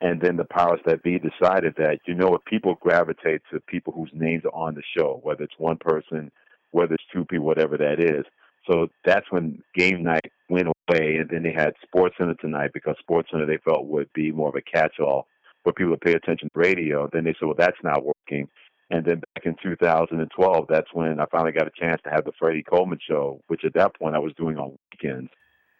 And 0.00 0.20
then 0.20 0.36
the 0.36 0.44
powers 0.44 0.80
that 0.86 1.02
be 1.02 1.18
decided 1.18 1.74
that, 1.78 1.98
you 2.06 2.14
know 2.14 2.28
what, 2.28 2.44
people 2.44 2.76
gravitate 2.80 3.42
to 3.52 3.60
people 3.60 3.92
whose 3.92 4.10
names 4.12 4.44
are 4.44 4.54
on 4.54 4.74
the 4.74 4.82
show, 4.96 5.18
whether 5.24 5.42
it's 5.42 5.58
one 5.58 5.76
person, 5.76 6.30
whether 6.70 6.94
it's 6.94 7.04
two 7.12 7.24
people, 7.24 7.46
whatever 7.46 7.76
that 7.76 7.98
is. 7.98 8.24
So 8.70 8.88
that's 9.04 9.26
when 9.30 9.62
game 9.74 10.04
night 10.04 10.30
went 10.48 10.68
away, 10.68 11.16
and 11.16 11.28
then 11.30 11.42
they 11.42 11.52
had 11.52 11.72
SportsCenter 11.92 12.38
tonight 12.38 12.70
because 12.74 12.96
SportsCenter 13.08 13.46
they 13.46 13.58
felt 13.64 13.86
would 13.86 14.12
be 14.12 14.30
more 14.30 14.50
of 14.50 14.54
a 14.54 14.60
catch-all 14.60 15.26
for 15.64 15.72
people 15.72 15.94
to 15.94 15.98
pay 15.98 16.12
attention 16.12 16.48
to 16.52 16.58
radio. 16.58 17.08
Then 17.12 17.24
they 17.24 17.34
said, 17.38 17.46
well, 17.46 17.54
that's 17.58 17.82
not 17.82 18.04
working. 18.04 18.48
And 18.90 19.04
then 19.04 19.22
back 19.34 19.44
in 19.44 19.56
2012, 19.62 20.66
that's 20.68 20.88
when 20.92 21.18
I 21.18 21.26
finally 21.30 21.52
got 21.52 21.66
a 21.66 21.80
chance 21.80 22.00
to 22.04 22.10
have 22.10 22.24
the 22.24 22.32
Freddie 22.38 22.62
Coleman 22.62 22.98
show, 23.06 23.40
which 23.48 23.64
at 23.64 23.74
that 23.74 23.96
point 23.96 24.14
I 24.14 24.18
was 24.18 24.32
doing 24.38 24.56
on 24.56 24.78
weekends, 24.92 25.30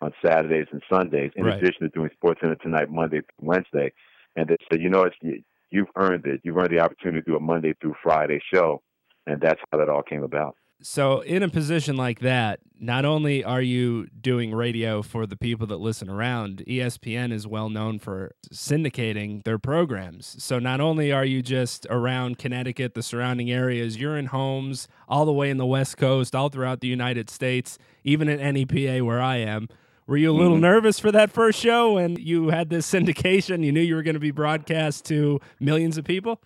on 0.00 0.12
Saturdays 0.25 0.67
and 0.73 0.83
Sundays, 0.90 1.33
in 1.37 1.45
Right. 1.45 1.57
addition 1.62 1.83
to 1.83 1.88
doing 1.88 2.11
SportsCenter 2.23 2.61
tonight, 2.61 2.90
Monday 2.90 3.21
through 3.21 3.49
Wednesday. 3.49 3.93
And 4.37 4.49
they 4.49 4.57
said, 4.71 4.81
you 4.81 4.88
know, 4.90 5.02
it's, 5.02 5.17
you, 5.21 5.43
you've 5.71 5.88
earned 5.97 6.26
it. 6.26 6.40
You've 6.45 6.57
earned 6.57 6.71
the 6.71 6.81
opportunity 6.81 7.21
to 7.23 7.31
do 7.31 7.37
a 7.37 7.40
Monday 7.40 7.75
through 7.81 7.95
Friday 8.02 8.40
show. 8.52 8.83
And 9.26 9.40
that's 9.40 9.61
how 9.71 9.78
that 9.78 9.88
all 9.88 10.02
came 10.02 10.23
about. 10.23 10.57
So, 10.81 11.23
in 11.23 11.43
a 11.43 11.49
position 11.49 11.97
like 11.97 12.21
that, 12.21 12.61
not 12.78 13.05
only 13.05 13.43
are 13.43 13.61
you 13.61 14.07
doing 14.21 14.55
radio 14.55 15.02
for 15.02 15.26
the 15.26 15.35
people 15.35 15.67
that 15.67 15.78
listen 15.78 16.09
around, 16.09 16.62
ESPN 16.69 17.33
is 17.33 17.49
well 17.49 17.69
known 17.69 17.99
for 17.99 18.37
syndicating 18.55 19.43
their 19.43 19.59
programs. 19.59 20.37
So, 20.38 20.61
not 20.61 20.81
only 20.81 21.11
are 21.11 21.25
you 21.25 21.43
just 21.43 21.85
around 21.90 22.38
Connecticut, 22.38 22.95
the 22.95 23.02
surrounding 23.02 23.50
areas, 23.50 23.97
you're 23.97 24.17
in 24.17 24.26
homes 24.26 24.87
all 25.09 25.25
the 25.26 25.33
way 25.33 25.50
in 25.50 25.57
the 25.57 25.67
West 25.67 25.97
Coast, 25.97 26.37
all 26.37 26.49
throughout 26.49 26.81
the 26.81 26.87
United 26.87 27.28
States, 27.28 27.76
even 28.05 28.28
at 28.28 28.38
NEPA 28.38 29.05
where 29.05 29.21
I 29.21 29.38
am. 29.38 29.67
Were 30.08 30.16
you 30.16 30.30
a 30.30 30.32
little 30.32 30.56
Mhm. 30.56 30.60
nervous 30.62 30.98
for 30.98 31.12
that 31.12 31.30
first 31.30 31.60
show 31.60 31.92
when 31.92 32.16
you 32.16 32.48
had 32.48 32.70
this 32.70 32.90
syndication? 32.90 33.62
You 33.62 33.72
knew 33.72 33.82
you 33.82 33.94
were 33.94 34.02
going 34.02 34.14
to 34.14 34.20
be 34.20 34.30
broadcast 34.30 35.04
to 35.08 35.38
millions 35.60 35.98
of 35.98 36.06
people? 36.06 36.40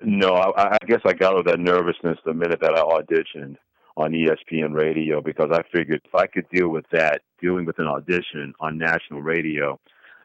No, 0.00 0.32
I, 0.34 0.72
I 0.72 0.78
guess 0.86 1.00
I 1.04 1.12
got 1.12 1.34
over 1.34 1.42
that 1.50 1.60
nervousness 1.60 2.18
the 2.24 2.32
minute 2.32 2.60
that 2.62 2.74
I 2.74 2.80
auditioned 2.80 3.56
on 3.98 4.12
ESPN 4.12 4.72
radio 4.74 5.20
because 5.20 5.50
I 5.52 5.62
figured 5.70 6.00
if 6.02 6.14
I 6.14 6.26
could 6.26 6.48
deal 6.48 6.70
with 6.70 6.86
that, 6.92 7.20
dealing 7.42 7.66
with 7.66 7.78
an 7.78 7.86
audition 7.86 8.54
on 8.58 8.78
national 8.78 9.20
radio, 9.20 9.78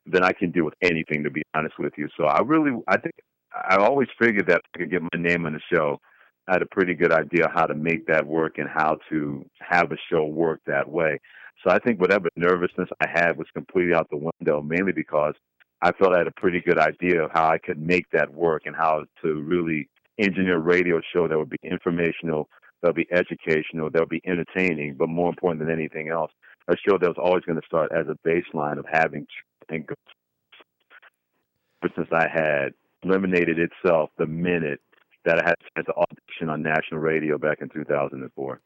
then 0.05 0.23
I 0.23 0.31
can 0.31 0.51
deal 0.51 0.63
with 0.63 0.75
anything. 0.81 1.23
To 1.25 1.29
be 1.29 1.43
honest 1.53 1.77
with 1.77 1.93
you, 1.97 2.07
so 2.15 2.23
I 2.27 2.39
really, 2.43 2.71
I 2.87 2.95
think, 2.95 3.15
I 3.53 3.75
always 3.75 4.07
figured 4.17 4.47
that 4.47 4.61
if 4.63 4.71
I 4.73 4.77
could 4.79 4.91
get 4.91 5.01
my 5.01 5.19
name 5.19 5.45
on 5.45 5.51
the 5.53 5.59
show. 5.71 5.99
I 6.47 6.53
had 6.53 6.61
a 6.61 6.65
pretty 6.67 6.93
good 6.93 7.11
idea 7.11 7.51
how 7.53 7.65
to 7.65 7.75
make 7.75 8.07
that 8.07 8.25
work 8.25 8.57
and 8.57 8.69
how 8.69 8.99
to 9.09 9.45
have 9.59 9.91
a 9.91 9.97
show 10.09 10.23
work 10.25 10.61
that 10.65 10.87
way. 10.89 11.19
So 11.63 11.71
I 11.71 11.79
think 11.79 11.99
whatever 11.99 12.29
nervousness 12.35 12.89
I 13.01 13.09
had 13.09 13.37
was 13.37 13.47
completely 13.53 13.93
out 13.93 14.09
the 14.09 14.31
window, 14.39 14.61
mainly 14.61 14.91
because 14.91 15.33
I 15.81 15.91
felt 15.91 16.13
I 16.13 16.19
had 16.19 16.27
a 16.27 16.39
pretty 16.39 16.61
good 16.61 16.79
idea 16.79 17.23
of 17.23 17.31
how 17.33 17.49
I 17.49 17.57
could 17.57 17.79
make 17.79 18.09
that 18.11 18.33
work 18.33 18.63
and 18.65 18.75
how 18.75 19.05
to 19.23 19.41
really 19.41 19.89
engineer 20.17 20.57
a 20.57 20.59
radio 20.59 21.01
show 21.13 21.27
that 21.27 21.37
would 21.37 21.49
be 21.49 21.59
informational, 21.63 22.49
that 22.81 22.89
would 22.89 22.95
be 22.95 23.07
educational, 23.11 23.89
that 23.91 23.99
would 23.99 24.09
be 24.09 24.21
entertaining, 24.25 24.95
but 24.95 25.09
more 25.09 25.29
important 25.29 25.59
than 25.59 25.71
anything 25.71 26.09
else, 26.09 26.31
a 26.67 26.75
show 26.77 26.97
that 26.97 27.07
was 27.07 27.17
always 27.17 27.43
going 27.43 27.59
to 27.59 27.65
start 27.65 27.91
as 27.91 28.07
a 28.07 28.17
baseline 28.27 28.79
of 28.79 28.85
having. 28.91 29.27
Since 29.69 32.09
I 32.11 32.27
had 32.27 32.73
eliminated 33.03 33.59
itself 33.59 34.09
the 34.17 34.25
minute 34.25 34.81
that 35.25 35.39
I 35.39 35.53
had 35.75 35.85
to 35.85 35.93
audition 35.93 36.49
on 36.49 36.63
national 36.63 37.01
radio 37.01 37.37
back 37.37 37.61
in 37.61 37.69
2004. 37.69 38.59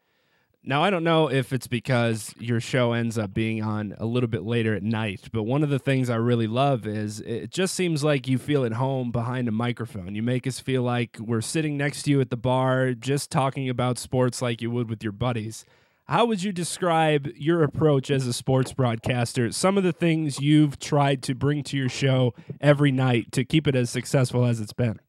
Now, 0.64 0.84
I 0.84 0.90
don't 0.90 1.02
know 1.02 1.28
if 1.28 1.52
it's 1.52 1.66
because 1.66 2.32
your 2.38 2.60
show 2.60 2.92
ends 2.92 3.18
up 3.18 3.34
being 3.34 3.64
on 3.64 3.96
a 3.98 4.06
little 4.06 4.28
bit 4.28 4.44
later 4.44 4.76
at 4.76 4.84
night, 4.84 5.28
but 5.32 5.42
one 5.42 5.64
of 5.64 5.70
the 5.70 5.80
things 5.80 6.08
I 6.08 6.14
really 6.14 6.46
love 6.46 6.86
is 6.86 7.18
it 7.18 7.50
just 7.50 7.74
seems 7.74 8.04
like 8.04 8.28
you 8.28 8.38
feel 8.38 8.64
at 8.64 8.74
home 8.74 9.10
behind 9.10 9.48
a 9.48 9.52
microphone. 9.52 10.14
You 10.14 10.22
make 10.22 10.46
us 10.46 10.60
feel 10.60 10.82
like 10.82 11.16
we're 11.18 11.40
sitting 11.40 11.76
next 11.76 12.04
to 12.04 12.12
you 12.12 12.20
at 12.20 12.30
the 12.30 12.36
bar, 12.36 12.94
just 12.94 13.28
talking 13.28 13.68
about 13.68 13.98
sports 13.98 14.40
like 14.40 14.62
you 14.62 14.70
would 14.70 14.88
with 14.88 15.02
your 15.02 15.10
buddies. 15.10 15.64
How 16.04 16.26
would 16.26 16.44
you 16.44 16.52
describe 16.52 17.28
your 17.34 17.64
approach 17.64 18.08
as 18.08 18.28
a 18.28 18.32
sports 18.32 18.72
broadcaster? 18.72 19.50
Some 19.50 19.76
of 19.76 19.82
the 19.82 19.92
things 19.92 20.40
you've 20.40 20.78
tried 20.78 21.24
to 21.24 21.34
bring 21.34 21.64
to 21.64 21.76
your 21.76 21.88
show 21.88 22.34
every 22.60 22.92
night 22.92 23.32
to 23.32 23.44
keep 23.44 23.66
it 23.66 23.74
as 23.74 23.90
successful 23.90 24.44
as 24.44 24.60
it's 24.60 24.72
been. 24.72 25.00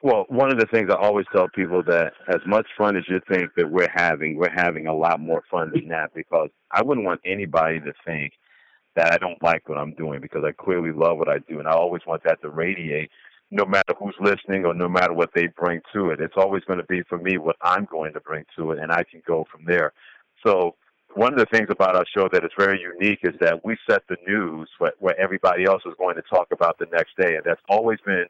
Well, 0.00 0.26
one 0.28 0.52
of 0.52 0.60
the 0.60 0.66
things 0.66 0.90
I 0.90 0.94
always 0.94 1.26
tell 1.32 1.48
people 1.48 1.82
that 1.84 2.12
as 2.28 2.40
much 2.46 2.66
fun 2.78 2.96
as 2.96 3.02
you 3.08 3.20
think 3.28 3.50
that 3.56 3.68
we're 3.68 3.90
having, 3.92 4.36
we're 4.36 4.54
having 4.54 4.86
a 4.86 4.94
lot 4.94 5.18
more 5.18 5.42
fun 5.50 5.72
than 5.74 5.88
that 5.88 6.14
because 6.14 6.50
I 6.70 6.82
wouldn't 6.82 7.04
want 7.04 7.20
anybody 7.24 7.80
to 7.80 7.92
think 8.06 8.32
that 8.94 9.12
I 9.12 9.18
don't 9.18 9.42
like 9.42 9.68
what 9.68 9.78
I'm 9.78 9.94
doing 9.94 10.20
because 10.20 10.44
I 10.44 10.52
clearly 10.52 10.92
love 10.92 11.18
what 11.18 11.28
I 11.28 11.38
do 11.48 11.58
and 11.58 11.66
I 11.66 11.72
always 11.72 12.02
want 12.06 12.22
that 12.24 12.40
to 12.42 12.50
radiate 12.50 13.10
no 13.50 13.64
matter 13.64 13.94
who's 13.98 14.14
listening 14.20 14.64
or 14.64 14.74
no 14.74 14.88
matter 14.88 15.14
what 15.14 15.30
they 15.34 15.48
bring 15.48 15.80
to 15.94 16.10
it. 16.10 16.20
It's 16.20 16.34
always 16.36 16.62
going 16.64 16.78
to 16.78 16.84
be 16.86 17.02
for 17.08 17.18
me 17.18 17.38
what 17.38 17.56
I'm 17.62 17.86
going 17.90 18.12
to 18.12 18.20
bring 18.20 18.44
to 18.56 18.72
it 18.72 18.78
and 18.78 18.92
I 18.92 19.02
can 19.02 19.20
go 19.26 19.46
from 19.50 19.64
there. 19.66 19.92
So 20.46 20.76
one 21.14 21.32
of 21.32 21.40
the 21.40 21.46
things 21.46 21.68
about 21.70 21.96
our 21.96 22.04
show 22.16 22.28
that 22.32 22.44
is 22.44 22.50
very 22.56 22.80
unique 22.80 23.20
is 23.22 23.34
that 23.40 23.64
we 23.64 23.76
set 23.90 24.02
the 24.08 24.16
news 24.26 24.68
where, 24.78 24.92
where 25.00 25.18
everybody 25.18 25.64
else 25.64 25.82
is 25.86 25.94
going 25.98 26.14
to 26.16 26.22
talk 26.22 26.48
about 26.52 26.78
the 26.78 26.86
next 26.92 27.16
day 27.16 27.34
and 27.34 27.44
that's 27.44 27.62
always 27.68 27.98
been 28.06 28.26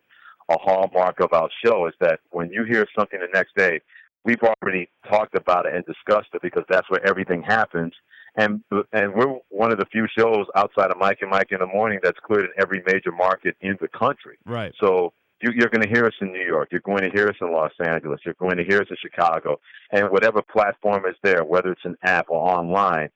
a 0.49 0.59
hallmark 0.59 1.21
of 1.21 1.33
our 1.33 1.49
show 1.65 1.87
is 1.87 1.95
that 2.01 2.21
when 2.31 2.51
you 2.51 2.65
hear 2.65 2.87
something 2.99 3.21
the 3.21 3.29
next 3.33 3.55
day, 3.55 3.81
we've 4.25 4.43
already 4.43 4.89
talked 5.09 5.35
about 5.35 5.67
it 5.67 5.75
and 5.75 5.85
discussed 5.85 6.29
it 6.35 6.43
because 6.43 6.65
that's 6.69 6.89
where 6.91 7.05
everything 7.07 7.43
happens. 7.43 7.93
And 8.37 8.63
and 8.93 9.15
we're 9.15 9.39
one 9.49 9.73
of 9.73 9.79
the 9.79 9.87
few 9.87 10.07
shows 10.17 10.47
outside 10.55 10.91
of 10.91 10.99
Mike 10.99 11.19
and 11.23 11.31
Mike 11.31 11.49
in 11.51 11.59
the 11.59 11.67
morning 11.67 11.99
that's 12.03 12.19
cleared 12.21 12.45
in 12.45 12.51
every 12.59 12.83
major 12.87 13.11
market 13.11 13.57
in 13.61 13.77
the 13.81 13.89
country. 13.89 14.37
Right. 14.47 14.73
So 14.81 15.13
you, 15.41 15.51
you're 15.57 15.71
going 15.71 15.83
to 15.83 15.89
hear 15.89 16.05
us 16.05 16.15
in 16.21 16.33
New 16.33 16.45
York. 16.45 16.69
You're 16.71 16.83
going 16.83 17.03
to 17.03 17.11
hear 17.11 17.29
us 17.29 17.37
in 17.41 17.53
Los 17.53 17.73
Angeles. 17.85 18.21
You're 18.25 18.35
going 18.35 18.57
to 18.57 18.65
hear 18.65 18.81
us 18.81 18.87
in 18.91 18.97
Chicago. 19.01 19.61
And 19.91 20.11
whatever 20.11 20.43
platform 20.43 21.05
is 21.07 21.17
there, 21.23 21.45
whether 21.45 21.73
it's 21.73 21.85
an 21.85 21.97
app 22.03 22.27
or 22.29 22.39
online 22.39 23.11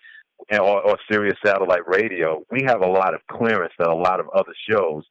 or, 0.51 0.83
or 0.83 0.99
Sirius 1.11 1.37
satellite 1.45 1.87
radio, 1.87 2.45
we 2.51 2.63
have 2.67 2.81
a 2.81 2.87
lot 2.87 3.15
of 3.15 3.21
clearance 3.31 3.73
that 3.79 3.89
a 3.89 3.95
lot 3.95 4.19
of 4.19 4.29
other 4.31 4.55
shows 4.69 5.05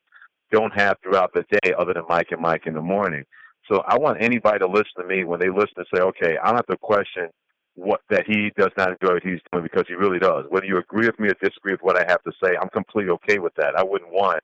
don't 0.52 0.74
have 0.74 0.98
throughout 1.02 1.34
the 1.34 1.46
day 1.62 1.74
other 1.78 1.94
than 1.94 2.04
Mike 2.08 2.28
and 2.32 2.42
Mike 2.42 2.68
in 2.68 2.74
the 2.74 2.82
morning. 2.82 3.24
So 3.72 3.84
I 3.88 3.98
want 3.98 4.22
anybody 4.22 4.60
to 4.60 4.68
listen 4.68 4.92
to 5.00 5.06
me 5.08 5.24
when 5.24 5.40
they 5.40 5.50
listen 5.50 5.76
to 5.78 5.86
say, 5.94 6.02
okay, 6.02 6.38
I 6.38 6.48
don't 6.48 6.56
have 6.56 6.68
to 6.68 6.78
question 6.78 7.30
what 7.76 8.02
that 8.10 8.26
he 8.28 8.52
does 8.58 8.72
not 8.78 8.90
enjoy 8.90 9.14
what 9.14 9.24
he's 9.24 9.40
doing 9.52 9.64
because 9.64 9.86
he 9.88 9.94
really 9.94 10.20
does. 10.20 10.46
Whether 10.50 10.66
you 10.66 10.78
agree 10.78 11.08
with 11.08 11.20
me 11.20 11.30
or 11.30 11.36
disagree 11.42 11.74
with 11.74 11.82
what 11.82 11.98
I 11.98 12.06
have 12.08 12.22
to 12.24 12.32
say, 12.44 12.56
I'm 12.62 12.70
completely 12.70 13.12
okay 13.14 13.40
with 13.40 13.54
that. 13.56 13.76
I 13.78 13.84
wouldn't 13.84 14.12
want 14.12 14.44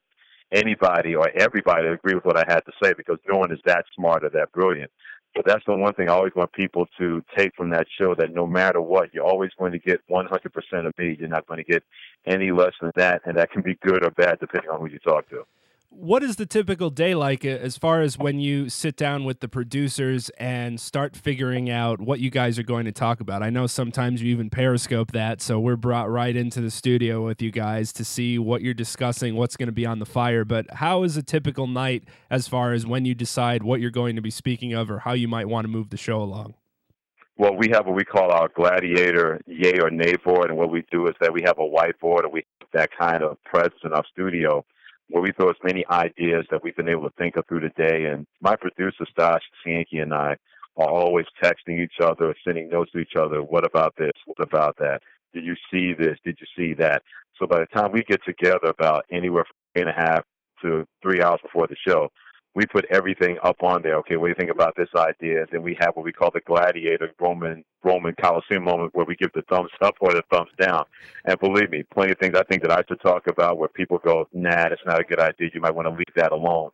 anybody 0.52 1.14
or 1.14 1.30
everybody 1.30 1.84
to 1.84 1.94
agree 1.94 2.16
with 2.16 2.24
what 2.24 2.38
I 2.38 2.46
had 2.48 2.62
to 2.62 2.72
say 2.82 2.94
because 2.94 3.18
no 3.28 3.38
one 3.38 3.52
is 3.52 3.60
that 3.66 3.86
smart 3.96 4.24
or 4.24 4.30
that 4.30 4.52
brilliant. 4.54 4.92
But 5.36 5.46
that's 5.46 5.66
the 5.68 5.76
one 5.76 5.94
thing 5.94 6.10
I 6.10 6.14
always 6.14 6.34
want 6.36 6.54
people 6.54 6.88
to 6.98 7.22
take 7.38 7.54
from 7.56 7.70
that 7.72 7.86
show 8.00 8.16
that 8.16 8.34
no 8.34 8.48
matter 8.48 8.82
what, 8.82 9.14
you're 9.14 9.26
always 9.26 9.52
going 9.60 9.74
to 9.74 9.80
get 9.80 10.00
100% 10.10 10.88
of 10.88 10.94
me. 10.98 11.18
You're 11.20 11.28
not 11.28 11.46
going 11.48 11.64
to 11.64 11.70
get 11.70 11.84
any 12.26 12.52
less 12.52 12.74
than 12.82 12.92
that. 12.96 13.22
And 13.26 13.38
that 13.38 13.52
can 13.52 13.62
be 13.62 13.76
good 13.86 14.06
or 14.06 14.12
bad 14.12 14.40
depending 14.40 14.72
on 14.72 14.80
who 14.80 14.88
you 14.88 15.00
talk 15.00 15.30
to 15.30 15.44
what 15.90 16.22
is 16.22 16.36
the 16.36 16.46
typical 16.46 16.92
day 16.92 17.16
like 17.16 17.44
uh, 17.44 17.50
as 17.50 17.78
far 17.78 18.02
as 18.02 18.20
when 18.20 18.40
you 18.40 18.70
sit 18.70 18.96
down 18.96 19.24
with 19.24 19.40
the 19.40 19.48
producers 19.48 20.30
and 20.38 20.80
start 20.80 21.16
figuring 21.16 21.72
out 21.72 22.00
what 22.00 22.20
you 22.20 22.30
guys 22.30 22.60
are 22.60 22.64
going 22.64 22.86
to 22.86 22.92
talk 22.92 23.20
about? 23.20 23.42
I 23.42 23.50
know 23.50 23.66
sometimes 23.66 24.22
you 24.22 24.32
even 24.32 24.50
periscope 24.52 25.12
that, 25.14 25.42
so 25.42 25.60
we're 25.60 25.76
brought 25.76 26.10
right 26.10 26.36
into 26.36 26.62
the 26.62 26.70
studio 26.70 27.26
with 27.26 27.42
you 27.42 27.52
guys 27.52 27.92
to 27.94 28.06
see 28.06 28.38
what 28.38 28.62
you're 28.62 28.76
discussing, 28.76 29.36
what's 29.36 29.58
going 29.58 29.68
to 29.68 29.74
be 29.74 29.86
on 29.88 29.98
the 29.98 30.06
fire. 30.06 30.46
But 30.46 30.72
how 30.76 31.02
is 31.02 31.18
a 31.18 31.24
typical 31.24 31.66
night 31.66 32.04
as 32.30 32.48
far 32.48 32.74
as 32.74 32.86
when 32.86 33.06
you 33.06 33.16
decide 33.16 33.64
what 33.64 33.82
you're 33.82 33.90
going 33.90 34.16
to 34.16 34.22
be 34.22 34.32
speaking 34.32 34.74
of 34.74 34.92
or 34.92 35.00
how 35.00 35.14
you 35.14 35.28
might 35.28 35.50
want 35.50 35.66
to 35.66 35.70
move 35.70 35.90
the 35.90 35.98
show 35.98 36.22
along? 36.22 36.54
Well, 37.38 37.56
we 37.56 37.70
have 37.74 37.86
what 37.86 37.96
we 37.96 38.04
call 38.04 38.32
our 38.32 38.50
gladiator 38.50 39.42
yay 39.48 39.80
or 39.80 39.90
nay 39.90 40.16
board, 40.16 40.50
and 40.50 40.58
what 40.58 40.72
we 40.72 40.86
do 40.92 41.08
is 41.08 41.16
that 41.22 41.34
we 41.34 41.42
have 41.44 41.58
a 41.58 41.62
whiteboard 41.62 42.24
and 42.24 42.34
we 42.34 42.46
have 42.62 42.70
that 42.74 42.90
kind 42.98 43.24
of 43.24 43.44
presence 43.44 43.80
in 43.84 43.94
our 43.94 44.04
studio 44.12 44.64
where 45.10 45.22
we 45.22 45.32
throw 45.32 45.50
as 45.50 45.56
many 45.64 45.86
ideas 45.90 46.46
that 46.52 46.64
we've 46.64 46.76
been 46.76 46.90
able 46.90 47.10
to 47.10 47.16
think 47.18 47.36
of 47.38 47.46
through 47.48 47.62
the 47.62 47.72
day. 47.78 48.06
And 48.06 48.26
my 48.42 48.56
producer, 48.56 49.06
Stash 49.10 49.44
Sankey, 49.64 50.00
and 50.00 50.14
I 50.14 50.36
are 50.78 50.90
always 50.90 51.26
texting 51.42 51.80
each 51.80 52.00
other, 52.02 52.36
sending 52.46 52.70
notes 52.70 52.92
to 52.92 53.00
each 53.00 53.16
other. 53.18 53.42
What 53.42 53.66
about 53.66 53.94
this? 53.98 54.12
What 54.26 54.40
about 54.40 54.76
that? 54.78 55.02
Did 55.34 55.44
you 55.44 55.56
see 55.72 55.94
this? 55.94 56.18
Did 56.24 56.38
you 56.40 56.48
see 56.56 56.74
that? 56.76 57.02
So 57.40 57.48
by 57.48 57.60
the 57.60 57.66
time 57.68 57.92
we 57.92 58.04
get 58.04 58.22
together 58.26 58.68
about 58.68 59.06
anywhere 59.12 59.46
from 59.46 59.56
three 59.74 59.82
and 59.82 59.90
a 59.90 59.94
half 59.94 60.24
to 60.62 60.86
three 61.02 61.22
hours 61.22 61.40
before 61.42 61.68
the 61.68 61.76
show, 61.88 62.10
we 62.58 62.66
put 62.66 62.86
everything 62.90 63.38
up 63.44 63.62
on 63.62 63.84
there. 63.84 63.98
Okay, 63.98 64.18
what 64.18 64.26
do 64.26 64.30
you 64.30 64.36
think 64.36 64.50
about 64.50 64.76
this 64.76 64.90
idea? 64.96 65.46
Then 65.52 65.62
we 65.62 65.78
have 65.80 65.96
what 65.96 66.04
we 66.04 66.12
call 66.12 66.32
the 66.34 66.42
gladiator 66.42 67.12
Roman 67.20 67.64
Roman 67.84 68.16
Coliseum 68.20 68.64
moment 68.64 68.96
where 68.96 69.06
we 69.06 69.16
give 69.16 69.30
the 69.36 69.44
thumbs 69.44 69.70
up 69.80 69.94
or 70.02 70.12
the 70.12 70.24
thumbs 70.32 70.50
down. 70.60 70.86
And 71.26 71.40
believe 71.40 71.70
me, 71.70 71.84
plenty 71.94 72.14
of 72.14 72.18
things 72.18 72.34
I 72.36 72.42
think 72.46 72.64
that 72.64 72.72
I 72.72 72.82
should 72.88 73.00
talk 73.02 73.28
about 73.28 73.60
where 73.60 73.70
people 73.70 74.00
go, 74.04 74.28
nah, 74.34 74.70
that's 74.70 74.82
not 74.88 75.00
a 75.00 75.04
good 75.04 75.20
idea. 75.20 75.52
You 75.54 75.62
might 75.62 75.76
want 75.76 75.88
to 75.88 75.94
leave 75.94 76.16
that 76.16 76.32
alone. 76.32 76.72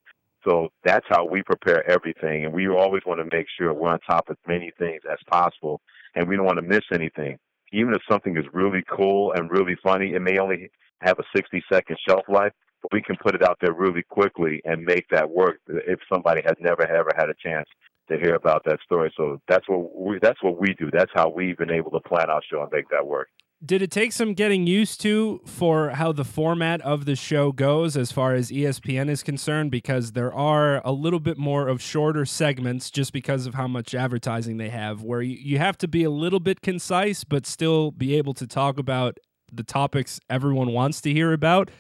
So 0.48 0.70
that's 0.86 1.06
how 1.10 1.26
we 1.26 1.44
prepare 1.44 1.86
everything. 1.92 2.46
And 2.46 2.54
we 2.54 2.70
always 2.70 3.02
want 3.06 3.20
to 3.20 3.36
make 3.36 3.48
sure 3.58 3.74
we're 3.74 3.90
on 3.90 4.00
top 4.10 4.30
of 4.30 4.38
many 4.48 4.72
things 4.80 5.02
as 5.12 5.20
possible. 5.30 5.82
And 6.16 6.30
we 6.30 6.38
don't 6.38 6.46
want 6.46 6.60
to 6.60 6.66
miss 6.66 6.86
anything. 6.94 7.38
Even 7.74 7.94
if 7.94 8.02
something 8.10 8.38
is 8.38 8.46
really 8.54 8.84
cool 8.90 9.34
and 9.34 9.52
really 9.52 9.76
funny, 9.84 10.14
it 10.14 10.22
may 10.22 10.38
only 10.38 10.70
have 11.02 11.20
a 11.20 11.24
60 11.36 11.62
second 11.70 11.98
shelf 12.08 12.24
life 12.30 12.54
we 12.92 13.02
can 13.02 13.16
put 13.22 13.36
it 13.36 13.44
out 13.44 13.58
there 13.62 13.74
really 13.74 14.04
quickly 14.04 14.62
and 14.66 14.84
make 14.84 15.06
that 15.12 15.30
work 15.30 15.60
if 15.68 16.00
somebody 16.12 16.42
has 16.46 16.56
never 16.60 16.86
ever 16.86 17.12
had 17.16 17.30
a 17.30 17.36
chance 17.42 17.68
to 18.10 18.18
hear 18.18 18.36
about 18.36 18.64
that 18.66 18.80
story. 18.84 19.14
So 19.16 19.40
that's 19.48 19.68
what 19.68 19.96
we 19.96 20.20
that's 20.22 20.42
what 20.44 20.60
we 20.60 20.74
do. 20.74 20.90
That's 20.92 21.12
how 21.14 21.30
we've 21.30 21.58
been 21.58 21.72
able 21.72 21.92
to 21.92 22.00
plan 22.02 22.30
our 22.30 22.42
show 22.50 22.62
and 22.62 22.72
make 22.72 22.90
that 22.90 23.06
work. 23.06 23.30
Did 23.66 23.82
it 23.82 23.92
take 23.92 24.12
some 24.12 24.34
getting 24.34 24.68
used 24.68 25.00
to 25.02 25.40
for 25.46 25.92
how 25.92 26.12
the 26.12 26.26
format 26.26 26.82
of 26.82 27.06
the 27.06 27.16
show 27.16 27.54
goes 27.54 27.96
as 27.96 28.12
far 28.12 28.34
as 28.34 28.52
ESPN 28.52 29.10
is 29.10 29.24
concerned? 29.24 29.72
Because 29.72 30.12
there 30.12 30.34
are 30.34 30.86
a 30.86 30.92
little 30.92 31.22
bit 31.22 31.38
more 31.38 31.70
of 31.70 31.82
shorter 31.82 32.26
segments 32.26 32.92
just 32.92 33.14
because 33.14 33.46
of 33.46 33.54
how 33.54 33.70
much 33.70 33.96
advertising 33.96 34.58
they 34.58 34.68
have, 34.68 35.02
where 35.02 35.22
you 35.22 35.60
have 35.60 35.78
to 35.78 35.88
be 35.88 36.04
a 36.04 36.10
little 36.10 36.42
bit 36.42 36.60
concise, 36.60 37.24
but 37.24 37.46
still 37.46 37.92
be 37.92 38.18
able 38.18 38.34
to 38.34 38.46
talk 38.46 38.78
about 38.78 39.18
the 39.50 39.64
topics 39.64 40.20
everyone 40.30 40.74
wants 40.74 41.00
to 41.00 41.14
hear 41.14 41.32
about 41.32 41.72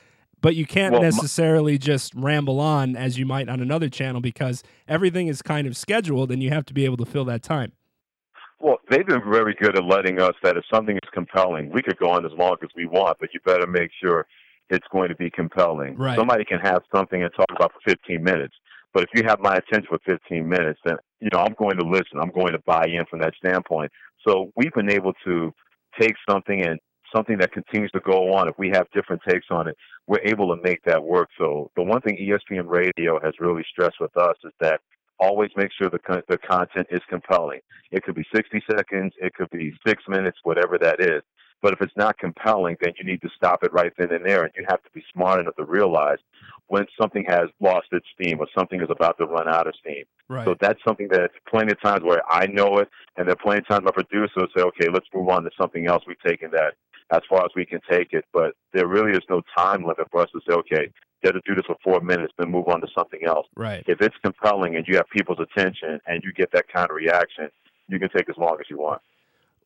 but 0.43 0.55
you 0.55 0.65
can't 0.65 0.91
well, 0.91 1.01
necessarily 1.01 1.77
just 1.77 2.13
ramble 2.13 2.59
on 2.59 2.97
as 2.97 3.17
you 3.17 3.25
might 3.25 3.47
on 3.47 3.61
another 3.61 3.87
channel 3.87 4.19
because 4.19 4.61
everything 4.89 5.27
is 5.27 5.41
kind 5.41 5.65
of 5.65 5.75
scheduled 5.75 6.29
and 6.31 6.43
you 6.43 6.49
have 6.49 6.65
to 6.65 6.73
be 6.73 6.83
able 6.83 6.97
to 6.97 7.05
fill 7.05 7.23
that 7.23 7.41
time. 7.41 7.71
Well, 8.59 8.77
they've 8.89 9.07
been 9.07 9.23
very 9.31 9.55
good 9.55 9.77
at 9.77 9.85
letting 9.85 10.19
us 10.21 10.33
that 10.43 10.57
if 10.57 10.65
something 10.71 10.95
is 10.95 11.09
compelling, 11.13 11.71
we 11.71 11.81
could 11.81 11.97
go 11.97 12.09
on 12.09 12.25
as 12.25 12.33
long 12.37 12.57
as 12.61 12.69
we 12.75 12.85
want, 12.85 13.17
but 13.21 13.29
you 13.33 13.39
better 13.45 13.65
make 13.65 13.89
sure 14.03 14.27
it's 14.69 14.85
going 14.91 15.07
to 15.09 15.15
be 15.15 15.29
compelling. 15.29 15.95
Right. 15.97 16.17
Somebody 16.17 16.43
can 16.43 16.59
have 16.59 16.81
something 16.93 17.23
and 17.23 17.31
talk 17.33 17.47
about 17.55 17.71
for 17.71 17.79
15 17.89 18.21
minutes, 18.21 18.53
but 18.93 19.03
if 19.03 19.09
you 19.15 19.23
have 19.25 19.39
my 19.39 19.55
attention 19.55 19.87
for 19.87 19.99
15 20.05 20.47
minutes, 20.47 20.79
then 20.83 20.97
you 21.21 21.29
know 21.31 21.39
I'm 21.39 21.55
going 21.57 21.77
to 21.77 21.85
listen. 21.85 22.19
I'm 22.21 22.31
going 22.31 22.51
to 22.51 22.59
buy 22.65 22.85
in 22.85 23.05
from 23.09 23.19
that 23.19 23.33
standpoint. 23.37 23.91
So 24.27 24.51
we've 24.57 24.73
been 24.73 24.91
able 24.91 25.13
to 25.25 25.53
take 25.99 26.15
something 26.29 26.65
and 26.65 26.79
something 27.15 27.37
that 27.37 27.51
continues 27.51 27.91
to 27.91 27.99
go 27.99 28.33
on. 28.33 28.47
If 28.47 28.57
we 28.57 28.69
have 28.69 28.87
different 28.93 29.21
takes 29.27 29.47
on 29.49 29.67
it, 29.67 29.77
we're 30.07 30.21
able 30.23 30.55
to 30.55 30.61
make 30.61 30.83
that 30.85 31.03
work. 31.03 31.29
So 31.37 31.71
the 31.75 31.83
one 31.83 32.01
thing 32.01 32.17
ESPN 32.17 32.67
Radio 32.67 33.19
has 33.21 33.33
really 33.39 33.63
stressed 33.69 33.99
with 33.99 34.15
us 34.17 34.35
is 34.43 34.51
that 34.59 34.81
always 35.19 35.51
make 35.55 35.69
sure 35.77 35.89
the 35.89 36.23
the 36.27 36.37
content 36.37 36.87
is 36.91 37.01
compelling. 37.09 37.59
It 37.91 38.03
could 38.03 38.15
be 38.15 38.25
60 38.35 38.63
seconds, 38.69 39.13
it 39.17 39.33
could 39.33 39.49
be 39.51 39.73
six 39.85 40.03
minutes, 40.07 40.37
whatever 40.43 40.77
that 40.79 40.99
is. 40.99 41.21
But 41.61 41.71
if 41.71 41.81
it's 41.81 41.95
not 41.95 42.17
compelling, 42.17 42.75
then 42.81 42.91
you 42.99 43.05
need 43.05 43.21
to 43.21 43.29
stop 43.37 43.63
it 43.63 43.71
right 43.71 43.93
then 43.97 44.11
and 44.11 44.25
there, 44.25 44.43
and 44.43 44.51
you 44.57 44.65
have 44.67 44.83
to 44.83 44.89
be 44.93 45.01
smart 45.13 45.39
enough 45.39 45.55
to 45.55 45.63
realize 45.63 46.17
when 46.67 46.85
something 46.99 47.23
has 47.29 47.47
lost 47.61 47.87
its 47.93 48.05
steam 48.13 48.39
or 48.39 48.47
something 48.57 48.81
is 48.81 48.89
about 48.89 49.17
to 49.17 49.25
run 49.25 49.47
out 49.47 49.65
of 49.65 49.73
steam. 49.79 50.03
Right. 50.27 50.43
So 50.43 50.55
that's 50.59 50.79
something 50.85 51.07
that 51.11 51.31
plenty 51.49 51.71
of 51.71 51.81
times 51.81 52.03
where 52.03 52.21
I 52.29 52.47
know 52.47 52.79
it, 52.79 52.89
and 53.15 53.27
there 53.27 53.33
are 53.33 53.43
plenty 53.43 53.59
of 53.59 53.67
times 53.67 53.85
my 53.85 53.91
producer 53.91 54.33
will 54.35 54.47
say, 54.55 54.61
"Okay, 54.61 54.89
let's 54.91 55.07
move 55.13 55.29
on 55.29 55.43
to 55.43 55.51
something 55.57 55.87
else. 55.87 56.03
We've 56.05 56.19
taken 56.19 56.51
that 56.51 56.73
as 57.13 57.21
far 57.29 57.45
as 57.45 57.51
we 57.55 57.65
can 57.65 57.79
take 57.89 58.13
it. 58.13 58.25
But 58.33 58.53
there 58.73 58.87
really 58.87 59.11
is 59.11 59.23
no 59.29 59.41
time 59.55 59.83
limit 59.83 60.07
for 60.11 60.21
us 60.21 60.29
to 60.31 60.41
say, 60.47 60.53
okay, 60.55 60.91
you 61.21 61.31
have 61.31 61.35
to 61.35 61.41
do 61.45 61.55
this 61.55 61.65
for 61.65 61.77
four 61.83 62.01
minutes, 62.01 62.33
then 62.37 62.51
move 62.51 62.67
on 62.67 62.81
to 62.81 62.87
something 62.97 63.21
else. 63.25 63.47
Right. 63.55 63.83
If 63.87 64.01
it's 64.01 64.15
compelling 64.23 64.75
and 64.75 64.85
you 64.87 64.97
have 64.97 65.05
people's 65.09 65.39
attention 65.39 65.99
and 66.05 66.21
you 66.23 66.33
get 66.33 66.51
that 66.51 66.65
kind 66.73 66.89
of 66.89 66.95
reaction, 66.95 67.49
you 67.87 67.99
can 67.99 68.09
take 68.09 68.29
as 68.29 68.37
long 68.37 68.57
as 68.59 68.65
you 68.69 68.77
want. 68.77 69.01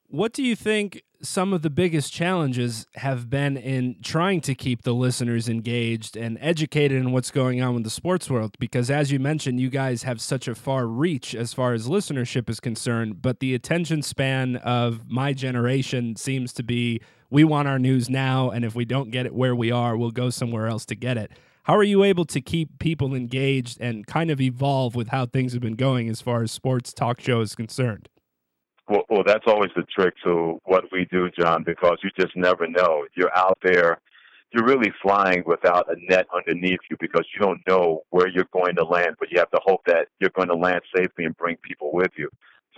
What 0.10 0.32
do 0.32 0.42
you 0.42 0.56
think 0.56 1.04
some 1.22 1.52
of 1.52 1.64
the 1.64 1.70
biggest 1.70 2.14
challenges 2.14 2.88
have 2.96 3.30
been 3.30 3.58
in 3.58 3.98
trying 4.02 4.40
to 4.42 4.56
keep 4.56 4.84
the 4.84 4.94
listeners 4.94 5.50
engaged 5.50 6.16
and 6.16 6.38
educated 6.40 6.98
in 6.98 7.12
what's 7.12 7.30
going 7.30 7.62
on 7.62 7.74
with 7.74 7.84
the 7.84 7.90
sports 7.90 8.30
world? 8.30 8.56
Because 8.58 8.90
as 8.90 9.12
you 9.12 9.20
mentioned, 9.20 9.60
you 9.60 9.70
guys 9.70 10.04
have 10.04 10.22
such 10.22 10.48
a 10.48 10.56
far 10.56 10.88
reach 10.88 11.36
as 11.36 11.54
far 11.54 11.74
as 11.74 11.90
listenership 11.90 12.50
is 12.50 12.62
concerned, 12.62 13.22
but 13.22 13.42
the 13.42 13.54
attention 13.54 14.02
span 14.02 14.56
of 14.56 15.10
my 15.10 15.34
generation 15.34 16.16
seems 16.16 16.54
to 16.54 16.64
be 16.64 17.02
we 17.30 17.44
want 17.44 17.68
our 17.68 17.78
news 17.78 18.10
now, 18.10 18.50
and 18.50 18.64
if 18.64 18.76
we 18.76 18.86
don't 18.86 19.12
get 19.12 19.26
it 19.26 19.36
where 19.36 19.54
we 19.54 19.72
are, 19.72 19.98
we'll 19.98 20.12
go 20.12 20.30
somewhere 20.30 20.68
else 20.68 20.86
to 20.86 20.96
get 20.96 21.18
it. 21.18 21.32
How 21.64 21.76
are 21.76 21.84
you 21.84 22.06
able 22.06 22.24
to 22.28 22.40
keep 22.40 22.80
people 22.80 23.14
engaged 23.14 23.82
and 23.82 24.08
kind 24.08 24.32
of 24.32 24.40
evolve 24.40 24.96
with 24.96 25.10
how 25.10 25.26
things 25.26 25.52
have 25.52 25.62
been 25.62 25.76
going 25.76 26.08
as 26.08 26.22
far 26.22 26.44
as 26.44 26.54
sports 26.54 26.94
talk 26.94 27.20
show 27.20 27.42
is 27.42 27.56
concerned? 27.56 28.08
Well, 28.90 29.04
well, 29.10 29.24
that's 29.26 29.46
always 29.48 29.72
the 29.76 29.84
trick 29.84 30.14
to 30.26 30.60
what 30.66 30.86
we 30.92 31.06
do, 31.12 31.30
John, 31.40 31.64
because 31.64 31.98
you 32.04 32.10
just 32.20 32.36
never 32.36 32.68
know. 32.68 33.06
You're 33.16 33.36
out 33.36 33.58
there, 33.64 34.00
you're 34.54 34.66
really 34.66 34.92
flying 35.02 35.44
without 35.46 35.88
a 35.92 35.96
net 36.10 36.28
underneath 36.36 36.80
you 36.90 36.98
because 37.00 37.26
you 37.34 37.42
don't 37.42 37.62
know 37.68 38.04
where 38.12 38.30
you're 38.30 38.48
going 38.54 38.76
to 38.76 38.86
land, 38.86 39.16
but 39.20 39.30
you 39.32 39.40
have 39.40 39.52
to 39.52 39.60
hope 39.66 39.82
that 39.88 40.08
you're 40.20 40.32
going 40.36 40.48
to 40.50 40.56
land 40.56 40.82
safely 40.96 41.26
and 41.26 41.36
bring 41.38 41.58
people 41.58 41.92
with 41.94 42.12
you. 42.18 42.30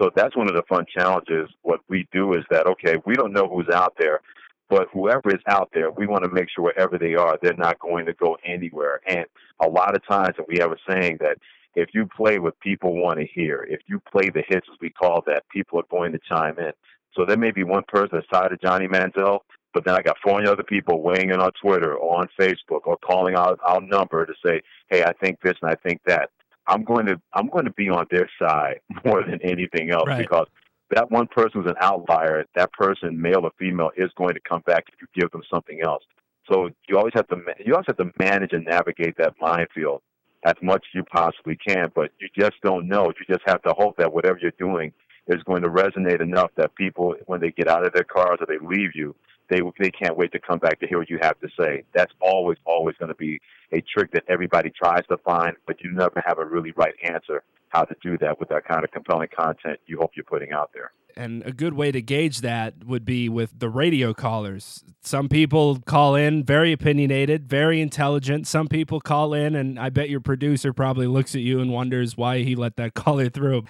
So 0.02 0.10
that's 0.16 0.36
one 0.36 0.48
of 0.50 0.56
the 0.56 0.64
fun 0.70 0.86
challenges. 0.98 1.50
What 1.62 1.82
we 1.90 2.08
do 2.12 2.34
is 2.34 2.44
that, 2.50 2.68
okay, 2.68 2.96
we 3.06 3.16
don't 3.16 3.34
know 3.34 3.48
who's 3.48 3.70
out 3.74 3.94
there, 4.00 4.22
but 4.70 4.88
whoever 4.94 5.30
is 5.30 5.42
out 5.48 5.70
there, 5.74 5.92
we 5.92 6.08
want 6.08 6.24
to 6.24 6.30
make 6.32 6.48
sure 6.56 6.64
wherever 6.66 6.98
they 6.98 7.16
are, 7.16 7.38
they're 7.42 7.54
not 7.56 7.80
going 7.80 8.06
to 8.06 8.14
go 8.14 8.38
anywhere. 8.46 9.02
And 9.08 9.26
a 9.62 9.68
lot 9.68 9.96
of 9.96 10.06
times, 10.08 10.36
we 10.48 10.58
have 10.60 10.72
a 10.72 10.78
saying 10.90 11.18
that 11.22 11.38
if 11.80 11.90
you 11.94 12.06
play 12.06 12.40
what 12.40 12.60
people 12.60 12.96
want 12.96 13.20
to 13.20 13.26
hear, 13.26 13.66
if 13.70 13.82
you 13.88 14.00
play 14.12 14.30
the 14.30 14.44
hits, 14.48 14.68
as 14.72 14.78
we 14.82 14.90
call 14.90 15.24
that, 15.28 15.48
people 15.50 15.80
are 15.80 15.90
going 15.90 16.12
to 16.12 16.20
chime 16.28 16.58
in. 16.60 16.72
So 17.16 17.26
there 17.26 17.38
may 17.38 17.52
be 17.52 17.64
one 17.64 17.84
person 17.88 18.20
aside 18.20 18.52
of 18.52 18.62
Johnny 18.62 18.88
Manziel, 18.88 19.40
but 19.74 19.86
then 19.86 19.96
I 19.96 20.02
got 20.02 20.18
40 20.24 20.48
other 20.48 20.64
people 20.64 21.02
weighing 21.02 21.30
in 21.30 21.40
on 21.40 21.52
Twitter 21.62 21.96
or 21.96 22.20
on 22.20 22.28
Facebook 22.40 22.82
or 22.86 22.98
calling 22.98 23.36
out 23.36 23.60
our 23.66 23.82
number 23.82 24.26
to 24.26 24.34
say, 24.46 24.62
hey, 24.90 25.04
I 25.04 25.14
think 25.14 25.40
this 25.42 25.56
and 25.62 25.72
I 25.72 25.76
think 25.76 26.02
that. 26.06 26.30
I'm 26.68 26.84
going 26.84 27.08
to 27.08 27.20
I'm 27.34 27.50
going 27.50 27.66
to 27.66 27.72
be 27.72 27.90
on 27.90 28.06
their 28.12 28.30
side 28.40 28.82
more 29.06 29.24
than 29.24 29.40
anything 29.42 29.90
else 29.90 30.08
right. 30.08 30.20
because 30.20 30.46
that 30.92 31.10
one 31.12 31.28
person 31.28 31.62
who's 31.62 31.70
an 31.70 31.78
outlier, 31.82 32.46
that 32.56 32.72
person, 32.74 33.20
male 33.20 33.42
or 33.44 33.52
female, 33.58 33.92
is 33.98 34.12
going 34.16 34.34
to 34.34 34.40
come 34.48 34.62
back 34.66 34.86
if 34.88 34.96
you 35.02 35.08
give 35.20 35.32
them 35.32 35.42
something 35.52 35.82
else. 35.84 36.04
So 36.52 36.70
you 36.88 36.98
always 36.98 37.14
have 37.16 37.28
to 37.28 37.38
you 37.64 37.74
always 37.74 37.88
have 37.88 37.98
to 37.98 38.12
manage 38.20 38.54
and 38.54 38.66
navigate 38.66 39.18
that 39.18 39.34
minefield 39.40 40.02
as 40.46 40.56
much 40.62 40.86
as 40.90 40.96
you 40.96 41.04
possibly 41.04 41.56
can, 41.56 41.92
but 41.94 42.12
you 42.20 42.30
just 42.38 42.62
don't 42.64 42.88
know. 42.88 43.08
You 43.08 43.36
just 43.36 43.48
have 43.48 43.62
to 43.64 43.74
hope 43.74 43.98
that 43.98 44.14
whatever 44.14 44.40
you're 44.42 44.52
doing 44.52 44.94
is 45.28 45.44
going 45.44 45.62
to 45.62 45.70
resonate 45.70 46.22
enough 46.22 46.52
that 46.56 46.76
people, 46.76 47.16
when 47.28 47.42
they 47.42 47.52
get 47.52 47.68
out 47.68 47.86
of 47.86 47.94
their 47.94 48.04
cars 48.04 48.40
or 48.40 48.48
they 48.48 48.66
leave 48.66 48.92
you, 48.96 49.16
they 49.50 49.62
they 49.80 49.92
can't 49.92 50.16
wait 50.16 50.32
to 50.32 50.40
come 50.40 50.60
back 50.60 50.80
to 50.80 50.88
hear 50.88 51.00
what 51.00 51.10
you 51.10 51.20
have 51.22 51.40
to 51.40 51.50
say. 51.60 51.84
That's 51.94 52.14
always 52.22 52.58
always 52.66 52.96
going 52.98 53.10
to 53.10 53.16
be 53.16 53.40
a 53.72 53.82
trick 53.82 54.12
that 54.14 54.24
everybody 54.28 54.70
tries 54.70 55.06
to 55.08 55.18
find, 55.18 55.56
but 55.66 55.82
you 55.82 55.92
never 55.92 56.24
have 56.26 56.38
a 56.40 56.46
really 56.46 56.72
right 56.72 56.94
answer 57.04 57.44
how 57.70 57.84
to 57.84 57.96
do 58.02 58.18
that 58.18 58.40
with 58.40 58.50
that 58.50 58.66
kind 58.66 58.84
of 58.84 58.92
compelling 58.92 59.30
content 59.36 59.80
you 59.86 59.98
hope 60.00 60.12
you're 60.16 60.24
putting 60.24 60.52
out 60.52 60.72
there. 60.74 60.92
And 61.20 61.44
a 61.46 61.52
good 61.52 61.74
way 61.74 61.92
to 61.92 62.02
gauge 62.02 62.40
that 62.40 62.86
would 62.86 63.04
be 63.04 63.28
with 63.28 63.60
the 63.60 63.68
radio 63.68 64.14
callers. 64.14 64.86
Some 65.02 65.28
people 65.28 65.80
call 65.80 66.16
in 66.16 66.46
very 66.46 66.72
opinionated, 66.72 67.50
very 67.50 67.82
intelligent. 67.82 68.48
Some 68.48 68.70
people 68.70 69.02
call 69.02 69.34
in, 69.34 69.54
and 69.54 69.78
I 69.78 69.90
bet 69.90 70.10
your 70.10 70.22
producer 70.22 70.72
probably 70.72 71.08
looks 71.08 71.36
at 71.36 71.42
you 71.42 71.60
and 71.60 71.74
wonders 71.74 72.16
why 72.16 72.44
he 72.44 72.56
let 72.56 72.78
that 72.78 72.94
caller 72.96 73.28
through. 73.28 73.66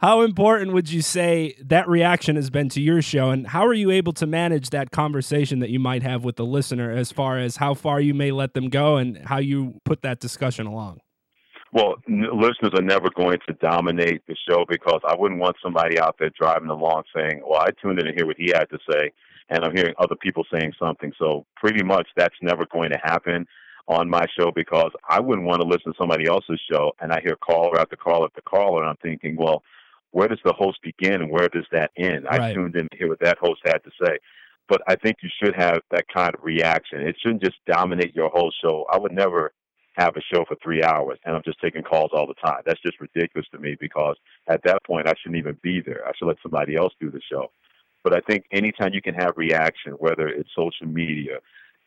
How 0.00 0.22
important 0.22 0.72
would 0.72 0.90
you 0.90 1.02
say 1.02 1.54
that 1.62 1.86
reaction 1.86 2.36
has 2.36 2.48
been 2.48 2.70
to 2.70 2.80
your 2.80 3.02
show? 3.02 3.28
And 3.28 3.48
how 3.48 3.66
are 3.66 3.74
you 3.74 3.90
able 3.90 4.14
to 4.14 4.26
manage 4.26 4.70
that 4.70 4.90
conversation 4.90 5.58
that 5.58 5.68
you 5.68 5.78
might 5.78 6.02
have 6.02 6.24
with 6.24 6.36
the 6.36 6.46
listener 6.46 6.90
as 6.90 7.12
far 7.12 7.38
as 7.38 7.56
how 7.56 7.74
far 7.74 8.00
you 8.00 8.14
may 8.14 8.30
let 8.30 8.54
them 8.54 8.70
go 8.70 8.96
and 8.96 9.18
how 9.26 9.38
you 9.38 9.80
put 9.84 10.00
that 10.00 10.20
discussion 10.20 10.66
along? 10.66 11.00
Well, 11.74 11.96
n- 12.08 12.28
listeners 12.32 12.72
are 12.76 12.82
never 12.82 13.10
going 13.10 13.38
to 13.48 13.54
dominate 13.54 14.22
the 14.28 14.36
show 14.48 14.64
because 14.68 15.00
I 15.06 15.16
wouldn't 15.16 15.40
want 15.40 15.56
somebody 15.60 15.98
out 15.98 16.14
there 16.20 16.30
driving 16.30 16.70
along 16.70 17.02
saying, 17.14 17.42
"Well, 17.44 17.60
I 17.60 17.70
tuned 17.82 17.98
in 17.98 18.06
to 18.06 18.12
hear 18.14 18.26
what 18.26 18.38
he 18.38 18.52
had 18.54 18.70
to 18.70 18.78
say," 18.88 19.10
and 19.50 19.64
I'm 19.64 19.74
hearing 19.74 19.94
other 19.98 20.14
people 20.14 20.44
saying 20.54 20.74
something. 20.78 21.12
So 21.18 21.44
pretty 21.56 21.82
much 21.82 22.06
that's 22.16 22.36
never 22.40 22.64
going 22.72 22.90
to 22.90 23.00
happen 23.02 23.44
on 23.88 24.08
my 24.08 24.24
show 24.38 24.52
because 24.52 24.92
I 25.08 25.18
wouldn't 25.18 25.48
want 25.48 25.62
to 25.62 25.68
listen 25.68 25.92
to 25.92 25.98
somebody 25.98 26.26
else's 26.26 26.60
show 26.70 26.92
and 27.00 27.12
I 27.12 27.20
hear 27.20 27.36
caller 27.36 27.78
after 27.78 27.96
caller 27.96 28.26
after 28.26 28.40
caller, 28.42 28.82
and 28.82 28.90
I'm 28.90 28.96
thinking, 29.02 29.36
well, 29.36 29.62
where 30.12 30.28
does 30.28 30.38
the 30.44 30.54
host 30.54 30.78
begin 30.80 31.22
and 31.22 31.30
where 31.30 31.48
does 31.48 31.66
that 31.72 31.90
end? 31.98 32.24
Right. 32.24 32.40
I 32.40 32.54
tuned 32.54 32.76
in 32.76 32.88
to 32.88 32.96
hear 32.96 33.08
what 33.08 33.20
that 33.20 33.38
host 33.38 33.60
had 33.64 33.82
to 33.82 33.90
say. 34.00 34.18
But 34.68 34.80
I 34.86 34.94
think 34.94 35.16
you 35.22 35.28
should 35.42 35.54
have 35.56 35.80
that 35.90 36.06
kind 36.14 36.34
of 36.34 36.42
reaction. 36.44 37.02
It 37.02 37.16
shouldn't 37.20 37.42
just 37.42 37.56
dominate 37.66 38.14
your 38.14 38.30
whole 38.30 38.52
show. 38.62 38.86
I 38.90 38.96
would 38.96 39.12
never 39.12 39.52
have 39.94 40.16
a 40.16 40.20
show 40.20 40.44
for 40.46 40.56
three 40.62 40.82
hours 40.82 41.18
and 41.24 41.34
I'm 41.34 41.42
just 41.44 41.60
taking 41.60 41.82
calls 41.82 42.10
all 42.12 42.26
the 42.26 42.34
time. 42.34 42.62
That's 42.66 42.80
just 42.82 43.00
ridiculous 43.00 43.46
to 43.52 43.58
me 43.58 43.76
because 43.80 44.16
at 44.48 44.62
that 44.64 44.84
point 44.84 45.08
I 45.08 45.14
shouldn't 45.20 45.38
even 45.38 45.56
be 45.62 45.80
there. 45.80 46.06
I 46.06 46.12
should 46.16 46.26
let 46.26 46.36
somebody 46.42 46.76
else 46.76 46.92
do 47.00 47.10
the 47.10 47.20
show. 47.30 47.50
But 48.02 48.14
I 48.14 48.20
think 48.20 48.44
anytime 48.52 48.92
you 48.92 49.00
can 49.00 49.14
have 49.14 49.32
reaction, 49.36 49.92
whether 49.92 50.28
it's 50.28 50.50
social 50.54 50.86
media, 50.86 51.38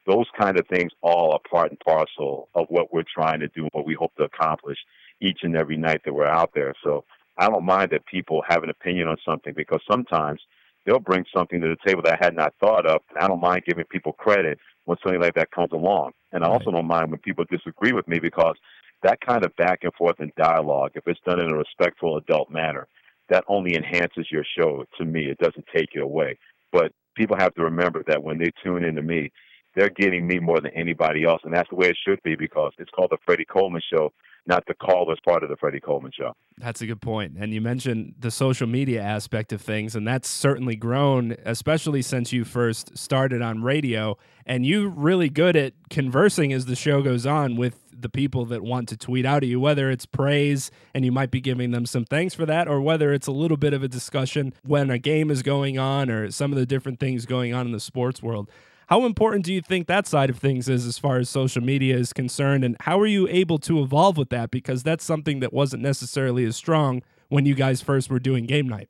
those 0.07 0.25
kind 0.39 0.57
of 0.57 0.65
things 0.67 0.91
all 1.01 1.33
are 1.33 1.39
part 1.49 1.69
and 1.69 1.79
parcel 1.79 2.49
of 2.55 2.65
what 2.69 2.93
we're 2.93 3.03
trying 3.03 3.41
to 3.41 3.47
do, 3.49 3.67
what 3.73 3.85
we 3.85 3.93
hope 3.93 4.15
to 4.15 4.23
accomplish 4.23 4.77
each 5.21 5.39
and 5.43 5.55
every 5.55 5.77
night 5.77 6.01
that 6.05 6.13
we're 6.13 6.25
out 6.25 6.51
there. 6.55 6.73
So 6.83 7.03
I 7.37 7.49
don't 7.49 7.65
mind 7.65 7.91
that 7.91 8.05
people 8.05 8.41
have 8.47 8.63
an 8.63 8.69
opinion 8.69 9.07
on 9.07 9.17
something 9.25 9.53
because 9.55 9.81
sometimes 9.89 10.41
they'll 10.85 10.99
bring 10.99 11.25
something 11.35 11.59
to 11.61 11.67
the 11.67 11.77
table 11.85 12.01
that 12.03 12.17
I 12.19 12.25
had 12.25 12.35
not 12.35 12.53
thought 12.59 12.85
of. 12.85 13.01
And 13.09 13.23
I 13.23 13.27
don't 13.27 13.41
mind 13.41 13.63
giving 13.67 13.85
people 13.85 14.13
credit 14.13 14.57
when 14.87 14.97
something 15.03 15.21
like 15.21 15.35
that 15.35 15.51
comes 15.51 15.71
along. 15.73 16.13
And 16.31 16.43
I 16.43 16.47
also 16.47 16.71
don't 16.71 16.87
mind 16.87 17.11
when 17.11 17.19
people 17.19 17.43
disagree 17.51 17.91
with 17.91 18.07
me 18.07 18.19
because 18.19 18.55
that 19.03 19.19
kind 19.19 19.43
of 19.43 19.55
back 19.57 19.79
and 19.83 19.93
forth 19.93 20.15
and 20.19 20.31
dialogue, 20.37 20.91
if 20.95 21.03
it's 21.07 21.19
done 21.25 21.41
in 21.41 21.51
a 21.51 21.57
respectful 21.57 22.17
adult 22.17 22.49
manner, 22.49 22.87
that 23.29 23.43
only 23.49 23.75
enhances 23.75 24.27
your 24.31 24.45
show 24.57 24.85
to 24.97 25.03
me. 25.03 25.25
It 25.25 25.37
doesn't 25.39 25.65
take 25.75 25.89
it 25.93 26.01
away. 26.01 26.39
But 26.71 26.93
people 27.15 27.35
have 27.37 27.53
to 27.55 27.63
remember 27.63 28.01
that 28.07 28.23
when 28.23 28.37
they 28.37 28.49
tune 28.63 28.85
into 28.85 29.01
me, 29.01 29.29
they're 29.75 29.89
getting 29.89 30.25
me 30.25 30.39
more 30.39 30.61
than 30.61 30.71
anybody 30.71 31.25
else. 31.25 31.41
And 31.43 31.53
that's 31.53 31.69
the 31.69 31.75
way 31.75 31.89
it 31.89 31.97
should 32.07 32.23
be 32.23 32.37
because 32.37 32.71
it's 32.79 32.89
called 32.91 33.11
the 33.11 33.17
Freddie 33.25 33.45
Coleman 33.45 33.81
Show, 33.93 34.13
not 34.47 34.63
the 34.67 34.73
caller's 34.73 35.19
part 35.23 35.43
of 35.43 35.49
the 35.49 35.57
Freddie 35.57 35.79
Coleman 35.79 36.11
Show. 36.17 36.33
That's 36.57 36.81
a 36.81 36.87
good 36.87 37.01
point. 37.01 37.35
And 37.37 37.53
you 37.53 37.61
mentioned 37.61 38.15
the 38.19 38.31
social 38.31 38.67
media 38.67 39.01
aspect 39.01 39.51
of 39.53 39.61
things, 39.61 39.95
and 39.95 40.07
that's 40.07 40.27
certainly 40.29 40.75
grown, 40.75 41.35
especially 41.45 42.01
since 42.01 42.33
you 42.33 42.45
first 42.45 42.97
started 42.97 43.41
on 43.41 43.61
radio. 43.61 44.17
And 44.45 44.65
you're 44.65 44.89
really 44.89 45.29
good 45.29 45.55
at 45.55 45.73
conversing 45.89 46.53
as 46.53 46.65
the 46.65 46.75
show 46.75 47.01
goes 47.01 47.25
on 47.25 47.57
with 47.57 47.83
the 47.99 48.09
people 48.09 48.45
that 48.45 48.63
want 48.63 48.87
to 48.89 48.97
tweet 48.97 49.25
out 49.25 49.43
at 49.43 49.49
you, 49.49 49.59
whether 49.59 49.89
it's 49.89 50.05
praise 50.05 50.71
and 50.93 51.03
you 51.03 51.11
might 51.11 51.31
be 51.31 51.41
giving 51.41 51.71
them 51.71 51.85
some 51.85 52.05
thanks 52.05 52.33
for 52.33 52.45
that, 52.45 52.67
or 52.67 52.79
whether 52.79 53.11
it's 53.11 53.27
a 53.27 53.31
little 53.31 53.57
bit 53.57 53.73
of 53.73 53.83
a 53.83 53.87
discussion 53.87 54.53
when 54.63 54.89
a 54.89 54.99
game 54.99 55.31
is 55.31 55.41
going 55.43 55.77
on 55.77 56.09
or 56.09 56.31
some 56.31 56.51
of 56.51 56.57
the 56.57 56.65
different 56.65 56.99
things 56.99 57.25
going 57.25 57.53
on 57.53 57.65
in 57.65 57.71
the 57.71 57.79
sports 57.79 58.21
world. 58.21 58.49
How 58.87 59.05
important 59.05 59.43
do 59.43 59.53
you 59.53 59.61
think 59.61 59.87
that 59.87 60.07
side 60.07 60.29
of 60.29 60.37
things 60.37 60.69
is 60.69 60.85
as 60.85 60.97
far 60.97 61.17
as 61.17 61.29
social 61.29 61.61
media 61.61 61.97
is 61.97 62.13
concerned? 62.13 62.63
And 62.63 62.77
how 62.79 62.97
are 63.01 63.07
you 63.07 63.27
able 63.27 63.57
to 63.59 63.81
evolve 63.81 64.15
with 64.15 64.29
that? 64.29 64.49
Because 64.49 64.81
that's 64.81 65.03
something 65.03 65.41
that 65.41 65.51
wasn't 65.51 65.83
necessarily 65.83 66.45
as 66.45 66.55
strong 66.55 67.01
when 67.27 67.45
you 67.45 67.53
guys 67.53 67.81
first 67.81 68.09
were 68.09 68.19
doing 68.19 68.45
game 68.45 68.65
night. 68.65 68.87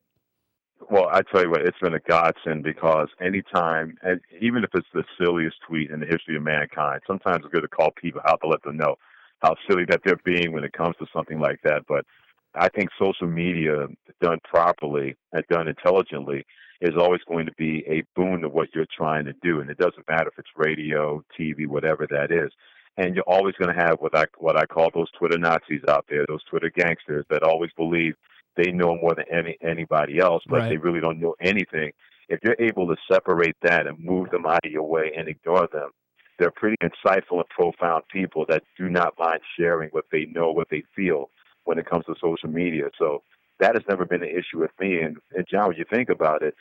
Well, 0.92 1.10
I 1.12 1.22
tell 1.24 1.42
you 1.42 1.50
what, 1.50 1.62
it's 1.62 1.80
been 1.82 1.96
a 1.96 2.00
godsend 2.00 2.64
because 2.64 3.08
anytime, 3.20 3.98
and 4.04 4.22
even 4.40 4.64
if 4.64 4.70
it's 4.76 4.88
the 4.94 5.04
silliest 5.20 5.56
tweet 5.68 5.90
in 5.90 6.00
the 6.00 6.06
history 6.06 6.38
of 6.38 6.44
mankind, 6.44 7.02
sometimes 7.08 7.44
it's 7.44 7.52
good 7.52 7.62
to 7.62 7.68
call 7.68 7.90
people 8.00 8.22
out 8.28 8.40
to 8.44 8.48
let 8.48 8.62
them 8.62 8.78
know 8.78 8.98
how 9.42 9.56
silly 9.68 9.86
that 9.90 10.02
they're 10.06 10.22
being 10.24 10.54
when 10.54 10.64
it 10.64 10.74
comes 10.74 10.96
to 11.00 11.08
something 11.12 11.40
like 11.40 11.60
that. 11.64 11.82
But 11.88 12.06
I 12.54 12.70
think 12.70 12.90
social 13.02 13.28
media 13.28 13.88
done 14.22 14.38
properly 14.44 15.16
and 15.34 15.44
done 15.50 15.68
intelligently 15.68 16.46
is 16.82 16.96
always 16.98 17.22
going 17.28 17.46
to 17.46 17.54
be 17.58 17.84
a 17.88 18.04
boon 18.16 18.42
to 18.42 18.50
what 18.50 18.70
you're 18.74 18.86
trying 18.96 19.26
to 19.26 19.34
do. 19.42 19.60
And 19.62 19.70
it 19.70 19.78
doesn't 19.78 20.08
matter 20.08 20.28
if 20.28 20.38
it's 20.38 20.50
radio, 20.56 21.24
TV, 21.40 21.68
whatever 21.68 22.08
that 22.10 22.32
is. 22.32 22.52
And 22.98 23.16
you're 23.16 23.24
always 23.28 23.56
going 23.56 23.74
to 23.76 23.80
have 23.82 23.98
what 24.00 24.16
I 24.18 24.26
what 24.38 24.58
I 24.58 24.66
call 24.66 24.90
those 24.94 25.12
Twitter 25.12 25.38
Nazis 25.38 25.82
out 25.88 26.06
there, 26.10 26.26
those 26.28 26.44
Twitter 26.46 26.72
gangsters 26.76 27.26
that 27.30 27.44
always 27.44 27.72
believe 27.78 28.16
they 28.56 28.72
know 28.72 28.96
more 28.96 29.14
than 29.16 29.26
any 29.32 29.58
anybody 29.62 30.20
else, 30.20 30.44
but 30.48 30.58
Right. 30.62 30.70
they 30.70 30.78
really 30.78 31.00
don't 31.00 31.20
know 31.20 31.36
anything. 31.42 31.92
If 32.28 32.40
you're 32.44 32.56
able 32.60 32.88
to 32.88 32.96
separate 33.12 33.56
that 33.62 33.88
and 33.88 33.98
move 34.04 34.32
them 34.32 34.46
out 34.46 34.66
of 34.66 34.72
your 34.72 34.84
way 34.84 35.12
and 35.16 35.28
ignore 35.28 35.68
them, 35.72 35.92
they're 36.40 36.52
pretty 36.52 36.76
insightful 36.84 37.38
and 37.38 37.50
profound 37.50 38.04
people 38.12 38.46
that 38.50 38.64
do 38.78 38.90
not 38.90 39.14
mind 39.18 39.42
sharing 39.58 39.90
what 39.92 40.06
they 40.12 40.26
know, 40.26 40.52
what 40.52 40.68
they 40.70 40.84
feel 40.96 41.30
when 41.66 41.78
it 41.78 41.86
comes 41.90 42.06
to 42.06 42.16
social 42.20 42.50
media. 42.50 42.90
So 42.98 43.24
that 43.60 43.76
has 43.76 43.84
never 43.90 44.06
been 44.06 44.24
an 44.24 44.30
issue 44.30 44.60
with 44.60 44.72
me. 44.80 45.00
And, 45.02 45.18
and 45.34 45.46
John, 45.50 45.70
when 45.70 45.78
you 45.78 45.86
think 45.90 46.10
about 46.10 46.42
it, 46.42 46.56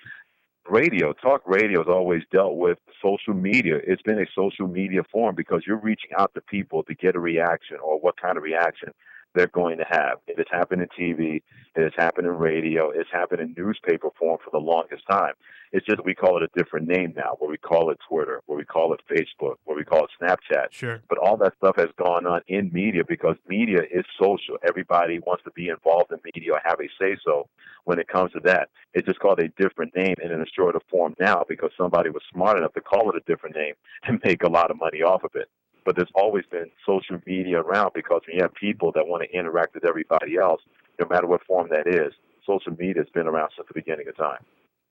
radio, 0.68 1.12
talk 1.12 1.42
radio 1.46 1.80
has 1.80 1.92
always 1.92 2.22
dealt 2.32 2.56
with 2.56 2.78
social 3.02 3.35
media. 3.35 3.78
It's 3.87 4.02
been 4.02 4.18
a 4.18 4.26
social 4.35 4.66
media 4.66 5.02
form 5.12 5.35
because 5.35 5.62
you're 5.66 5.76
reaching 5.76 6.11
out 6.18 6.32
to 6.35 6.40
people 6.40 6.82
to 6.85 6.94
get 6.94 7.14
a 7.14 7.20
reaction 7.20 7.78
or 7.82 8.00
what 8.00 8.20
kind 8.20 8.37
of 8.37 8.42
reaction 8.42 8.92
they're 9.37 9.46
going 9.49 9.79
to 9.79 9.85
have. 9.88 10.18
It 10.27 10.38
has 10.38 10.46
happened 10.51 10.83
in 10.83 10.88
TV, 10.88 11.42
it 11.77 11.83
has 11.83 11.92
happened 11.96 12.27
in 12.27 12.33
radio, 12.33 12.90
it's 12.90 13.11
happened 13.12 13.40
in 13.40 13.55
newspaper 13.57 14.09
form 14.18 14.38
for 14.42 14.51
the 14.51 14.59
longest 14.59 15.05
time. 15.09 15.35
It's 15.72 15.85
just 15.85 16.05
we 16.05 16.14
call 16.14 16.37
it 16.38 16.42
a 16.42 16.59
different 16.59 16.88
name 16.88 17.12
now, 17.16 17.37
where 17.38 17.51
we 17.51 17.59
call 17.59 17.90
it 17.90 17.99
Twitter, 18.09 18.40
where 18.46 18.57
we 18.57 18.64
call 18.64 18.94
it 18.94 19.01
Facebook, 19.11 19.57
where 19.64 19.77
we 19.77 19.85
call 19.85 20.05
it 20.05 20.11
Snapchat. 20.20 20.68
Sure. 20.70 21.03
But 21.09 21.18
all 21.18 21.37
that 21.38 21.55
stuff 21.59 21.77
has 21.77 21.88
gone 21.99 22.27
on 22.27 22.40
in 22.49 22.70
media 22.72 23.03
because 23.07 23.37
media 23.46 23.81
is 23.92 24.05
social. 24.20 24.57
Everybody 24.66 25.18
wants 25.18 25.44
to 25.44 25.51
be 25.51 25.68
involved 25.68 26.12
in 26.12 26.18
media 26.25 26.55
or 26.55 26.61
have 26.64 26.81
a 26.81 26.88
say 27.01 27.16
so 27.25 27.49
when 27.85 27.99
it 27.99 28.09
comes 28.09 28.33
to 28.33 28.40
that. 28.44 28.68
It's 28.94 29.07
just 29.07 29.20
called 29.20 29.40
a 29.40 29.49
different 29.61 29.94
name 29.94 30.14
and 30.22 30.33
in 30.33 30.40
a 30.40 30.46
shorter 30.55 30.81
form 30.90 31.14
now 31.20 31.44
because 31.49 31.70
somebody 31.77 32.11
was 32.11 32.22
smart 32.33 32.59
enough 32.59 32.72
to 32.75 32.81
call 32.81 33.11
it 33.11 33.16
a 33.16 33.31
different 33.31 33.57
name 33.57 33.75
and 34.05 34.20
make 34.25 34.42
a 34.42 34.49
lot 34.49 34.70
of 34.70 34.79
money 34.79 35.03
off 35.03 35.25
of 35.25 35.33
it. 35.35 35.49
But 35.87 35.96
there's 35.96 36.11
always 36.16 36.44
been 36.51 36.70
social 36.85 37.18
media 37.27 37.61
around 37.61 37.92
because 37.94 38.20
when 38.27 38.37
you 38.37 38.42
have 38.42 38.53
people 38.55 38.92
that 38.92 39.07
want 39.07 39.22
to 39.22 39.38
interact 39.38 39.75
with 39.75 39.87
everybody 39.87 40.37
else, 40.37 40.61
no 41.01 41.07
matter 41.09 41.27
what 41.27 41.42
form 41.46 41.68
that 41.70 41.87
is, 41.87 42.12
social 42.44 42.72
media 42.72 43.03
has 43.03 43.09
been 43.14 43.27
around 43.27 43.51
since 43.57 43.68
the 43.68 43.75
beginning 43.75 44.09
of 44.09 44.16
time. 44.16 44.44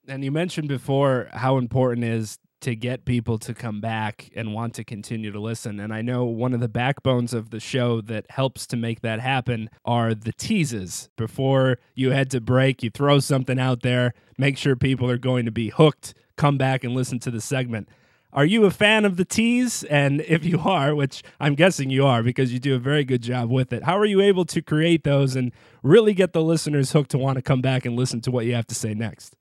And 0.08 0.24
you 0.24 0.32
mentioned 0.32 0.68
before 0.68 1.28
how 1.32 1.58
important 1.58 2.04
it 2.04 2.12
is 2.12 2.38
to 2.62 2.74
get 2.74 3.04
people 3.04 3.38
to 3.38 3.52
come 3.52 3.80
back 3.80 4.30
and 4.34 4.54
want 4.54 4.74
to 4.74 4.84
continue 4.84 5.30
to 5.30 5.38
listen. 5.38 5.78
And 5.78 5.92
I 5.92 6.00
know 6.00 6.24
one 6.24 6.54
of 6.54 6.60
the 6.60 6.68
backbones 6.68 7.34
of 7.34 7.50
the 7.50 7.60
show 7.60 8.00
that 8.02 8.24
helps 8.30 8.66
to 8.68 8.76
make 8.76 9.02
that 9.02 9.20
happen 9.20 9.68
are 9.84 10.14
the 10.14 10.32
teases. 10.32 11.10
Before 11.16 11.78
you 11.94 12.12
head 12.12 12.30
to 12.30 12.40
break, 12.40 12.82
you 12.82 12.90
throw 12.90 13.18
something 13.18 13.58
out 13.58 13.82
there, 13.82 14.14
make 14.38 14.56
sure 14.56 14.74
people 14.74 15.10
are 15.10 15.18
going 15.18 15.44
to 15.44 15.50
be 15.50 15.68
hooked, 15.68 16.14
come 16.36 16.56
back 16.56 16.82
and 16.82 16.94
listen 16.94 17.18
to 17.20 17.30
the 17.30 17.40
segment. 17.40 17.88
Are 18.32 18.44
you 18.44 18.64
a 18.64 18.70
fan 18.70 19.04
of 19.04 19.16
the 19.16 19.24
tease? 19.24 19.82
And 19.84 20.20
if 20.22 20.44
you 20.44 20.60
are, 20.60 20.94
which 20.94 21.22
I'm 21.40 21.54
guessing 21.54 21.90
you 21.90 22.04
are 22.04 22.22
because 22.22 22.52
you 22.52 22.58
do 22.58 22.74
a 22.74 22.78
very 22.78 23.04
good 23.04 23.22
job 23.22 23.50
with 23.50 23.72
it, 23.72 23.84
how 23.84 23.98
are 23.98 24.04
you 24.04 24.20
able 24.20 24.44
to 24.46 24.60
create 24.60 25.04
those 25.04 25.36
and 25.36 25.52
really 25.82 26.12
get 26.12 26.32
the 26.32 26.42
listeners 26.42 26.92
hooked 26.92 27.10
to 27.12 27.18
want 27.18 27.36
to 27.36 27.42
come 27.42 27.62
back 27.62 27.86
and 27.86 27.96
listen 27.96 28.20
to 28.22 28.30
what 28.30 28.44
you 28.44 28.54
have 28.54 28.66
to 28.66 28.74
say 28.74 28.94
next? 28.94 29.36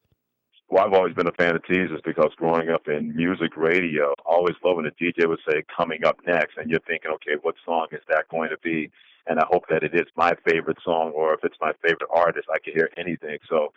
Well, 0.69 0.84
I've 0.84 0.93
always 0.93 1.13
been 1.13 1.28
a 1.28 1.32
fan 1.32 1.56
of 1.56 1.63
teasers 1.65 2.02
because 2.04 2.32
growing 2.38 2.69
up 2.69 2.88
in 2.88 3.15
music 3.15 3.56
radio, 3.56 4.13
always 4.26 4.56
when 4.62 4.86
the 4.86 4.91
DJ 4.91 5.28
would 5.28 5.39
say 5.48 5.63
coming 5.76 6.04
up 6.06 6.19
next, 6.26 6.58
and 6.58 6.69
you're 6.69 6.80
thinking, 6.88 7.12
okay, 7.12 7.36
what 7.41 7.56
song 7.63 7.88
is 7.91 8.02
that 8.10 8.28
going 8.30 8.50
to 8.50 8.58
be? 8.63 8.89
And 9.28 9.39
I 9.39 9.45
hope 9.50 9.65
that 9.69 9.84
it 9.84 9.93
is 9.93 10.08
my 10.15 10.34
favorite 10.48 10.78
song, 10.84 11.12
or 11.15 11.34
if 11.34 11.41
it's 11.43 11.58
my 11.62 11.71
favorite 11.82 12.10
artist, 12.12 12.48
I 12.54 12.60
can 12.60 12.74
hear 12.74 12.89
anything. 12.98 13.38
So 13.48 13.74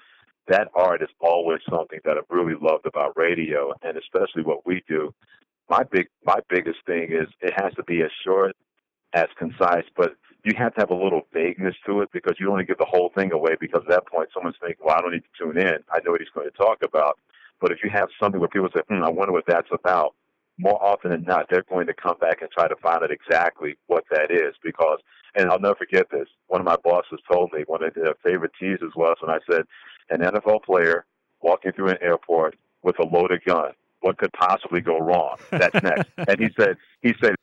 that 0.48 0.68
art 0.74 1.02
is 1.02 1.08
always 1.20 1.60
something 1.70 2.00
that 2.04 2.16
I've 2.16 2.30
really 2.30 2.54
loved 2.60 2.86
about 2.86 3.16
radio, 3.16 3.72
and 3.82 3.96
especially 3.96 4.42
what 4.42 4.66
we 4.66 4.82
do. 4.88 5.14
My 5.68 5.82
big, 5.82 6.08
my 6.24 6.38
biggest 6.48 6.78
thing 6.86 7.12
is 7.12 7.28
it 7.40 7.52
has 7.60 7.74
to 7.74 7.84
be 7.84 8.02
as 8.02 8.10
short, 8.24 8.56
as 9.12 9.26
concise, 9.38 9.84
but 9.96 10.16
you 10.44 10.52
have 10.56 10.74
to 10.74 10.80
have 10.80 10.90
a 10.90 10.94
little 10.94 11.22
vagueness 11.32 11.74
to 11.86 12.00
it 12.00 12.10
because 12.12 12.34
you 12.38 12.46
don't 12.46 12.54
want 12.54 12.66
to 12.66 12.70
give 12.70 12.78
the 12.78 12.86
whole 12.88 13.10
thing 13.14 13.32
away 13.32 13.56
because 13.60 13.82
at 13.82 13.90
that 13.90 14.06
point 14.06 14.30
someone's 14.32 14.56
thinking, 14.60 14.84
well, 14.84 14.96
I 14.96 15.00
don't 15.00 15.12
need 15.12 15.24
to 15.24 15.44
tune 15.44 15.58
in. 15.58 15.78
I 15.90 15.98
know 16.04 16.12
what 16.12 16.20
he's 16.20 16.30
going 16.34 16.48
to 16.48 16.56
talk 16.56 16.78
about. 16.82 17.18
But 17.60 17.72
if 17.72 17.78
you 17.82 17.90
have 17.90 18.08
something 18.20 18.40
where 18.40 18.48
people 18.48 18.68
say, 18.74 18.82
hmm, 18.88 19.02
I 19.02 19.10
wonder 19.10 19.32
what 19.32 19.44
that's 19.46 19.68
about, 19.72 20.14
more 20.58 20.82
often 20.82 21.10
than 21.10 21.22
not, 21.22 21.46
they're 21.50 21.64
going 21.68 21.86
to 21.86 21.94
come 21.94 22.16
back 22.20 22.40
and 22.40 22.50
try 22.50 22.66
to 22.66 22.76
find 22.76 23.02
out 23.02 23.10
exactly 23.10 23.76
what 23.86 24.04
that 24.10 24.30
is 24.30 24.54
because, 24.62 24.98
and 25.34 25.50
I'll 25.50 25.60
never 25.60 25.76
forget 25.76 26.06
this, 26.10 26.28
one 26.48 26.60
of 26.60 26.66
my 26.66 26.76
bosses 26.82 27.20
told 27.30 27.52
me 27.52 27.64
one 27.66 27.84
of 27.84 27.94
their 27.94 28.14
favorite 28.24 28.52
teasers 28.58 28.92
was 28.96 29.16
when 29.20 29.30
I 29.30 29.38
said, 29.50 29.62
an 30.10 30.20
NFL 30.20 30.64
player 30.64 31.04
walking 31.42 31.72
through 31.72 31.88
an 31.88 31.98
airport 32.00 32.56
with 32.82 32.98
a 32.98 33.06
loaded 33.06 33.44
gun. 33.44 33.72
What 34.00 34.18
could 34.18 34.32
possibly 34.32 34.80
go 34.80 34.98
wrong? 34.98 35.36
That's 35.56 35.74
next. 35.82 36.10
and 36.26 36.40
he 36.40 36.48
said 36.58 36.76
he 37.02 37.14
said 37.20 37.34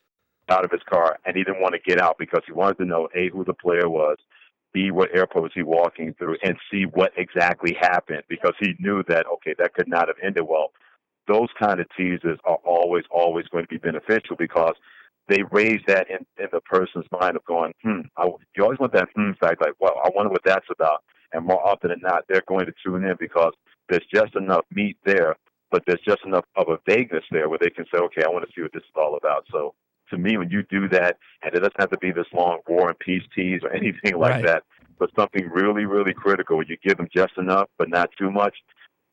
out 0.49 0.63
of 0.63 0.71
his 0.71 0.81
car 0.89 1.17
and 1.25 1.35
he 1.35 1.43
didn't 1.43 1.61
want 1.61 1.73
to 1.73 1.79
get 1.79 1.99
out 1.99 2.17
because 2.17 2.41
he 2.45 2.53
wanted 2.53 2.77
to 2.77 2.85
know 2.85 3.09
a 3.15 3.29
who 3.29 3.43
the 3.43 3.53
player 3.53 3.89
was, 3.89 4.17
b 4.73 4.91
what 4.91 5.15
airport 5.15 5.43
was 5.43 5.51
he 5.53 5.63
walking 5.63 6.13
through, 6.13 6.37
and 6.43 6.57
see 6.71 6.83
what 6.83 7.11
exactly 7.17 7.75
happened 7.79 8.23
because 8.29 8.53
he 8.59 8.75
knew 8.79 9.03
that 9.07 9.25
okay 9.27 9.55
that 9.57 9.73
could 9.73 9.87
not 9.87 10.07
have 10.07 10.17
ended 10.23 10.43
well. 10.47 10.71
Those 11.27 11.49
kind 11.59 11.79
of 11.79 11.87
teasers 11.97 12.39
are 12.45 12.59
always 12.63 13.03
always 13.09 13.47
going 13.47 13.65
to 13.65 13.69
be 13.69 13.77
beneficial 13.77 14.35
because 14.37 14.75
they 15.27 15.43
raise 15.51 15.81
that 15.87 16.07
in, 16.09 16.17
in 16.37 16.47
the 16.51 16.61
person's 16.61 17.05
mind 17.11 17.35
of 17.35 17.43
going, 17.45 17.73
hmm. 17.83 18.01
I, 18.17 18.29
you 18.55 18.63
always 18.63 18.79
want 18.79 18.93
that 18.93 19.09
hmm 19.15 19.31
fact, 19.39 19.61
like, 19.61 19.73
well, 19.79 19.99
I 20.03 20.09
wonder 20.13 20.29
what 20.31 20.43
that's 20.45 20.67
about. 20.69 21.03
And 21.35 21.45
more 21.45 21.65
often 21.67 21.89
than 21.89 21.99
not, 22.01 22.23
they're 22.29 22.43
going 22.47 22.65
to 22.65 22.73
tune 22.83 23.03
in 23.03 23.15
because 23.19 23.53
there's 23.89 24.05
just 24.13 24.35
enough 24.35 24.65
meat 24.73 24.97
there, 25.05 25.35
but 25.69 25.83
there's 25.85 25.99
just 26.07 26.23
enough 26.25 26.45
of 26.55 26.69
a 26.69 26.79
vagueness 26.87 27.25
there 27.29 27.49
where 27.49 27.59
they 27.61 27.69
can 27.69 27.85
say, 27.93 27.99
okay, 27.99 28.23
I 28.23 28.29
want 28.29 28.45
to 28.45 28.51
see 28.55 28.61
what 28.61 28.71
this 28.73 28.83
is 28.83 28.95
all 28.95 29.17
about. 29.17 29.45
So 29.51 29.75
to 30.11 30.17
me, 30.17 30.37
when 30.37 30.49
you 30.49 30.63
do 30.63 30.87
that, 30.89 31.17
and 31.43 31.53
it 31.53 31.59
doesn't 31.59 31.79
have 31.79 31.91
to 31.91 31.97
be 31.97 32.11
this 32.11 32.27
long 32.33 32.59
war 32.67 32.89
and 32.89 32.99
peace 32.99 33.23
tease 33.35 33.61
or 33.63 33.73
anything 33.81 34.17
like 34.17 34.35
Right. 34.35 34.45
that, 34.45 34.63
but 34.97 35.09
something 35.15 35.49
really, 35.49 35.83
really 35.83 36.13
critical, 36.13 36.57
when 36.57 36.67
you 36.69 36.77
give 36.81 36.97
them 36.97 37.09
just 37.13 37.33
enough, 37.37 37.69
but 37.77 37.89
not 37.89 38.09
too 38.17 38.31
much. 38.31 38.55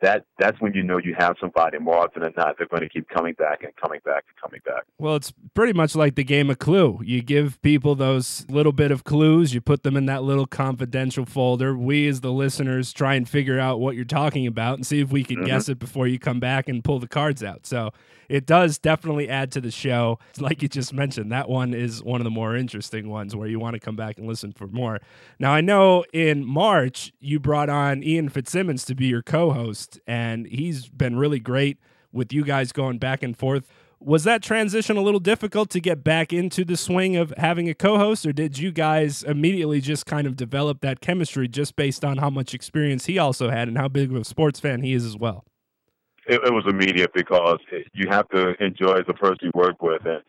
That 0.03 0.25
that's 0.39 0.61
when 0.61 0.75
you 0.75 0.83
know 0.83 0.99
you 0.99 1.15
have 1.19 1.37
somebody. 1.41 1.79
More 1.79 1.97
often 1.97 2.23
than 2.23 2.35
not, 2.37 2.59
they're 2.59 2.67
going 2.67 2.83
to 2.83 2.89
keep 2.89 3.09
coming 3.09 3.35
back 3.35 3.63
and 3.63 3.75
coming 3.77 4.01
back 4.05 4.25
and 4.29 4.37
coming 4.43 4.61
back. 4.67 4.83
Well, 4.99 5.15
it's 5.17 5.33
pretty 5.55 5.73
much 5.73 5.95
like 5.95 6.17
the 6.17 6.25
game 6.25 6.51
of 6.51 6.59
Clue. 6.59 7.01
You 7.05 7.23
give 7.23 7.63
people 7.63 7.95
those 7.95 8.45
little 8.51 8.73
bit 8.73 8.91
of 8.91 9.05
clues, 9.05 9.55
you 9.55 9.61
put 9.61 9.85
them 9.85 9.97
in 9.97 10.07
that 10.07 10.25
little 10.25 10.47
confidential 10.47 11.25
folder. 11.25 11.77
We, 11.77 12.09
as 12.09 12.21
the 12.21 12.33
listeners, 12.33 12.93
try 12.93 13.15
and 13.15 13.29
figure 13.29 13.59
out 13.61 13.79
what 13.81 13.95
you're 13.97 14.05
talking 14.05 14.47
about 14.47 14.75
and 14.75 14.87
see 14.87 15.01
if 15.01 15.11
we 15.13 15.23
can 15.25 15.39
Mhm. 15.39 15.47
guess 15.47 15.69
it 15.69 15.79
before 15.79 16.07
you 16.09 16.19
come 16.19 16.41
back 16.41 16.69
and 16.69 16.83
pull 16.83 16.99
the 16.99 17.09
cards 17.09 17.43
out. 17.45 17.65
So 17.65 17.91
it 18.29 18.47
does 18.47 18.79
definitely 18.79 19.29
add 19.29 19.53
to 19.53 19.61
the 19.61 19.71
show. 19.71 20.19
Like 20.41 20.63
you 20.63 20.69
just 20.69 20.93
mentioned, 20.93 21.31
that 21.33 21.49
one 21.49 21.75
is 21.75 22.03
one 22.03 22.21
of 22.21 22.25
the 22.25 22.31
more 22.31 22.57
interesting 22.57 23.09
ones 23.09 23.37
where 23.37 23.47
you 23.49 23.59
want 23.61 23.75
to 23.75 23.81
come 23.81 23.95
back 23.95 24.19
and 24.19 24.27
listen 24.27 24.53
for 24.53 24.67
more. 24.67 24.99
Now, 25.39 25.53
I 25.53 25.61
know 25.61 26.05
in 26.13 26.45
March 26.45 27.13
you 27.21 27.39
brought 27.39 27.69
on 27.69 28.03
Ian 28.03 28.29
Fitzsimmons 28.31 28.85
to 28.87 28.95
be 28.95 29.07
your 29.07 29.23
co 29.23 29.53
host, 29.93 30.01
and 30.07 30.47
he's 30.47 30.89
been 30.89 31.17
really 31.17 31.41
great 31.41 31.79
with 32.13 32.33
you 32.33 32.45
guys 32.45 32.73
going 32.73 32.99
back 32.99 33.23
and 33.23 33.37
forth. 33.37 33.67
Was 34.01 34.25
that 34.25 34.43
transition 34.43 34.97
a 34.97 35.01
little 35.01 35.21
difficult 35.21 35.71
to 35.71 35.81
get 35.81 36.03
back 36.03 36.33
into 36.33 36.65
the 36.65 36.77
swing 36.77 37.17
of 37.17 37.33
having 37.37 37.69
a 37.69 37.75
co 37.75 37.99
host, 37.99 38.27
or 38.27 38.33
did 38.33 38.59
you 38.59 38.73
guys 38.73 39.23
immediately 39.23 39.81
just 39.81 40.07
kind 40.07 40.27
of 40.27 40.37
develop 40.37 40.81
that 40.81 41.01
chemistry 41.01 41.47
just 41.47 41.77
based 41.77 42.05
on 42.05 42.19
how 42.19 42.29
much 42.29 42.53
experience 42.53 43.07
he 43.07 43.19
also 43.19 43.51
had 43.51 43.69
and 43.69 43.79
how 43.79 43.89
big 43.89 44.11
of 44.11 44.17
a 44.17 44.25
sports 44.25 44.59
fan 44.59 44.83
he 44.83 44.93
is 44.93 45.05
as 45.05 45.17
well? 45.17 45.45
it, 46.27 46.41
it 46.45 46.53
was 46.53 46.65
immediate 46.69 47.13
because 47.15 47.59
you 47.95 48.07
have 48.09 48.29
to 48.29 48.55
enjoy 48.63 49.03
the 49.07 49.15
person 49.15 49.39
you 49.43 49.51
work 49.55 49.83
with 49.83 50.05
and 50.05 50.23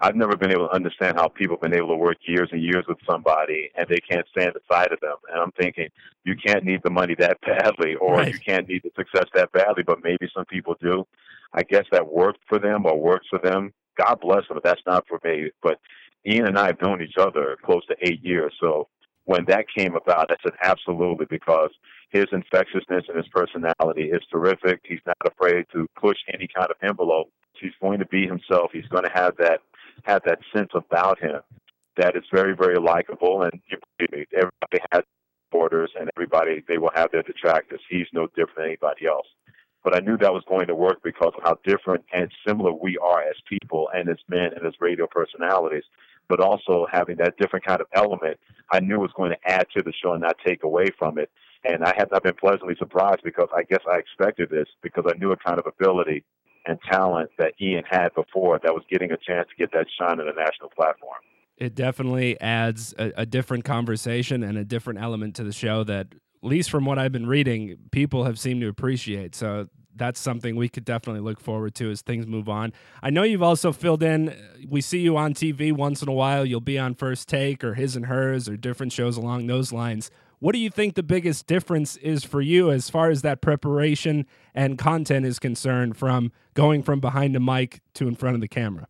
I've 0.00 0.14
never 0.16 0.36
been 0.36 0.50
able 0.50 0.68
to 0.68 0.74
understand 0.74 1.16
how 1.16 1.28
people 1.28 1.56
have 1.56 1.62
been 1.62 1.74
able 1.78 1.88
to 1.88 1.96
work 1.96 2.18
years 2.26 2.50
and 2.52 2.62
years 2.62 2.84
with 2.86 2.98
somebody 3.08 3.70
and 3.76 3.88
they 3.88 3.98
can't 3.98 4.26
stand 4.28 4.52
the 4.54 4.60
sight 4.70 4.92
of 4.92 5.00
them. 5.00 5.16
And 5.32 5.40
I'm 5.40 5.52
thinking, 5.52 5.88
you 6.24 6.34
can't 6.36 6.64
need 6.64 6.82
the 6.84 6.90
money 6.90 7.14
that 7.18 7.40
badly 7.46 7.94
or 7.94 8.16
Right. 8.18 8.32
you 8.32 8.38
can't 8.46 8.68
need 8.68 8.82
the 8.82 8.90
success 8.96 9.24
that 9.34 9.52
badly, 9.52 9.82
but 9.84 10.04
maybe 10.04 10.28
some 10.34 10.44
people 10.44 10.76
do. 10.80 11.06
I 11.54 11.62
guess 11.62 11.84
that 11.92 12.12
worked 12.12 12.40
for 12.48 12.58
them 12.58 12.84
or 12.84 13.00
works 13.00 13.26
for 13.30 13.38
them. 13.38 13.72
God 13.96 14.20
bless 14.20 14.46
them, 14.48 14.56
but 14.56 14.64
that's 14.64 14.82
not 14.86 15.06
for 15.08 15.18
me. 15.24 15.50
But 15.62 15.78
Ian 16.26 16.46
and 16.46 16.58
I 16.58 16.66
have 16.66 16.82
known 16.82 17.00
each 17.00 17.16
other 17.18 17.56
close 17.64 17.86
to 17.86 17.96
eight 18.02 18.22
years. 18.22 18.52
So 18.60 18.88
when 19.24 19.46
that 19.46 19.64
came 19.74 19.94
about, 19.96 20.30
I 20.30 20.36
said 20.42 20.52
absolutely 20.62 21.26
because 21.30 21.70
his 22.10 22.26
infectiousness 22.32 23.04
and 23.08 23.16
his 23.16 23.28
personality 23.28 24.10
is 24.10 24.20
terrific. 24.30 24.80
He's 24.84 25.00
not 25.06 25.16
afraid 25.24 25.64
to 25.72 25.86
push 25.98 26.18
any 26.32 26.48
kind 26.54 26.68
of 26.70 26.76
envelope. 26.82 27.30
He's 27.58 27.72
going 27.80 27.98
to 28.00 28.06
be 28.06 28.26
himself. 28.26 28.70
He's 28.72 28.86
going 28.88 29.04
to 29.04 29.10
have 29.14 29.34
that 29.38 29.60
have 30.04 30.22
that 30.24 30.38
sense 30.54 30.70
about 30.74 31.18
him 31.20 31.40
that 31.96 32.16
is 32.16 32.24
very 32.32 32.54
very 32.54 32.78
likable. 32.78 33.42
And 33.42 33.60
everybody 34.00 34.84
has 34.92 35.02
supporters, 35.48 35.90
and 35.98 36.10
everybody 36.16 36.62
they 36.68 36.78
will 36.78 36.90
have 36.94 37.10
their 37.12 37.22
detractors. 37.22 37.80
He's 37.88 38.06
no 38.12 38.26
different 38.28 38.56
than 38.56 38.66
anybody 38.66 39.06
else. 39.06 39.26
But 39.82 39.94
I 39.94 40.00
knew 40.00 40.16
that 40.18 40.32
was 40.32 40.42
going 40.48 40.66
to 40.66 40.74
work 40.74 40.98
because 41.04 41.32
of 41.36 41.42
how 41.44 41.58
different 41.64 42.04
and 42.12 42.30
similar 42.46 42.72
we 42.72 42.98
are 42.98 43.22
as 43.22 43.36
people 43.48 43.88
and 43.94 44.08
as 44.08 44.16
men 44.28 44.50
and 44.56 44.66
as 44.66 44.74
radio 44.80 45.06
personalities. 45.06 45.84
But 46.28 46.40
also 46.40 46.86
having 46.90 47.16
that 47.18 47.36
different 47.38 47.64
kind 47.64 47.80
of 47.80 47.86
element, 47.94 48.38
I 48.72 48.80
knew 48.80 48.98
was 48.98 49.12
going 49.16 49.30
to 49.30 49.38
add 49.50 49.66
to 49.76 49.82
the 49.82 49.92
show 49.92 50.12
and 50.12 50.22
not 50.22 50.36
take 50.44 50.64
away 50.64 50.86
from 50.98 51.18
it. 51.18 51.30
And 51.64 51.84
I 51.84 51.94
have 51.96 52.10
not 52.10 52.24
been 52.24 52.34
pleasantly 52.34 52.74
surprised 52.78 53.20
because 53.22 53.48
I 53.54 53.62
guess 53.62 53.82
I 53.88 53.98
expected 53.98 54.50
this 54.50 54.66
because 54.82 55.04
I 55.06 55.16
knew 55.18 55.30
a 55.30 55.36
kind 55.36 55.58
of 55.58 55.66
ability 55.66 56.24
and 56.66 56.78
talent 56.90 57.30
that 57.38 57.54
Ian 57.60 57.84
had 57.88 58.14
before 58.14 58.58
that 58.62 58.72
was 58.72 58.82
getting 58.90 59.10
a 59.12 59.16
chance 59.16 59.48
to 59.48 59.56
get 59.56 59.72
that 59.72 59.86
shine 59.98 60.20
on 60.20 60.28
a 60.28 60.32
national 60.32 60.70
platform. 60.70 61.16
It 61.56 61.74
definitely 61.74 62.38
adds 62.40 62.94
a, 62.98 63.12
a 63.18 63.26
different 63.26 63.64
conversation 63.64 64.42
and 64.42 64.58
a 64.58 64.64
different 64.64 65.00
element 65.00 65.36
to 65.36 65.44
the 65.44 65.52
show 65.52 65.84
that, 65.84 66.08
at 66.12 66.48
least 66.48 66.70
from 66.70 66.84
what 66.84 66.98
I've 66.98 67.12
been 67.12 67.26
reading, 67.26 67.76
people 67.92 68.24
have 68.24 68.38
seemed 68.38 68.60
to 68.60 68.68
appreciate. 68.68 69.34
So 69.34 69.68
that's 69.96 70.20
something 70.20 70.56
we 70.56 70.68
could 70.68 70.84
definitely 70.84 71.22
look 71.22 71.40
forward 71.40 71.74
to 71.76 71.90
as 71.90 72.02
things 72.02 72.26
move 72.26 72.48
on. 72.48 72.72
I 73.02 73.10
know 73.10 73.22
you've 73.22 73.42
also 73.42 73.72
filled 73.72 74.02
in. 74.02 74.28
Uh, 74.28 74.34
we 74.68 74.80
see 74.80 74.98
you 74.98 75.16
on 75.16 75.34
TV 75.34 75.72
once 75.72 76.02
in 76.02 76.08
a 76.08 76.12
while. 76.12 76.44
You'll 76.44 76.60
be 76.60 76.78
on 76.78 76.94
First 76.94 77.28
Take 77.28 77.64
or 77.64 77.74
His 77.74 77.96
and 77.96 78.06
Hers 78.06 78.48
or 78.48 78.56
different 78.56 78.92
shows 78.92 79.16
along 79.16 79.46
those 79.46 79.72
lines. 79.72 80.10
What 80.38 80.52
do 80.52 80.58
you 80.58 80.70
think 80.70 80.94
the 80.94 81.02
biggest 81.02 81.46
difference 81.46 81.96
is 81.96 82.24
for 82.24 82.40
you 82.40 82.70
as 82.70 82.90
far 82.90 83.10
as 83.10 83.22
that 83.22 83.40
preparation 83.40 84.26
and 84.54 84.78
content 84.78 85.24
is 85.24 85.38
concerned 85.38 85.96
from 85.96 86.30
going 86.54 86.82
from 86.82 87.00
behind 87.00 87.34
the 87.34 87.40
mic 87.40 87.80
to 87.94 88.06
in 88.06 88.14
front 88.14 88.34
of 88.34 88.40
the 88.40 88.48
camera? 88.48 88.88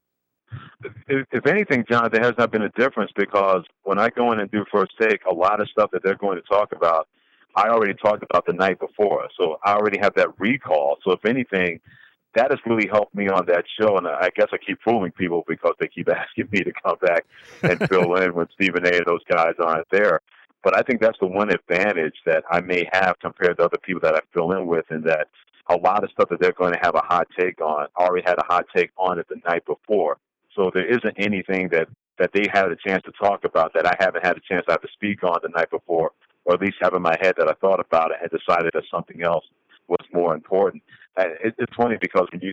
if, 1.08 1.26
if 1.32 1.46
anything, 1.46 1.84
John, 1.88 2.10
there 2.12 2.22
has 2.22 2.34
not 2.38 2.50
been 2.50 2.62
a 2.62 2.70
difference 2.70 3.10
because 3.16 3.62
when 3.84 3.98
I 3.98 4.10
go 4.10 4.32
in 4.32 4.40
and 4.40 4.50
do 4.50 4.64
first 4.72 4.92
take, 5.00 5.24
a 5.24 5.34
lot 5.34 5.60
of 5.60 5.68
stuff 5.68 5.90
that 5.92 6.02
they're 6.02 6.16
going 6.16 6.36
to 6.36 6.48
talk 6.48 6.72
about, 6.72 7.08
I 7.54 7.68
already 7.68 7.94
talked 7.94 8.22
about 8.22 8.46
the 8.46 8.52
night 8.52 8.78
before. 8.78 9.28
So 9.38 9.58
I 9.64 9.74
already 9.74 9.98
have 9.98 10.14
that 10.14 10.38
recall. 10.38 10.98
So 11.04 11.12
if 11.12 11.24
anything, 11.24 11.80
that 12.34 12.50
has 12.50 12.60
really 12.66 12.86
helped 12.86 13.14
me 13.14 13.28
on 13.28 13.46
that 13.46 13.64
show. 13.80 13.96
And 13.96 14.06
I 14.06 14.28
guess 14.36 14.48
I 14.52 14.58
keep 14.58 14.78
fooling 14.84 15.12
people 15.12 15.42
because 15.48 15.74
they 15.80 15.88
keep 15.88 16.08
asking 16.14 16.48
me 16.50 16.60
to 16.60 16.72
come 16.84 16.96
back 17.00 17.24
and 17.62 17.78
fill 17.88 18.14
in 18.16 18.34
when 18.34 18.46
Stephen 18.54 18.86
A. 18.86 18.96
and 18.96 19.06
those 19.06 19.24
guys 19.30 19.54
aren't 19.58 19.88
there. 19.90 20.20
But 20.62 20.76
I 20.76 20.82
think 20.82 21.00
that's 21.00 21.18
the 21.20 21.26
one 21.26 21.50
advantage 21.50 22.16
that 22.26 22.44
I 22.50 22.60
may 22.60 22.88
have 22.92 23.18
compared 23.20 23.58
to 23.58 23.64
other 23.64 23.78
people 23.78 24.00
that 24.02 24.14
I 24.14 24.20
fill 24.34 24.52
in 24.52 24.66
with, 24.66 24.84
in 24.90 25.02
that 25.02 25.28
a 25.68 25.76
lot 25.76 26.04
of 26.04 26.10
stuff 26.10 26.28
that 26.30 26.40
they're 26.40 26.52
going 26.52 26.72
to 26.72 26.80
have 26.82 26.94
a 26.94 27.02
hot 27.04 27.26
take 27.38 27.60
on, 27.60 27.86
already 27.96 28.24
had 28.26 28.38
a 28.38 28.44
hot 28.44 28.66
take 28.74 28.90
on 28.96 29.18
it 29.18 29.26
the 29.28 29.40
night 29.48 29.64
before. 29.66 30.18
So 30.54 30.70
there 30.72 30.86
isn't 30.86 31.14
anything 31.18 31.68
that 31.70 31.88
that 32.18 32.30
they 32.32 32.46
had 32.50 32.70
a 32.70 32.76
chance 32.76 33.02
to 33.04 33.12
talk 33.12 33.44
about 33.44 33.72
that 33.74 33.86
I 33.86 33.94
haven't 33.98 34.24
had 34.24 34.38
a 34.38 34.40
chance 34.40 34.64
to 34.66 34.72
have 34.72 34.80
to 34.80 34.88
speak 34.94 35.22
on 35.22 35.38
the 35.42 35.50
night 35.50 35.70
before, 35.70 36.12
or 36.46 36.54
at 36.54 36.60
least 36.60 36.76
have 36.80 36.94
in 36.94 37.02
my 37.02 37.14
head 37.20 37.34
that 37.36 37.46
I 37.46 37.52
thought 37.60 37.78
about 37.78 38.10
it 38.10 38.16
and 38.22 38.30
decided 38.30 38.70
that 38.72 38.84
something 38.90 39.22
else 39.22 39.44
was 39.88 40.06
more 40.14 40.34
important. 40.34 40.82
And 41.16 41.32
it, 41.44 41.54
it's 41.58 41.74
funny 41.76 41.96
because 42.00 42.26
when 42.32 42.40
you, 42.40 42.52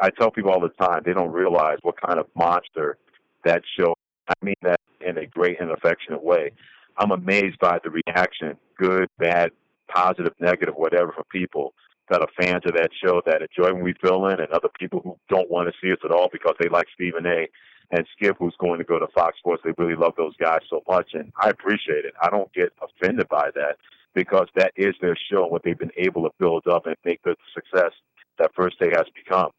I 0.00 0.10
tell 0.10 0.30
people 0.30 0.52
all 0.52 0.60
the 0.60 0.68
time, 0.68 1.02
they 1.04 1.12
don't 1.12 1.32
realize 1.32 1.78
what 1.82 2.00
kind 2.00 2.20
of 2.20 2.26
monster 2.36 2.98
that 3.44 3.62
show. 3.78 3.94
I 4.28 4.44
mean 4.44 4.54
that 4.62 4.80
in 5.00 5.18
a 5.18 5.26
great 5.26 5.60
and 5.60 5.70
affectionate 5.70 6.22
way. 6.22 6.52
I'm 7.00 7.12
amazed 7.12 7.58
by 7.60 7.78
the 7.82 7.90
reaction, 7.90 8.58
good, 8.76 9.08
bad, 9.18 9.52
positive, 9.88 10.34
negative, 10.38 10.74
whatever, 10.76 11.12
from 11.12 11.24
people 11.32 11.72
that 12.10 12.20
are 12.20 12.28
fans 12.38 12.62
of 12.66 12.74
that 12.74 12.90
show 13.02 13.22
that 13.24 13.40
enjoy 13.40 13.72
when 13.72 13.82
we 13.82 13.94
fill 14.02 14.26
in, 14.26 14.38
and 14.38 14.50
other 14.52 14.68
people 14.78 15.00
who 15.02 15.16
don't 15.30 15.50
want 15.50 15.66
to 15.66 15.74
see 15.82 15.90
us 15.90 15.98
at 16.04 16.10
all 16.10 16.28
because 16.30 16.54
they 16.60 16.68
like 16.68 16.86
Stephen 16.92 17.24
A. 17.24 17.48
and 17.90 18.06
Skip, 18.12 18.36
who's 18.38 18.54
going 18.60 18.78
to 18.78 18.84
go 18.84 18.98
to 18.98 19.06
Fox 19.14 19.38
Sports. 19.38 19.62
They 19.64 19.72
really 19.78 19.96
love 19.96 20.12
those 20.18 20.36
guys 20.36 20.60
so 20.68 20.82
much, 20.86 21.12
and 21.14 21.32
I 21.42 21.48
appreciate 21.48 22.04
it. 22.04 22.12
I 22.20 22.28
don't 22.28 22.52
get 22.52 22.70
offended 22.82 23.28
by 23.28 23.50
that 23.54 23.76
because 24.14 24.48
that 24.56 24.72
is 24.76 24.94
their 25.00 25.16
show, 25.30 25.46
what 25.46 25.62
they've 25.64 25.78
been 25.78 25.92
able 25.96 26.24
to 26.24 26.30
build 26.38 26.66
up 26.66 26.84
and 26.86 26.96
make 27.06 27.22
the 27.22 27.34
success 27.54 27.92
that 28.38 28.50
First 28.54 28.76
Take 28.78 28.94
has 28.94 29.06
become. 29.14 29.52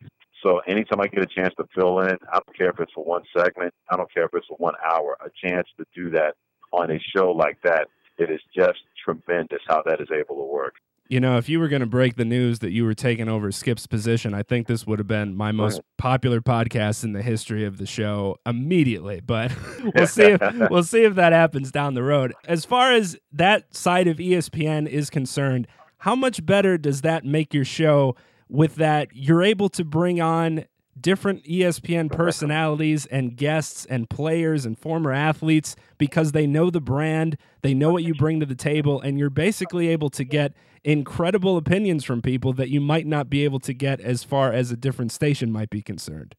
So 0.44 0.60
anytime 0.68 1.02
I 1.02 1.08
get 1.08 1.24
a 1.24 1.28
chance 1.28 1.56
to 1.58 1.66
fill 1.74 2.02
in, 2.02 2.18
I 2.32 2.34
don't 2.34 2.58
care 2.58 2.70
if 2.70 2.80
it's 2.80 2.94
for 2.94 3.04
one 3.04 3.24
segment, 3.36 3.74
I 3.90 3.98
don't 3.98 4.14
care 4.14 4.26
if 4.26 4.32
it's 4.34 4.48
for 4.48 4.58
one 4.58 4.76
hour, 4.86 5.18
a 5.26 5.30
chance 5.48 5.68
to 5.78 5.86
do 5.96 6.12
that 6.12 6.36
on 6.72 6.92
a 6.92 7.00
show 7.16 7.32
like 7.32 7.62
that, 7.64 7.88
it 8.18 8.30
is 8.30 8.40
just 8.56 8.80
tremendous 9.04 9.62
how 9.68 9.82
that 9.86 10.00
is 10.02 10.10
able 10.12 10.36
to 10.36 10.52
work. 10.52 10.76
You 11.10 11.20
know, 11.20 11.38
if 11.38 11.50
you 11.50 11.60
were 11.60 11.68
going 11.68 11.82
to 11.82 11.88
break 11.88 12.16
the 12.16 12.24
news 12.24 12.60
that 12.60 12.72
you 12.72 12.86
were 12.86 12.94
taking 12.94 13.28
over 13.28 13.52
Skip's 13.52 13.86
position, 13.86 14.34
I 14.34 14.44
think 14.44 14.68
this 14.68 14.88
would 14.88 14.98
have 14.98 15.10
been 15.10 15.36
my 15.36 15.52
most 15.52 15.82
popular 15.98 16.40
podcast 16.40 17.04
in 17.04 17.12
the 17.12 17.22
history 17.22 17.66
of 17.66 17.78
the 17.80 17.86
show 17.86 18.38
immediately. 18.46 19.20
But 19.20 19.52
we'll 19.94 20.08
see 20.08 20.38
if 20.40 20.42
we'll 20.72 20.84
see 20.84 21.04
if 21.04 21.16
that 21.16 21.34
happens 21.34 21.70
down 21.70 21.96
the 21.96 22.04
road. 22.04 22.34
As 22.48 22.64
far 22.64 22.94
as 22.94 23.18
that 23.34 23.76
side 23.76 24.08
of 24.08 24.18
ESPN 24.18 24.88
is 24.88 25.10
concerned, 25.10 25.68
how 25.98 26.16
much 26.16 26.46
better 26.46 26.78
does 26.78 27.02
that 27.02 27.26
make 27.26 27.54
your 27.54 27.66
show 27.66 28.16
with 28.48 28.76
that 28.76 29.10
you're 29.12 29.44
able 29.44 29.68
to 29.70 29.84
bring 29.84 30.22
on 30.22 30.66
different 31.00 31.44
ESPN 31.46 32.12
personalities 32.12 33.06
and 33.06 33.36
guests 33.36 33.86
and 33.86 34.10
players 34.10 34.66
and 34.66 34.78
former 34.78 35.12
athletes 35.12 35.76
because 35.98 36.32
they 36.32 36.46
know 36.46 36.70
the 36.70 36.82
brand, 36.82 37.38
they 37.62 37.74
know 37.74 37.92
what 37.92 38.04
you 38.04 38.14
bring 38.14 38.40
to 38.40 38.46
the 38.46 38.56
table, 38.56 39.00
and 39.02 39.18
you're 39.18 39.30
basically 39.30 39.88
able 39.88 40.10
to 40.10 40.24
get 40.24 40.54
incredible 40.84 41.58
opinions 41.58 42.04
from 42.04 42.22
people 42.22 42.54
that 42.54 42.70
you 42.70 42.82
might 42.82 43.06
not 43.06 43.30
be 43.30 43.44
able 43.44 43.60
to 43.60 43.74
get 43.74 44.02
as 44.02 44.24
far 44.24 44.52
as 44.52 44.72
a 44.72 44.78
different 44.78 45.12
station 45.12 45.52
might 45.52 45.70
be 45.70 45.82
concerned. 45.82 46.36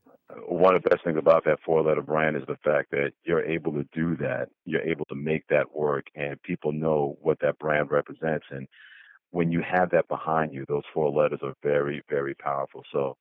One 0.48 0.74
of 0.74 0.82
the 0.82 0.90
best 0.90 1.04
things 1.04 1.18
about 1.18 1.44
that 1.44 1.58
four 1.64 1.82
letter 1.82 2.02
brand 2.02 2.36
is 2.36 2.42
the 2.46 2.56
fact 2.64 2.90
that 2.90 3.12
you're 3.24 3.44
able 3.44 3.72
to 3.72 3.86
do 3.92 4.16
that. 4.16 4.48
You're 4.64 4.82
able 4.82 5.04
to 5.06 5.14
make 5.14 5.46
that 5.48 5.74
work, 5.74 6.06
and 6.14 6.42
people 6.42 6.72
know 6.72 7.16
what 7.20 7.38
that 7.40 7.58
brand 7.58 7.90
represents. 7.90 8.46
And 8.50 8.66
when 9.30 9.52
you 9.52 9.62
have 9.62 9.90
that 9.90 10.08
behind 10.08 10.52
you, 10.52 10.64
those 10.68 10.84
four 10.92 11.10
letters 11.10 11.40
are 11.42 11.54
very, 11.62 12.02
very 12.08 12.34
powerful. 12.34 12.82
So 12.92 13.16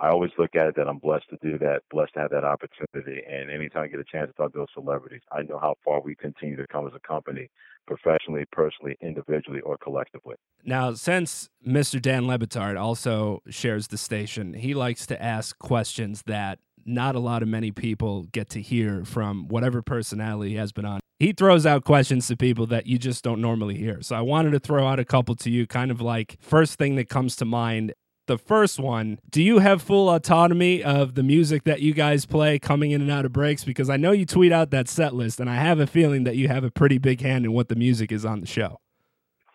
I 0.00 0.08
always 0.08 0.32
look 0.38 0.56
at 0.56 0.66
it 0.66 0.76
that 0.76 0.88
I'm 0.88 0.98
blessed 0.98 1.26
to 1.30 1.38
do 1.40 1.56
that, 1.58 1.82
blessed 1.90 2.14
to 2.14 2.20
have 2.20 2.30
that 2.30 2.44
opportunity. 2.44 3.22
And 3.30 3.50
anytime 3.50 3.84
I 3.84 3.86
get 3.86 4.00
a 4.00 4.04
chance 4.04 4.28
to 4.28 4.32
talk 4.34 4.52
to 4.52 4.58
those 4.58 4.66
celebrities, 4.74 5.20
I 5.30 5.42
know 5.42 5.58
how 5.58 5.76
far 5.84 6.00
we 6.00 6.16
continue 6.16 6.56
to 6.56 6.66
come 6.66 6.86
as 6.86 6.92
a 6.94 7.06
company, 7.06 7.48
professionally, 7.86 8.44
personally, 8.50 8.96
individually, 9.00 9.60
or 9.60 9.78
collectively. 9.78 10.34
Now, 10.64 10.94
since 10.94 11.48
Mr. 11.66 12.02
Dan 12.02 12.26
Le 12.26 12.38
Batard 12.38 12.80
also 12.80 13.42
shares 13.48 13.88
the 13.88 13.98
station, 13.98 14.54
he 14.54 14.74
likes 14.74 15.06
to 15.06 15.22
ask 15.22 15.58
questions 15.58 16.22
that 16.26 16.58
not 16.86 17.14
a 17.14 17.20
lot 17.20 17.42
of 17.42 17.48
many 17.48 17.70
people 17.70 18.24
get 18.24 18.50
to 18.50 18.60
hear 18.60 19.04
from 19.04 19.48
whatever 19.48 19.80
personality 19.80 20.50
he 20.50 20.56
has 20.56 20.72
been 20.72 20.84
on. 20.84 21.00
He 21.18 21.32
throws 21.32 21.64
out 21.64 21.84
questions 21.84 22.26
to 22.28 22.36
people 22.36 22.66
that 22.66 22.86
you 22.86 22.98
just 22.98 23.22
don't 23.22 23.40
normally 23.40 23.76
hear. 23.76 24.02
So 24.02 24.16
I 24.16 24.20
wanted 24.20 24.50
to 24.50 24.58
throw 24.58 24.86
out 24.86 24.98
a 24.98 25.04
couple 25.04 25.34
to 25.36 25.50
you, 25.50 25.66
kind 25.66 25.90
of 25.90 26.00
like 26.00 26.36
first 26.40 26.78
thing 26.78 26.96
that 26.96 27.08
comes 27.08 27.36
to 27.36 27.44
mind. 27.44 27.94
The 28.26 28.38
first 28.38 28.80
one, 28.80 29.18
do 29.30 29.42
you 29.42 29.58
have 29.58 29.82
full 29.82 30.08
autonomy 30.08 30.82
of 30.82 31.14
the 31.14 31.22
music 31.22 31.64
that 31.64 31.82
you 31.82 31.92
guys 31.92 32.24
play 32.24 32.58
coming 32.58 32.90
in 32.90 33.02
and 33.02 33.10
out 33.10 33.26
of 33.26 33.34
breaks? 33.34 33.64
Because 33.64 33.90
I 33.90 33.98
know 33.98 34.12
you 34.12 34.24
tweet 34.24 34.50
out 34.50 34.70
that 34.70 34.88
set 34.88 35.14
list, 35.14 35.40
and 35.40 35.50
I 35.50 35.56
have 35.56 35.78
a 35.78 35.86
feeling 35.86 36.24
that 36.24 36.36
you 36.36 36.48
have 36.48 36.64
a 36.64 36.70
pretty 36.70 36.96
big 36.96 37.20
hand 37.20 37.44
in 37.44 37.52
what 37.52 37.68
the 37.68 37.76
music 37.76 38.10
is 38.10 38.24
on 38.24 38.40
the 38.40 38.46
show. 38.46 38.80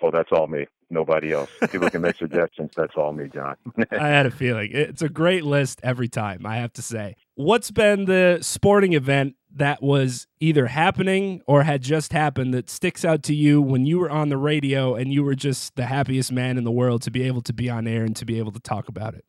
Oh, 0.04 0.12
that's 0.12 0.30
all 0.32 0.46
me. 0.46 0.68
Nobody 0.90 1.32
else. 1.34 1.50
People 1.72 1.90
can 1.90 2.02
make 2.02 2.16
suggestions. 2.16 2.72
That's 2.76 2.94
all 2.96 3.14
me, 3.14 3.30
John. 3.32 3.56
I 3.92 4.08
had 4.08 4.26
a 4.26 4.32
feeling. 4.32 4.72
It's 4.74 5.02
a 5.02 5.10
great 5.10 5.44
list 5.44 5.80
every 5.84 6.08
time, 6.08 6.46
I 6.46 6.58
have 6.58 6.74
to 6.74 6.82
say. 6.82 7.16
What's 7.36 7.70
been 7.70 8.06
the 8.06 8.40
sporting 8.42 8.94
event 8.94 9.36
that 9.56 9.82
was 9.82 10.28
either 10.40 10.68
happening 10.68 11.42
or 11.48 11.64
had 11.64 11.82
just 11.82 12.14
happened 12.14 12.54
that 12.54 12.70
sticks 12.70 13.06
out 13.06 13.24
to 13.24 13.36
you 13.36 13.62
when 13.62 13.86
you 13.86 14.00
were 14.00 14.10
on 14.10 14.30
the 14.30 14.38
radio 14.38 14.96
and 14.96 15.14
you 15.14 15.24
were 15.24 15.36
just 15.36 15.76
the 15.76 15.86
happiest 15.86 16.32
man 16.32 16.58
in 16.58 16.64
the 16.64 16.72
world 16.72 17.02
to 17.04 17.12
be 17.12 17.24
able 17.24 17.42
to 17.42 17.54
be 17.54 17.70
on 17.70 17.88
air 17.88 18.04
and 18.04 18.16
to 18.16 18.26
be 18.26 18.40
able 18.40 18.52
to 18.52 18.60
talk 18.60 18.88
about 18.88 19.14
it? 19.14 19.26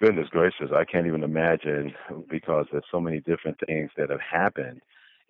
Goodness 0.00 0.28
gracious, 0.30 0.70
I 0.74 0.84
can't 0.84 1.06
even 1.06 1.24
imagine 1.24 1.92
because 2.30 2.66
there's 2.70 2.84
so 2.90 3.00
many 3.00 3.20
different 3.20 3.58
things 3.66 3.90
that 3.96 4.10
have 4.10 4.20
happened 4.20 4.80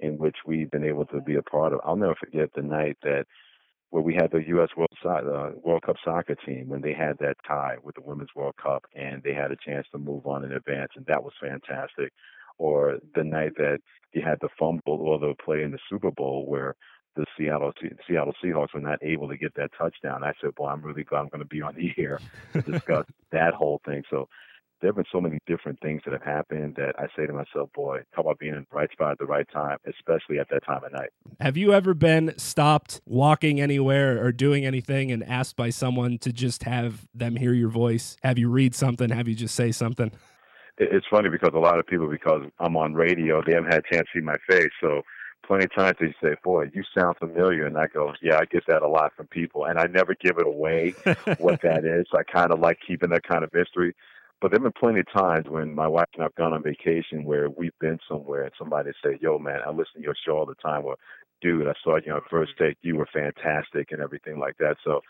in 0.01 0.19
which 0.19 0.37
we've 0.47 0.71
been 0.71 0.85
able 0.85 1.07
to 1.07 1.21
be 1.21 1.37
a 1.37 1.43
part 1.43 1.73
of. 1.73 1.81
I'll 1.85 1.97
never 1.97 2.15
forget 2.15 2.51
the 2.55 2.63
night 2.63 2.99
that 3.03 3.25
where 3.91 4.03
we 4.03 4.15
had 4.15 4.31
the 4.31 4.47
U.S. 4.49 4.69
World, 4.77 4.91
uh, 5.05 5.51
World 5.65 5.83
Cup 5.83 5.97
soccer 6.05 6.35
team 6.35 6.69
when 6.69 6.83
they 6.83 6.93
had 6.93 7.19
that 7.21 7.37
tie 7.47 7.77
with 7.83 7.95
the 7.95 8.03
Women's 8.03 8.35
World 8.35 8.55
Cup 8.63 8.85
and 8.95 9.23
they 9.23 9.33
had 9.33 9.51
a 9.51 9.57
chance 9.57 9.87
to 9.93 9.99
move 9.99 10.27
on 10.27 10.45
in 10.45 10.53
advance, 10.53 10.93
and 10.97 11.07
that 11.07 11.23
was 11.23 11.33
fantastic. 11.41 12.13
Or 12.59 12.99
the 13.15 13.25
night 13.25 13.53
that 13.57 13.79
you 14.13 14.23
had 14.23 14.39
the 14.41 14.49
fumble 14.59 14.83
or 15.01 15.19
the 15.19 15.35
play 15.43 15.63
in 15.63 15.71
the 15.71 15.79
Super 15.89 16.11
Bowl 16.11 16.45
where 16.47 16.75
the 17.17 17.25
Seattle 17.37 17.73
Seattle 18.07 18.35
Seahawks 18.43 18.75
were 18.75 18.81
not 18.81 19.03
able 19.03 19.29
to 19.29 19.37
get 19.37 19.55
that 19.55 19.71
touchdown. 19.77 20.23
I 20.23 20.33
said, 20.41 20.51
"Well, 20.59 20.69
I'm 20.69 20.83
really 20.83 21.05
glad 21.05 21.21
I'm 21.21 21.29
going 21.29 21.41
to 21.41 21.47
be 21.47 21.63
on 21.63 21.75
the 21.75 21.93
air 21.99 22.21
to 22.53 22.63
discuss 22.63 23.07
that 23.33 23.55
whole 23.55 23.81
thing." 23.85 24.03
So 24.11 24.29
there 24.81 24.89
have 24.89 24.97
been 24.97 25.05
so 25.11 25.21
many 25.21 25.39
different 25.47 25.81
things 25.81 26.03
that 26.05 26.13
have 26.13 26.23
happened 26.23 26.77
that 26.77 26.95
I 26.99 27.07
say 27.17 27.27
to 27.27 27.33
myself, 27.33 27.73
boy, 27.75 28.01
talk 28.15 28.25
about 28.25 28.39
being 28.39 28.55
in 28.55 28.67
the 28.71 28.77
right 28.77 28.91
spot 28.93 29.13
at 29.13 29.19
the 29.19 29.27
right 29.27 29.47
time, 29.53 29.79
especially 29.87 30.39
at 30.39 30.49
that 30.51 30.65
time 30.65 30.85
of 30.85 30.93
night. 30.93 31.11
Have 31.41 31.57
you 31.57 31.73
ever 31.73 31.95
been 31.95 32.35
stopped 32.37 33.01
walking 33.05 33.61
anywhere 33.61 34.25
or 34.25 34.31
doing 34.31 34.65
anything 34.65 35.11
and 35.11 35.25
asked 35.25 35.57
by 35.57 35.71
someone 35.71 36.19
to 36.19 36.33
just 36.33 36.63
have 36.63 37.07
them 37.15 37.37
hear 37.37 37.53
your 37.53 37.71
voice? 37.71 38.17
Have 38.23 38.39
you 38.39 38.49
read 38.49 38.75
something? 38.75 39.11
Have 39.11 39.27
you 39.27 39.35
just 39.35 39.55
say 39.55 39.73
something? 39.73 40.13
It's 40.79 41.07
funny 41.11 41.29
because 41.29 41.51
a 41.55 41.59
lot 41.59 41.81
of 41.81 41.87
people, 41.87 42.09
because 42.09 42.43
I'm 42.61 42.77
on 42.77 42.95
radio, 42.95 43.43
they 43.45 43.55
haven't 43.55 43.73
had 43.73 43.83
a 43.85 43.95
chance 43.95 44.07
to 44.13 44.21
see 44.21 44.25
my 44.25 44.37
face. 44.49 44.71
So 44.81 45.03
plenty 45.45 45.65
of 45.65 45.75
times 45.75 45.97
they 45.99 46.15
say, 46.23 46.37
boy, 46.45 46.71
you 46.73 46.85
sound 46.97 47.17
familiar. 47.17 47.67
And 47.67 47.77
I 47.77 47.89
go, 47.89 48.13
yeah, 48.23 48.39
I 48.39 48.45
get 48.45 48.65
that 48.69 48.83
a 48.83 48.89
lot 48.89 49.13
from 49.17 49.27
people. 49.27 49.65
And 49.65 49.77
I 49.77 49.87
never 49.87 50.15
give 50.15 50.39
it 50.39 50.47
away 50.47 50.95
what 51.39 51.63
that 51.63 51.85
is. 51.85 52.07
I 52.15 52.23
kind 52.23 52.53
of 52.53 52.61
like 52.61 52.79
keeping 52.87 53.11
that 53.11 53.27
kind 53.27 53.43
of 53.43 53.53
mystery. 53.53 53.95
But 54.41 54.53
there 54.53 54.61
have 54.61 54.73
been 54.73 54.81
plenty 54.81 55.01
of 55.01 55.13
times 55.13 55.47
when 55.49 55.75
my 55.75 55.89
wife 55.89 56.07
and 56.15 56.25
I've 56.25 56.35
gone 56.37 56.53
on 56.53 56.63
vacation 56.63 57.25
where 57.25 57.49
we've 57.51 57.77
been 57.81 57.99
somewhere 58.09 58.45
and 58.45 58.53
somebody 58.57 58.91
say, 59.05 59.19
yo, 59.21 59.39
man, 59.39 59.61
I 59.67 59.71
listen 59.71 59.97
to 59.97 60.03
your 60.03 60.15
show 60.25 60.39
all 60.39 60.47
the 60.47 60.55
time. 60.55 60.85
Or, 60.85 60.97
dude, 61.43 61.67
I 61.67 61.75
saw 61.83 61.99
you 62.05 62.13
on 62.13 62.21
first 62.31 62.53
mm-hmm. 62.55 62.65
take. 62.67 62.77
You 62.83 62.97
were 62.97 63.09
fantastic 63.13 63.91
and 63.91 64.01
everything 64.01 64.39
like 64.39 64.57
that. 64.59 64.77
So 64.85 65.01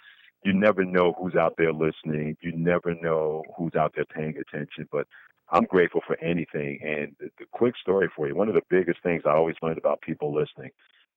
you 0.45 0.55
never 0.55 0.83
know 0.85 1.15
who's 1.21 1.35
out 1.35 1.55
there 1.59 1.73
listening. 1.73 2.37
You 2.41 2.53
never 2.57 2.95
know 2.95 3.45
who's 3.57 3.75
out 3.75 3.93
there 3.95 4.07
paying 4.07 4.37
attention. 4.39 4.89
But 4.91 5.07
I'm 5.51 5.65
grateful 5.65 6.01
for 6.07 6.19
anything. 6.23 6.81
And 6.83 7.15
the, 7.21 7.29
the 7.39 7.45
quick 7.53 7.75
story 7.77 8.09
for 8.17 8.29
you 8.29 8.35
one 8.35 8.49
of 8.49 8.55
the 8.55 8.63
biggest 8.71 9.03
things 9.03 9.23
I 9.27 9.33
always 9.33 9.57
learned 9.63 9.79
about 9.79 10.01
people 10.01 10.35
listening. 10.35 10.71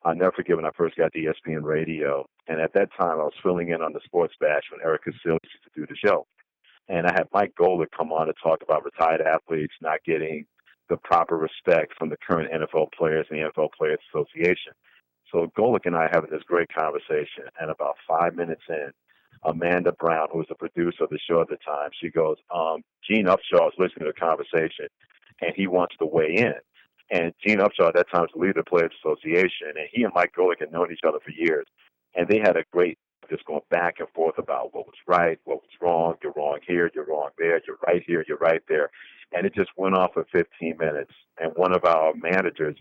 I'll 0.03 0.16
never 0.16 0.32
forget 0.32 0.55
when 0.55 0.66
I 0.66 0.72
first 0.76 0.97
got 0.97 1.14
to 1.14 1.20
ESPN 1.20 1.64
radio. 1.64 2.26
And 2.47 2.59
at 2.59 2.74
that 2.74 2.89
time, 2.99 3.20
I 3.20 3.24
was 3.24 3.34
filling 3.41 3.70
in 3.70 3.84
on 3.84 3.93
the 3.93 3.99
Sports 4.03 4.34
Bash 4.39 4.64
when 4.72 4.82
Erik 4.84 5.03
Kuselias 5.05 5.39
used 5.43 5.64
to 5.64 5.80
do 5.80 5.86
the 5.86 5.95
show. 5.95 6.26
And 6.92 7.08
I 7.08 7.14
had 7.14 7.30
Mike 7.34 7.54
Golic 7.58 7.88
come 7.98 8.12
on 8.12 8.28
to 8.28 8.34
talk 8.44 8.60
about 8.62 8.84
retired 8.84 9.22
athletes 9.22 9.74
not 9.82 10.04
getting 10.06 10.46
the 10.89 10.98
proper 10.98 11.38
respect 11.38 11.94
from 11.98 12.10
the 12.10 12.18
current 12.18 12.52
NFL 12.52 12.92
players 12.92 13.26
and 13.30 13.39
the 13.39 13.50
NFL 13.50 13.70
Players 13.78 14.00
Association. 14.14 14.74
So 15.32 15.48
Golic 15.58 15.86
and 15.86 15.96
I 15.96 16.10
having 16.12 16.30
this 16.30 16.44
great 16.46 16.68
conversation, 16.78 17.46
and 17.62 17.72
about 17.72 17.96
five 18.06 18.36
minutes 18.36 18.64
in, 18.68 18.92
Amanda 19.44 19.94
Brown, 19.94 20.28
who 20.34 20.39
was 20.39 20.48
the 20.50 20.56
producer 20.56 21.06
of 21.06 21.10
the 21.10 21.20
show 21.30 21.39
at 21.39 21.48
the 21.48 21.56
time, 21.66 21.92
she 22.00 22.10
goes, 22.10 22.36
um, 22.54 22.84
Gene 23.10 23.26
Upshaw 23.26 23.70
is 23.70 23.80
listening 23.80 24.06
to 24.06 24.14
the 24.14 24.20
conversation, 24.20 24.88
and 25.39 25.54
he 25.56 25.68
wants 25.68 25.96
to 25.98 26.06
weigh 26.06 26.36
in. 26.36 26.54
And 27.10 27.34
Gene 27.46 27.60
Upshaw 27.60 27.88
at 27.88 27.96
that 27.96 28.12
time 28.12 28.24
was 28.24 28.32
the 28.34 28.42
leader 28.42 28.60
of 28.60 28.66
the 28.66 28.70
Players 28.70 28.92
Association, 29.02 29.80
and 29.80 29.88
he 29.94 30.04
and 30.04 30.12
Mike 30.14 30.34
Golic 30.38 30.60
had 30.60 30.74
known 30.74 30.92
each 30.92 31.08
other 31.08 31.20
for 31.24 31.32
years, 31.32 31.66
and 32.16 32.28
they 32.28 32.39
had 32.39 32.58
a 32.58 32.66
great 32.74 33.00
just 33.32 33.46
going 33.46 33.62
back 33.70 34.00
and 34.00 34.10
forth 34.10 34.38
about 34.38 34.76
what 34.76 34.86
was 34.86 34.96
right, 35.08 35.40
what 35.46 35.62
was 35.62 35.72
wrong. 35.82 36.16
You're 36.22 36.34
wrong 36.36 36.60
here, 36.68 36.92
you're 36.94 37.06
wrong 37.06 37.30
there, 37.38 37.62
you're 37.66 37.80
right 37.88 38.04
here, 38.06 38.26
you're 38.28 38.38
right 38.38 38.62
there, 38.68 38.92
and 39.32 39.46
it 39.46 39.56
just 39.56 39.70
went 39.78 39.96
off 39.96 40.14
for 40.14 40.28
15 40.32 40.78
minutes. 40.78 41.14
And 41.40 41.54
one 41.56 41.74
of 41.74 41.86
our 41.86 42.14
managers, 42.14 42.76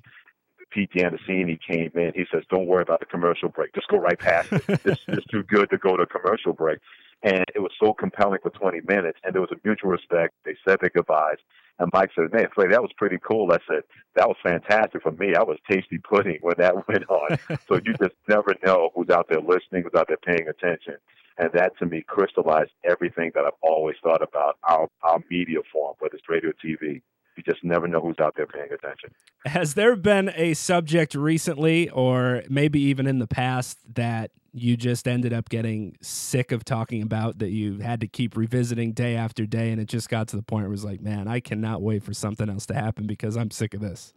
Pete 0.70 0.90
Giannassini, 0.92 1.58
came 1.66 1.90
in. 1.94 2.12
He 2.14 2.24
says, 2.32 2.44
"Don't 2.50 2.66
worry 2.66 2.82
about 2.82 3.00
the 3.00 3.06
commercial 3.06 3.48
break. 3.48 3.74
Just 3.74 3.88
go 3.88 3.98
right 3.98 4.18
past 4.18 4.52
it. 4.52 4.62
It's, 4.68 5.02
it's 5.08 5.26
too 5.26 5.42
good 5.42 5.70
to 5.70 5.78
go 5.78 5.96
to 5.96 6.02
a 6.02 6.06
commercial 6.06 6.52
break." 6.52 6.78
And 7.22 7.44
it 7.54 7.60
was 7.60 7.72
so 7.82 7.92
compelling 7.92 8.38
for 8.42 8.50
20 8.50 8.80
minutes, 8.88 9.18
and 9.24 9.34
there 9.34 9.42
was 9.42 9.50
a 9.52 9.60
mutual 9.64 9.90
respect. 9.90 10.34
They 10.44 10.56
said 10.66 10.78
their 10.80 10.90
goodbyes, 10.90 11.36
and 11.78 11.90
Mike 11.92 12.10
said, 12.14 12.32
"Man, 12.32 12.48
Flay, 12.54 12.68
that 12.68 12.82
was 12.82 12.92
pretty 12.96 13.18
cool." 13.18 13.50
I 13.52 13.58
said, 13.66 13.82
"That 14.14 14.28
was 14.28 14.36
fantastic 14.42 15.02
for 15.02 15.12
me. 15.12 15.34
I 15.34 15.42
was 15.42 15.58
tasty 15.68 15.98
pudding 15.98 16.38
when 16.42 16.54
that 16.58 16.74
went 16.88 17.08
on." 17.08 17.38
so 17.68 17.80
you 17.84 17.94
just 17.94 18.14
never 18.28 18.54
know 18.64 18.90
who's 18.94 19.10
out 19.10 19.26
there 19.28 19.40
listening, 19.40 19.82
who's 19.82 19.98
out 19.98 20.08
there 20.08 20.18
paying 20.18 20.48
attention, 20.48 20.96
and 21.38 21.50
that 21.52 21.76
to 21.78 21.86
me 21.86 22.02
crystallized 22.06 22.72
everything 22.84 23.32
that 23.34 23.44
I've 23.44 23.60
always 23.62 23.96
thought 24.02 24.22
about 24.22 24.58
our 24.64 24.88
our 25.02 25.22
media 25.30 25.58
form, 25.72 25.96
whether 25.98 26.16
it's 26.16 26.28
radio, 26.28 26.52
TV. 26.64 27.02
You 27.40 27.52
just 27.54 27.64
never 27.64 27.88
know 27.88 28.00
who's 28.00 28.18
out 28.20 28.34
there 28.36 28.46
paying 28.46 28.70
attention. 28.70 29.10
Has 29.46 29.72
there 29.74 29.96
been 29.96 30.30
a 30.34 30.52
subject 30.54 31.14
recently, 31.14 31.88
or 31.88 32.42
maybe 32.50 32.80
even 32.82 33.06
in 33.06 33.18
the 33.18 33.26
past, 33.26 33.78
that 33.94 34.30
you 34.52 34.76
just 34.76 35.08
ended 35.08 35.32
up 35.32 35.48
getting 35.48 35.96
sick 36.02 36.52
of 36.52 36.64
talking 36.64 37.00
about 37.02 37.38
that 37.38 37.50
you 37.50 37.78
had 37.78 38.00
to 38.00 38.06
keep 38.06 38.36
revisiting 38.36 38.92
day 38.92 39.16
after 39.16 39.46
day, 39.46 39.70
and 39.70 39.80
it 39.80 39.86
just 39.86 40.10
got 40.10 40.28
to 40.28 40.36
the 40.36 40.42
point 40.42 40.64
where 40.64 40.68
it 40.68 40.70
was 40.70 40.84
like, 40.84 41.00
man, 41.00 41.28
I 41.28 41.40
cannot 41.40 41.80
wait 41.80 42.02
for 42.02 42.12
something 42.12 42.50
else 42.50 42.66
to 42.66 42.74
happen 42.74 43.06
because 43.06 43.36
I'm 43.36 43.50
sick 43.50 43.72
of 43.72 43.80
this. 43.80 44.12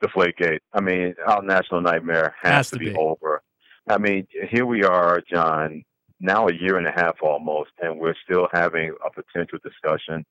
The 0.00 0.06
Deflategate. 0.06 0.60
I 0.72 0.80
mean, 0.80 1.14
our 1.26 1.42
national 1.42 1.80
nightmare 1.80 2.36
has, 2.40 2.52
Has 2.52 2.70
to, 2.70 2.78
to 2.78 2.84
be, 2.84 2.90
be. 2.90 2.96
over. 2.96 3.42
I 3.88 3.98
mean, 3.98 4.28
here 4.48 4.66
we 4.66 4.84
are, 4.84 5.20
John, 5.28 5.82
now 6.20 6.46
a 6.46 6.54
year 6.54 6.76
and 6.76 6.86
a 6.86 6.92
half 6.92 7.16
almost, 7.20 7.70
and 7.82 7.98
we're 7.98 8.14
still 8.24 8.46
having 8.52 8.92
a 9.04 9.10
potential 9.10 9.58
discussion 9.64 10.24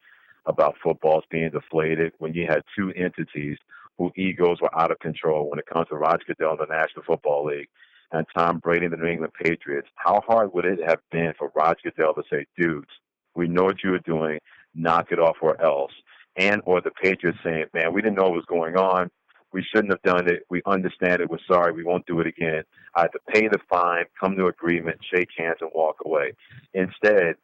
about 0.48 0.76
footballs 0.84 1.24
being 1.30 1.52
deflated 1.52 2.14
when 2.18 2.34
you 2.34 2.48
had 2.48 2.64
two 2.76 2.92
entities 2.96 3.58
whose 3.98 4.12
egos 4.16 4.62
were 4.62 4.76
out 4.80 4.92
of 4.92 5.00
control 5.00 5.50
when 5.50 5.60
it 5.60 5.66
comes 5.66 5.88
to 5.90 5.96
Roger 5.96 6.24
Goodell 6.28 6.52
and 6.52 6.60
the 6.60 6.74
National 6.74 7.04
Football 7.06 7.46
League 7.46 7.70
and 8.12 8.26
Tom 8.36 8.60
Brady 8.60 8.86
and 8.86 8.94
the 8.94 8.98
New 8.98 9.08
England 9.08 9.34
Patriots. 9.42 9.88
How 9.96 10.22
hard 10.26 10.54
would 10.54 10.66
it 10.66 10.80
have 10.88 11.00
been 11.12 11.34
for 11.38 11.52
Roger 11.56 11.92
Goodell 11.96 12.14
to 12.14 12.24
say, 12.32 12.46
dudes, 12.58 12.88
we 13.36 13.48
know 13.48 13.66
what 13.66 13.84
you 13.84 13.92
were 13.92 14.00
doing, 14.00 14.40
knock 14.74 15.12
it 15.12 15.20
off 15.20 15.38
or 15.42 15.62
else? 15.62 15.92
And 16.38 16.62
or 16.66 16.82
the 16.82 16.92
Patriots 16.92 17.40
saying, 17.44 17.66
man, 17.74 17.94
we 17.94 18.02
didn't 18.02 18.18
know 18.18 18.26
what 18.26 18.34
was 18.34 18.46
going 18.46 18.78
on. 18.78 19.10
We 19.54 19.64
shouldn't 19.64 19.94
have 19.94 20.02
done 20.04 20.30
it. 20.30 20.44
We 20.50 20.62
understand 20.66 21.22
it. 21.22 21.30
We're 21.30 21.40
sorry. 21.50 21.72
We 21.72 21.84
won't 21.84 22.06
do 22.06 22.20
it 22.20 22.28
again. 22.28 22.64
I 22.96 23.02
had 23.04 23.12
to 23.14 23.20
pay 23.34 23.48
the 23.48 23.60
fine, 23.70 24.06
come 24.20 24.36
to 24.36 24.48
agreement, 24.48 25.00
shake 25.12 25.30
hands, 25.38 25.58
and 25.62 25.72
walk 25.74 25.98
away. 26.06 26.34
Instead, 26.74 27.36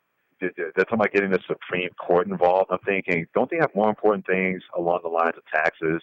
they're 0.58 0.72
talking 0.86 0.96
about 0.96 1.12
getting 1.14 1.32
the 1.32 1.40
Supreme 1.48 1.90
Court 2.00 2.28
involved. 2.28 2.72
I'm 2.72 2.80
thinking, 2.80 3.28
don't 3.34 3.50
they 3.50 3.58
have 3.58 3.74
more 3.76 3.90
important 3.90 4.26
things 4.26 4.64
along 4.78 5.00
the 5.04 5.10
lines 5.10 5.36
of 5.38 5.44
taxes, 5.54 6.02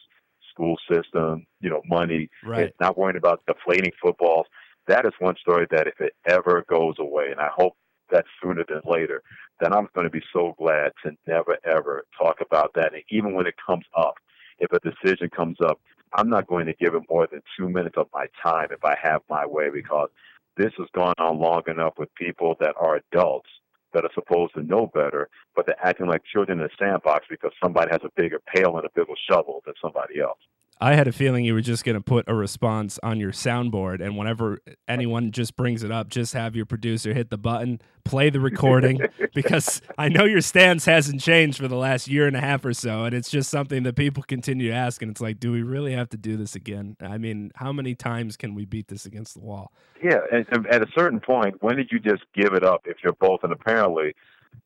school 0.50 0.76
system, 0.90 1.46
you 1.60 1.70
know, 1.70 1.82
money, 1.86 2.28
Right. 2.44 2.74
not 2.80 2.98
worrying 2.98 3.16
about 3.16 3.42
deflating 3.46 3.92
footballs? 4.02 4.46
That 4.86 5.06
is 5.06 5.12
one 5.18 5.36
story 5.36 5.66
that 5.70 5.86
if 5.86 6.00
it 6.00 6.14
ever 6.26 6.64
goes 6.68 6.96
away, 6.98 7.30
and 7.30 7.40
I 7.40 7.48
hope 7.54 7.76
that 8.10 8.24
sooner 8.42 8.64
than 8.68 8.80
later, 8.84 9.22
then 9.60 9.72
I'm 9.72 9.88
going 9.94 10.04
to 10.04 10.10
be 10.10 10.22
so 10.32 10.54
glad 10.58 10.92
to 11.04 11.16
never 11.26 11.58
ever 11.64 12.04
talk 12.18 12.40
about 12.40 12.72
that. 12.74 12.92
And 12.94 13.02
even 13.10 13.34
when 13.34 13.46
it 13.46 13.54
comes 13.64 13.84
up, 13.96 14.14
if 14.58 14.72
a 14.72 14.80
decision 14.80 15.30
comes 15.30 15.58
up, 15.64 15.80
I'm 16.14 16.28
not 16.28 16.48
going 16.48 16.66
to 16.66 16.74
give 16.74 16.94
it 16.94 17.02
more 17.08 17.28
than 17.30 17.42
two 17.56 17.68
minutes 17.68 17.96
of 17.96 18.08
my 18.12 18.26
time 18.42 18.68
if 18.72 18.84
I 18.84 18.96
have 19.00 19.22
my 19.30 19.46
way 19.46 19.70
because 19.70 20.08
this 20.56 20.72
has 20.78 20.88
gone 20.92 21.14
on 21.18 21.38
long 21.38 21.62
enough 21.68 21.94
with 21.98 22.12
people 22.16 22.56
that 22.60 22.74
are 22.78 22.96
adults 22.96 23.48
that 23.92 24.04
are 24.04 24.10
supposed 24.14 24.54
to 24.54 24.62
know 24.62 24.86
better, 24.92 25.28
but 25.54 25.66
they're 25.66 25.84
acting 25.84 26.06
like 26.06 26.22
children 26.24 26.60
in 26.60 26.66
a 26.66 26.68
sandbox 26.78 27.26
because 27.28 27.52
somebody 27.62 27.90
has 27.90 28.00
a 28.04 28.10
bigger 28.16 28.40
pail 28.54 28.76
and 28.76 28.86
a 28.86 28.90
bigger 28.94 29.14
shovel 29.28 29.62
than 29.64 29.74
somebody 29.80 30.20
else. 30.20 30.38
I 30.82 30.94
had 30.94 31.06
a 31.06 31.12
feeling 31.12 31.44
you 31.44 31.52
were 31.52 31.60
just 31.60 31.84
going 31.84 31.96
to 31.96 32.00
put 32.00 32.24
a 32.26 32.34
response 32.34 32.98
on 33.02 33.20
your 33.20 33.32
soundboard, 33.32 34.00
and 34.00 34.16
whenever 34.16 34.60
anyone 34.88 35.30
just 35.30 35.54
brings 35.54 35.82
it 35.82 35.92
up, 35.92 36.08
just 36.08 36.32
have 36.32 36.56
your 36.56 36.64
producer 36.64 37.12
hit 37.12 37.28
the 37.28 37.36
button, 37.36 37.82
play 38.04 38.30
the 38.30 38.40
recording, 38.40 38.98
because 39.34 39.82
I 39.98 40.08
know 40.08 40.24
your 40.24 40.40
stance 40.40 40.86
hasn't 40.86 41.20
changed 41.20 41.58
for 41.58 41.68
the 41.68 41.76
last 41.76 42.08
year 42.08 42.26
and 42.26 42.34
a 42.34 42.40
half 42.40 42.64
or 42.64 42.72
so, 42.72 43.04
and 43.04 43.14
it's 43.14 43.28
just 43.28 43.50
something 43.50 43.82
that 43.82 43.94
people 43.94 44.22
continue 44.22 44.68
to 44.68 44.74
ask, 44.74 45.02
and 45.02 45.10
it's 45.10 45.20
like, 45.20 45.38
do 45.38 45.52
we 45.52 45.62
really 45.62 45.92
have 45.92 46.08
to 46.10 46.16
do 46.16 46.38
this 46.38 46.54
again? 46.54 46.96
I 46.98 47.18
mean, 47.18 47.52
how 47.56 47.72
many 47.72 47.94
times 47.94 48.38
can 48.38 48.54
we 48.54 48.64
beat 48.64 48.88
this 48.88 49.04
against 49.04 49.34
the 49.34 49.40
wall? 49.40 49.72
Yeah, 50.02 50.20
and, 50.32 50.66
at 50.68 50.80
a 50.80 50.88
certain 50.96 51.20
point, 51.20 51.62
when 51.62 51.76
did 51.76 51.90
you 51.92 51.98
just 51.98 52.22
give 52.34 52.54
it 52.54 52.64
up 52.64 52.86
if 52.86 52.96
you're 53.04 53.12
both? 53.12 53.40
And 53.42 53.52
apparently, 53.52 54.14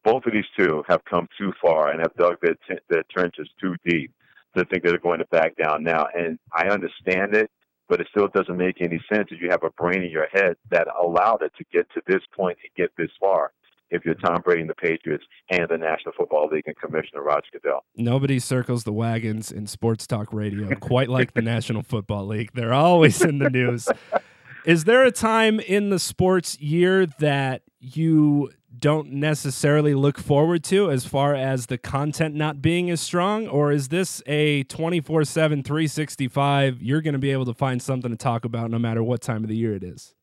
both 0.05 0.27
of 0.27 0.33
these 0.33 0.45
two 0.57 0.85
have 0.87 1.05
come 1.07 1.29
too 1.37 1.53
far 1.61 1.91
and 1.91 1.99
have 1.99 2.15
dug 2.15 2.37
their, 2.41 2.55
t- 2.69 2.83
their 2.89 3.03
trenches 3.11 3.49
too 3.61 3.75
deep 3.85 4.12
to 4.57 4.65
think 4.67 4.83
they're 4.83 4.99
going 4.99 5.19
to 5.19 5.27
back 5.27 5.57
down 5.57 5.83
now. 5.83 6.07
And 6.15 6.39
I 6.53 6.69
understand 6.69 7.35
it, 7.35 7.51
but 7.89 8.01
it 8.01 8.07
still 8.11 8.29
doesn't 8.29 8.57
make 8.57 8.81
any 8.81 9.01
sense 9.13 9.29
if 9.31 9.41
you 9.41 9.51
have 9.51 9.63
a 9.65 9.71
brain 9.71 10.03
in 10.03 10.11
your 10.11 10.29
head 10.33 10.57
that 10.71 10.87
allowed 11.03 11.43
it 11.43 11.53
to 11.59 11.65
get 11.73 11.87
to 11.95 12.03
this 12.07 12.23
point 12.35 12.59
and 12.63 12.71
get 12.77 12.91
this 12.97 13.11
far. 13.21 13.53
If 13.91 14.05
you're 14.05 14.15
Tom 14.15 14.41
Brady 14.43 14.63
and 14.63 14.71
the 14.71 14.75
Patriots 14.75 15.25
and 15.51 15.69
the 15.69 15.77
National 15.77 16.13
Football 16.17 16.49
League 16.51 16.65
and 16.67 16.77
Commissioner 16.77 17.23
Roger 17.23 17.47
Goodell. 17.53 17.85
Nobody 17.95 18.39
circles 18.39 18.85
the 18.85 18.93
wagons 18.93 19.53
in 19.53 19.67
sports 19.67 20.07
talk 20.07 20.33
radio 20.33 20.75
quite 20.77 21.09
like 21.09 21.35
the 21.35 21.43
National 21.43 21.83
Football 21.85 22.27
League. 22.27 22.51
They're 22.55 22.75
always 22.75 23.23
in 23.23 23.39
the 23.39 23.51
news. 23.51 23.89
Is 24.65 24.85
there 24.85 25.05
a 25.05 25.13
time 25.13 25.61
in 25.61 25.91
the 25.91 25.99
sports 25.99 26.59
year 26.59 27.07
that 27.07 27.63
you 27.79 28.51
don't 28.79 29.12
necessarily 29.12 29.95
look 29.95 30.18
forward 30.18 30.64
to 30.64 30.91
as 30.91 31.07
far 31.07 31.35
as 31.35 31.66
the 31.66 31.79
content 31.79 32.35
not 32.35 32.61
being 32.62 32.91
as 32.91 33.01
strong? 33.01 33.49
Or 33.49 33.72
is 33.72 33.89
this 33.89 34.22
a 34.27 34.64
24 34.64 35.25
7, 35.25 35.62
365? 35.62 36.83
You're 36.83 37.01
going 37.01 37.12
to 37.12 37.18
be 37.18 37.31
able 37.31 37.47
to 37.47 37.55
find 37.55 37.83
something 37.83 38.11
to 38.11 38.16
talk 38.16 38.45
about 38.45 38.70
no 38.70 38.79
matter 38.79 39.03
what 39.03 39.20
time 39.20 39.43
of 39.45 39.49
the 39.49 39.57
year 39.57 39.75
it 39.75 39.83
is? 39.83 40.14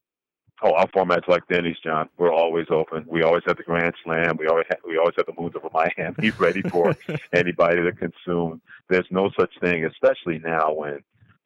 Oh, 0.64 0.74
our 0.74 0.88
format's 0.94 1.28
like 1.28 1.48
Denny's, 1.48 1.78
John. 1.84 2.08
We're 2.20 2.32
always 2.32 2.68
open. 2.70 3.04
We 3.08 3.24
always 3.24 3.42
have 3.48 3.58
the 3.58 3.64
Grand 3.64 3.96
Slam. 4.04 4.38
We 4.38 4.46
always 4.46 4.68
have, 4.70 4.80
we 4.86 4.98
always 4.98 5.16
have 5.18 5.26
the 5.26 5.34
Moons 5.40 5.56
over 5.56 5.70
My 5.74 5.90
Hammy 5.98 6.16
Be 6.20 6.30
ready 6.38 6.62
for 6.62 6.96
anybody 7.34 7.82
to 7.82 7.92
consume. 7.92 8.62
There's 8.88 9.08
no 9.10 9.32
such 9.40 9.52
thing, 9.60 9.86
especially 9.86 10.38
now 10.40 10.74
when 10.74 11.00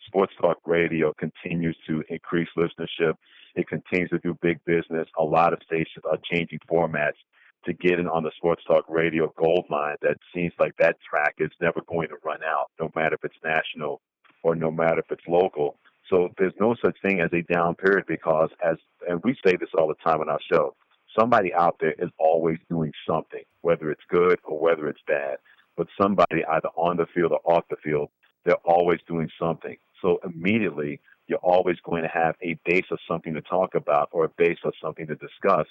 sports 0.08 0.34
talk 0.40 0.58
radio 0.66 1.14
continues 1.14 1.78
to 1.88 2.04
increase 2.10 2.50
listenership. 2.58 3.16
It 3.56 3.68
continues 3.68 4.10
to 4.10 4.20
do 4.20 4.38
big 4.42 4.64
business. 4.66 5.08
A 5.18 5.24
lot 5.24 5.54
of 5.54 5.60
stations 5.66 6.04
are 6.10 6.18
changing 6.32 6.60
formats 6.70 7.20
to 7.66 7.74
get 7.74 8.00
in 8.00 8.08
on 8.08 8.24
the 8.24 8.32
sports 8.38 8.64
talk 8.66 8.86
radio 8.90 9.34
gold 9.38 9.66
mine. 9.70 9.96
That 10.02 10.18
seems 10.34 10.54
like 10.60 10.76
that 10.78 10.98
track 11.10 11.36
is 11.40 11.52
never 11.62 11.82
going 11.88 12.10
to 12.10 12.16
run 12.24 12.44
out, 12.44 12.72
no 12.80 12.92
matter 12.96 13.16
if 13.16 13.24
it's 13.24 13.44
national 13.44 14.02
or 14.44 14.56
no 14.56 14.72
matter 14.72 15.00
if 15.00 15.12
it's 15.12 15.28
local. 15.28 15.78
So 16.10 16.30
there's 16.38 16.54
no 16.60 16.76
such 16.84 16.98
thing 17.02 17.22
as 17.22 17.32
a 17.34 17.42
down 17.52 17.76
period 17.76 18.06
because 18.08 18.50
as 18.64 18.78
and 19.10 19.22
we 19.24 19.36
say 19.46 19.56
this 19.60 19.70
all 19.78 19.88
the 19.88 19.96
time 20.04 20.22
on 20.22 20.30
our 20.30 20.40
show, 20.52 20.76
somebody 21.18 21.54
out 21.54 21.78
there 21.80 21.96
is 21.98 22.10
always 22.20 22.60
doing 22.70 22.92
something, 23.08 23.44
whether 23.62 23.90
it's 23.90 24.04
good 24.10 24.40
or 24.44 24.60
whether 24.60 24.88
it's 24.88 25.02
bad. 25.08 25.38
But 25.76 25.88
somebody 26.00 26.46
either 26.46 26.70
on 26.76 26.98
the 26.98 27.08
field 27.14 27.32
or 27.32 27.42
off 27.44 27.66
the 27.70 27.78
field, 27.84 28.10
they're 28.46 28.56
always 28.66 29.00
doing 29.08 29.30
something. 29.40 29.76
So 30.06 30.20
immediately 30.24 31.02
you're 31.28 31.40
always 31.40 31.78
going 31.84 32.04
to 32.04 32.10
have 32.10 32.36
a 32.44 32.60
base 32.64 32.86
of 32.92 33.00
something 33.08 33.34
to 33.34 33.42
talk 33.42 33.74
about 33.74 34.10
or 34.12 34.26
a 34.26 34.30
base 34.38 34.60
of 34.64 34.74
something 34.80 35.08
to 35.08 35.16
discuss 35.16 35.66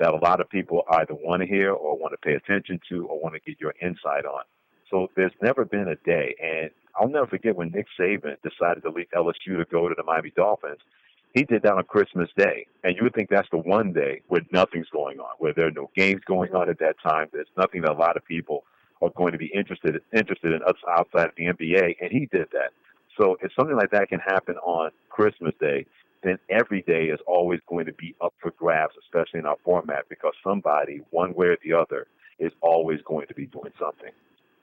that 0.00 0.12
a 0.12 0.16
lot 0.16 0.40
of 0.40 0.50
people 0.50 0.82
either 0.90 1.14
want 1.14 1.42
to 1.42 1.46
hear 1.46 1.70
or 1.70 1.96
want 1.96 2.12
to 2.12 2.18
pay 2.18 2.34
attention 2.34 2.80
to 2.88 3.06
or 3.06 3.20
want 3.20 3.34
to 3.34 3.40
get 3.40 3.60
your 3.60 3.74
insight 3.80 4.26
on. 4.26 4.42
So 4.90 5.08
there's 5.14 5.32
never 5.40 5.64
been 5.64 5.86
a 5.86 5.94
day, 6.04 6.34
and 6.42 6.70
I'll 6.98 7.08
never 7.08 7.28
forget 7.28 7.54
when 7.54 7.70
Nick 7.70 7.86
Saban 7.98 8.36
decided 8.42 8.82
to 8.82 8.90
leave 8.90 9.06
LSU 9.14 9.56
to 9.56 9.64
go 9.70 9.88
to 9.88 9.94
the 9.96 10.02
Miami 10.02 10.32
Dolphins. 10.34 10.80
He 11.32 11.44
did 11.44 11.62
that 11.62 11.74
on 11.74 11.84
Christmas 11.84 12.28
Day, 12.36 12.66
and 12.82 12.96
you 12.96 13.04
would 13.04 13.14
think 13.14 13.30
that's 13.30 13.48
the 13.50 13.58
one 13.58 13.92
day 13.92 14.22
where 14.26 14.42
nothing's 14.52 14.88
going 14.88 15.20
on, 15.20 15.30
where 15.38 15.52
there 15.52 15.68
are 15.68 15.72
no 15.72 15.90
games 15.94 16.22
going 16.26 16.54
on 16.54 16.68
at 16.68 16.80
that 16.80 16.96
time. 17.00 17.28
There's 17.32 17.46
nothing 17.56 17.82
that 17.82 17.92
a 17.92 17.94
lot 17.94 18.16
of 18.16 18.24
people 18.24 18.64
are 19.00 19.10
going 19.10 19.32
to 19.32 19.38
be 19.38 19.52
interested 19.54 20.00
interested 20.12 20.52
in 20.52 20.60
outside 20.64 21.26
of 21.26 21.32
the 21.36 21.46
NBA, 21.46 21.96
and 22.00 22.10
he 22.10 22.26
did 22.26 22.48
that. 22.52 22.72
So 23.16 23.36
if 23.42 23.52
something 23.58 23.76
like 23.76 23.90
that 23.90 24.08
can 24.08 24.20
happen 24.20 24.56
on 24.58 24.90
Christmas 25.08 25.54
Day, 25.60 25.86
then 26.22 26.38
every 26.50 26.82
day 26.82 27.04
is 27.04 27.20
always 27.26 27.60
going 27.68 27.86
to 27.86 27.92
be 27.92 28.14
up 28.20 28.34
for 28.40 28.50
grabs, 28.52 28.94
especially 29.04 29.40
in 29.40 29.46
our 29.46 29.56
format, 29.64 30.08
because 30.08 30.32
somebody, 30.42 31.00
one 31.10 31.34
way 31.34 31.46
or 31.46 31.56
the 31.64 31.72
other, 31.72 32.06
is 32.38 32.52
always 32.60 33.00
going 33.04 33.26
to 33.28 33.34
be 33.34 33.46
doing 33.46 33.72
something. 33.78 34.10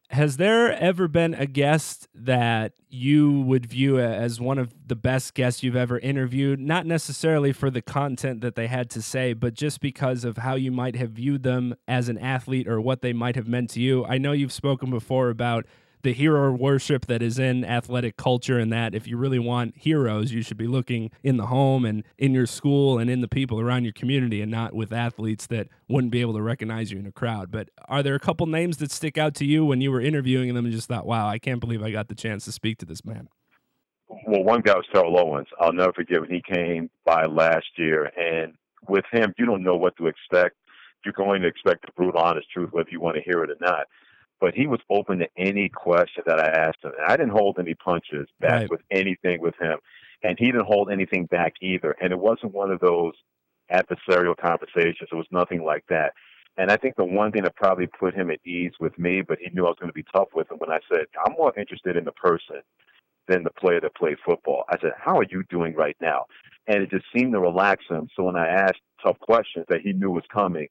Has 0.09 0.37
there 0.37 0.71
ever 0.71 1.07
been 1.07 1.33
a 1.33 1.47
guest 1.47 2.07
that 2.13 2.73
you 2.89 3.41
would 3.41 3.65
view 3.65 3.99
as 3.99 4.39
one 4.39 4.59
of 4.59 4.71
the 4.87 4.95
best 4.95 5.33
guests 5.33 5.63
you've 5.63 5.75
ever 5.75 5.97
interviewed? 5.97 6.59
Not 6.59 6.85
necessarily 6.85 7.51
for 7.51 7.71
the 7.71 7.81
content 7.81 8.41
that 8.41 8.53
they 8.53 8.67
had 8.67 8.91
to 8.91 9.01
say, 9.01 9.33
but 9.33 9.55
just 9.55 9.79
because 9.79 10.23
of 10.23 10.37
how 10.37 10.53
you 10.53 10.71
might 10.71 10.95
have 10.97 11.11
viewed 11.11 11.41
them 11.41 11.75
as 11.87 12.09
an 12.09 12.19
athlete 12.19 12.67
or 12.67 12.79
what 12.79 13.01
they 13.01 13.13
might 13.13 13.35
have 13.35 13.47
meant 13.47 13.71
to 13.71 13.79
you. 13.79 14.05
I 14.05 14.19
know 14.19 14.33
you've 14.33 14.53
spoken 14.53 14.91
before 14.91 15.29
about 15.29 15.65
the 16.03 16.13
hero 16.13 16.51
worship 16.51 17.05
that 17.07 17.21
is 17.21 17.39
in 17.39 17.65
athletic 17.65 18.17
culture 18.17 18.59
and 18.59 18.71
that 18.71 18.93
if 18.93 19.07
you 19.07 19.17
really 19.17 19.39
want 19.39 19.75
heroes 19.77 20.31
you 20.31 20.41
should 20.41 20.57
be 20.57 20.67
looking 20.67 21.09
in 21.23 21.37
the 21.37 21.47
home 21.47 21.85
and 21.85 22.03
in 22.17 22.33
your 22.33 22.45
school 22.45 22.99
and 22.99 23.09
in 23.09 23.21
the 23.21 23.27
people 23.27 23.59
around 23.59 23.83
your 23.83 23.93
community 23.93 24.41
and 24.41 24.51
not 24.51 24.73
with 24.73 24.91
athletes 24.91 25.47
that 25.47 25.67
wouldn't 25.87 26.11
be 26.11 26.21
able 26.21 26.33
to 26.33 26.41
recognize 26.41 26.91
you 26.91 26.99
in 26.99 27.05
a 27.05 27.11
crowd. 27.11 27.51
But 27.51 27.69
are 27.87 28.03
there 28.03 28.15
a 28.15 28.19
couple 28.19 28.45
names 28.45 28.77
that 28.77 28.91
stick 28.91 29.17
out 29.17 29.33
to 29.35 29.45
you 29.45 29.65
when 29.65 29.81
you 29.81 29.91
were 29.91 30.01
interviewing 30.01 30.53
them 30.53 30.65
and 30.65 30.73
just 30.73 30.87
thought 30.87 31.05
wow 31.05 31.27
i 31.27 31.39
can't 31.39 31.59
believe 31.59 31.81
i 31.81 31.91
got 31.91 32.07
the 32.07 32.15
chance 32.15 32.45
to 32.45 32.51
speak 32.51 32.77
to 32.79 32.85
this 32.85 33.05
man 33.05 33.29
well 34.27 34.43
one 34.43 34.61
guy 34.61 34.75
was 34.75 34.85
terrell 34.93 35.17
owens. 35.17 35.47
I'll 35.59 35.73
never 35.73 35.93
forget 35.93 36.21
when 36.21 36.29
he 36.29 36.41
came 36.41 36.89
by 37.05 37.25
last 37.25 37.65
year 37.77 38.11
and 38.17 38.53
with 38.87 39.05
him 39.11 39.33
you 39.37 39.45
don't 39.45 39.63
know 39.63 39.75
what 39.75 39.95
to 39.97 40.07
expect. 40.07 40.57
You're 41.05 41.13
going 41.13 41.41
to 41.41 41.47
expect 41.47 41.85
the 41.85 41.91
brutal 41.95 42.21
honest 42.21 42.49
truth 42.51 42.69
whether 42.71 42.89
you 42.89 42.99
want 42.99 43.15
to 43.15 43.21
hear 43.21 43.43
it 43.43 43.49
or 43.49 43.57
not 43.61 43.87
but 44.39 44.53
he 44.53 44.67
was 44.67 44.79
open 44.89 45.19
to 45.19 45.27
any 45.37 45.69
question 45.69 46.23
that 46.25 46.39
I 46.39 46.47
asked 46.49 46.83
him. 46.83 46.91
And 46.97 47.05
I 47.11 47.15
didn't 47.17 47.31
hold 47.31 47.57
any 47.59 47.75
punches 47.75 48.27
back 48.39 48.61
Right. 48.61 48.69
with 48.69 48.81
anything 48.91 49.41
with 49.41 49.55
him, 49.59 49.77
and 50.23 50.37
he 50.39 50.47
didn't 50.47 50.65
hold 50.65 50.91
anything 50.91 51.25
back 51.25 51.53
either. 51.61 51.95
And 52.01 52.11
it 52.11 52.19
wasn't 52.19 52.53
one 52.53 52.71
of 52.71 52.79
those 52.79 53.13
adversarial 53.71 54.35
conversations. 54.37 55.09
It 55.11 55.15
was 55.15 55.27
nothing 55.31 55.63
like 55.63 55.85
that. 55.89 56.13
And 56.57 56.71
I 56.71 56.77
think 56.77 56.95
the 56.95 57.05
one 57.05 57.31
thing 57.31 57.43
that 57.43 57.55
probably 57.55 57.87
put 57.87 58.13
him 58.13 58.29
at 58.29 58.39
ease 58.45 58.73
with 58.79 58.97
me, 58.99 59.21
but 59.21 59.39
he 59.39 59.49
knew 59.51 59.65
I 59.65 59.69
was 59.69 59.77
going 59.79 59.89
to 59.89 59.93
be 59.93 60.05
tough 60.13 60.27
with 60.35 60.51
him 60.51 60.57
when 60.59 60.71
I 60.71 60.79
said, 60.91 61.05
I'm 61.25 61.33
more 61.33 61.51
interested 61.57 61.97
in 61.97 62.05
the 62.05 62.11
person 62.11 62.61
than 63.27 63.43
the 63.43 63.49
player 63.51 63.81
that 63.81 63.95
played 63.95 64.17
football. 64.25 64.63
I 64.69 64.77
said, 64.79 64.91
How 64.97 65.17
are 65.17 65.25
you 65.29 65.43
doing 65.49 65.73
right 65.73 65.97
now? 66.01 66.25
And 66.67 66.83
it 66.83 66.91
just 66.91 67.05
seemed 67.15 67.33
to 67.33 67.39
relax 67.39 67.83
him. 67.89 68.07
So 68.15 68.23
when 68.23 68.35
I 68.35 68.47
asked 68.47 68.81
tough 69.03 69.17
questions 69.19 69.65
that 69.69 69.81
he 69.81 69.93
knew 69.93 70.11
was 70.11 70.23
coming, 70.31 70.67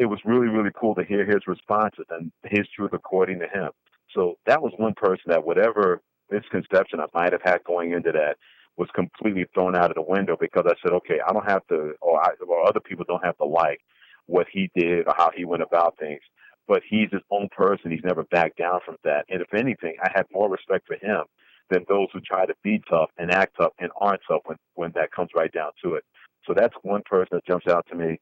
it 0.00 0.06
was 0.06 0.18
really, 0.24 0.48
really 0.48 0.70
cool 0.74 0.94
to 0.94 1.04
hear 1.04 1.26
his 1.26 1.46
responses 1.46 2.06
and 2.08 2.32
his 2.44 2.66
truth 2.74 2.92
according 2.94 3.38
to 3.38 3.46
him. 3.46 3.68
So 4.14 4.38
that 4.46 4.62
was 4.62 4.72
one 4.78 4.94
person 4.94 5.24
that 5.26 5.44
whatever 5.44 6.00
misconception 6.30 7.00
I 7.00 7.06
might 7.12 7.32
have 7.32 7.42
had 7.44 7.62
going 7.64 7.92
into 7.92 8.10
that 8.12 8.38
was 8.78 8.88
completely 8.94 9.44
thrown 9.52 9.76
out 9.76 9.90
of 9.90 9.96
the 9.96 10.02
window 10.02 10.38
because 10.40 10.64
I 10.66 10.72
said, 10.82 10.94
okay, 10.94 11.18
I 11.28 11.34
don't 11.34 11.46
have 11.46 11.66
to, 11.66 11.92
or, 12.00 12.18
I, 12.18 12.30
or 12.48 12.66
other 12.66 12.80
people 12.80 13.04
don't 13.06 13.22
have 13.22 13.36
to 13.36 13.44
like 13.44 13.82
what 14.24 14.46
he 14.50 14.70
did 14.74 15.06
or 15.06 15.14
how 15.18 15.30
he 15.36 15.44
went 15.44 15.62
about 15.62 15.98
things. 15.98 16.20
But 16.66 16.80
he's 16.88 17.10
his 17.12 17.20
own 17.30 17.50
person. 17.54 17.90
He's 17.90 18.00
never 18.02 18.24
backed 18.24 18.56
down 18.56 18.80
from 18.86 18.96
that. 19.04 19.26
And 19.28 19.42
if 19.42 19.52
anything, 19.52 19.96
I 20.02 20.10
have 20.14 20.24
more 20.32 20.48
respect 20.48 20.86
for 20.86 20.96
him 20.96 21.24
than 21.68 21.84
those 21.90 22.08
who 22.14 22.20
try 22.20 22.46
to 22.46 22.54
be 22.64 22.82
tough 22.88 23.10
and 23.18 23.30
act 23.30 23.56
tough 23.60 23.72
and 23.78 23.90
aren't 24.00 24.22
tough 24.26 24.40
when, 24.46 24.56
when 24.76 24.92
that 24.94 25.12
comes 25.12 25.28
right 25.36 25.52
down 25.52 25.72
to 25.84 25.94
it. 25.96 26.04
So 26.46 26.54
that's 26.56 26.74
one 26.82 27.02
person 27.04 27.28
that 27.32 27.46
jumps 27.46 27.66
out 27.66 27.86
to 27.90 27.94
me. 27.94 28.18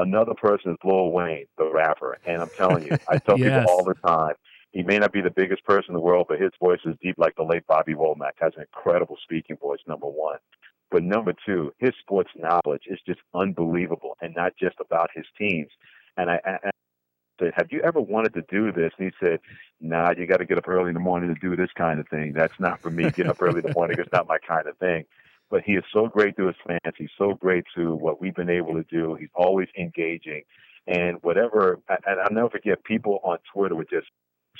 Another 0.00 0.32
person 0.34 0.72
is 0.72 0.78
Lil 0.82 1.12
Wayne, 1.12 1.46
the 1.58 1.70
rapper. 1.70 2.18
And 2.24 2.40
I'm 2.40 2.50
telling 2.56 2.84
you, 2.84 2.94
I 3.06 3.18
tell 3.18 3.36
Yes. 3.38 3.66
people 3.66 3.70
all 3.70 3.84
the 3.84 3.94
time, 4.08 4.34
he 4.72 4.82
may 4.82 4.98
not 4.98 5.12
be 5.12 5.20
the 5.20 5.30
biggest 5.30 5.62
person 5.64 5.90
in 5.90 5.94
the 5.94 6.00
world, 6.00 6.26
but 6.28 6.40
his 6.40 6.52
voice 6.58 6.80
is 6.86 6.94
deep 7.02 7.16
like 7.18 7.36
the 7.36 7.42
late 7.42 7.66
Bobby 7.66 7.94
Womack. 7.94 8.32
Has 8.40 8.52
an 8.56 8.62
incredible 8.62 9.18
speaking 9.22 9.56
voice, 9.56 9.80
number 9.86 10.06
one. 10.06 10.38
But 10.90 11.02
number 11.02 11.34
two, 11.44 11.72
his 11.78 11.92
sports 12.00 12.30
knowledge 12.34 12.84
is 12.86 12.98
just 13.06 13.20
unbelievable 13.34 14.16
and 14.22 14.34
not 14.34 14.52
just 14.58 14.76
about 14.80 15.10
his 15.14 15.26
teams. 15.36 15.70
And 16.16 16.30
I, 16.30 16.40
I 16.44 16.70
said, 17.38 17.52
"Have 17.56 17.68
you 17.70 17.80
ever 17.82 18.00
wanted 18.00 18.32
to 18.34 18.42
do 18.48 18.72
this?" 18.72 18.92
And 18.98 19.12
he 19.12 19.26
said, 19.26 19.40
"Nah, 19.80 20.14
you 20.16 20.26
got 20.26 20.38
to 20.38 20.46
get 20.46 20.58
up 20.58 20.68
early 20.68 20.88
in 20.88 20.94
the 20.94 21.00
morning 21.00 21.32
to 21.34 21.40
do 21.40 21.56
this 21.56 21.70
kind 21.76 22.00
of 22.00 22.08
thing. 22.08 22.32
That's 22.32 22.58
not 22.58 22.80
for 22.80 22.90
me. 22.90 23.10
Get 23.10 23.28
up 23.28 23.40
early 23.40 23.58
in 23.58 23.64
the 23.64 23.72
morning. 23.74 23.96
It's 23.98 24.12
not 24.12 24.28
my 24.28 24.38
kind 24.38 24.66
of 24.66 24.76
thing." 24.78 25.04
But 25.50 25.62
he 25.62 25.72
is 25.72 25.84
so 25.92 26.06
great 26.06 26.36
to 26.36 26.46
his 26.46 26.56
fans. 26.64 26.94
He's 26.96 27.10
so 27.18 27.34
great 27.34 27.64
to 27.76 27.94
what 27.94 28.20
we've 28.20 28.34
been 28.34 28.48
able 28.48 28.74
to 28.74 28.84
do. 28.84 29.16
He's 29.16 29.34
always 29.34 29.68
engaging, 29.76 30.42
and 30.86 31.18
whatever. 31.22 31.80
And 31.88 32.20
I'll 32.20 32.32
never 32.32 32.50
forget 32.50 32.84
people 32.84 33.20
on 33.24 33.38
Twitter 33.52 33.74
were 33.74 33.84
just 33.84 34.06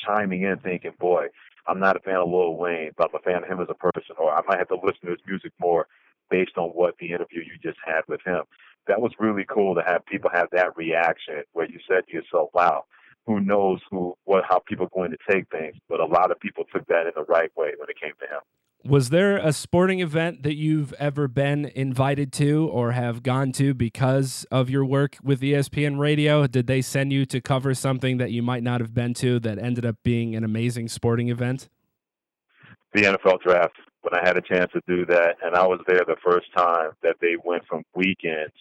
chiming 0.05 0.43
in, 0.43 0.59
thinking, 0.59 0.93
"Boy, 0.99 1.29
I'm 1.67 1.79
not 1.79 1.97
a 1.97 2.01
fan 2.01 2.17
of 2.17 2.29
Lil 2.29 2.57
Wayne, 2.57 2.91
but 2.97 3.09
I'm 3.09 3.21
a 3.21 3.23
fan 3.23 3.45
of 3.45 3.49
him 3.49 3.61
as 3.61 3.69
a 3.71 3.75
person, 3.75 4.17
or 4.19 4.33
I 4.33 4.43
might 4.49 4.59
have 4.59 4.69
to 4.69 4.81
listen 4.83 5.07
to 5.07 5.13
his 5.13 5.27
music 5.27 5.53
more 5.61 5.87
based 6.29 6.59
on 6.59 6.71
what 6.71 6.97
the 6.99 7.13
interview 7.13 7.43
you 7.43 7.57
just 7.63 7.79
had 7.85 8.03
with 8.09 8.21
him." 8.23 8.43
That 8.87 9.01
was 9.01 9.13
really 9.19 9.45
cool 9.45 9.75
to 9.77 9.83
have 9.83 10.05
people 10.07 10.31
have 10.31 10.51
that 10.51 10.77
reaction 10.77 11.45
where 11.53 11.67
you 11.67 11.79
said 11.87 12.07
to 12.07 12.13
yourself, 12.13 12.51
"Wow." 12.53 12.87
Who 13.27 13.39
knows 13.39 13.81
who 13.91 14.17
what 14.25 14.45
how 14.49 14.59
people 14.61 14.87
are 14.87 14.97
going 14.99 15.13
to 15.13 15.19
take 15.31 15.49
things? 15.51 15.77
But 15.89 16.01
a 16.01 16.07
lot 16.07 16.31
of 16.33 16.41
people 16.41 16.65
took 16.65 16.87
that 16.87 17.07
in 17.07 17.13
the 17.15 17.25
right 17.25 17.55
way 17.57 17.75
when 17.79 17.89
it 17.89 18.01
came 18.01 18.15
to 18.19 18.27
him. 18.27 18.41
Was 18.85 19.11
there 19.11 19.37
a 19.37 19.53
sporting 19.53 20.01
event 20.01 20.43
that 20.43 20.55
you've 20.55 20.95
ever 20.95 21.29
been 21.29 21.67
invited 21.75 22.33
to 22.35 22.67
or 22.67 22.93
have 22.93 23.23
gone 23.23 23.53
to 23.53 23.75
because 23.75 24.47
of 24.51 24.71
your 24.71 24.87
work 24.87 25.19
with 25.23 25.43
ESPN 25.43 25.99
Radio? 25.99 26.47
Did 26.47 26.67
they 26.67 26.81
send 26.81 27.13
you 27.13 27.27
to 27.27 27.43
cover 27.43 27.75
something 27.75 28.17
that 28.17 28.31
you 28.31 28.43
might 28.43 28.63
not 28.63 28.81
have 28.81 28.95
been 28.95 29.13
to 29.15 29.39
that 29.41 29.59
ended 29.59 29.85
up 29.85 29.97
being 30.03 30.35
an 30.35 30.45
amazing 30.45 30.89
sporting 30.89 31.29
event? 31.29 31.69
The 32.95 33.03
NFL 33.03 33.43
draft. 33.43 33.77
When 34.01 34.19
I 34.19 34.27
had 34.27 34.39
a 34.39 34.41
chance 34.41 34.73
to 34.73 34.81
do 34.89 35.05
that, 35.07 35.37
and 35.45 35.55
I 35.55 35.67
was 35.67 35.81
there 35.87 36.01
the 36.07 36.17
first 36.25 36.47
time 36.57 36.93
that 37.03 37.17
they 37.21 37.37
went 37.45 37.67
from 37.69 37.83
weekends 37.95 38.55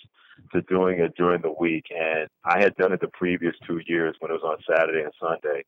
to 0.54 0.62
doing 0.64 1.00
it 1.00 1.16
during 1.16 1.42
the 1.42 1.54
week, 1.58 1.86
and 1.98 2.28
I 2.44 2.62
had 2.62 2.76
done 2.76 2.92
it 2.92 3.00
the 3.00 3.08
previous 3.08 3.56
two 3.66 3.80
years 3.88 4.18
when 4.20 4.32
it 4.32 4.34
was 4.34 4.44
on 4.44 4.58
Saturday 4.76 5.02
and 5.02 5.14
Sunday 5.18 5.64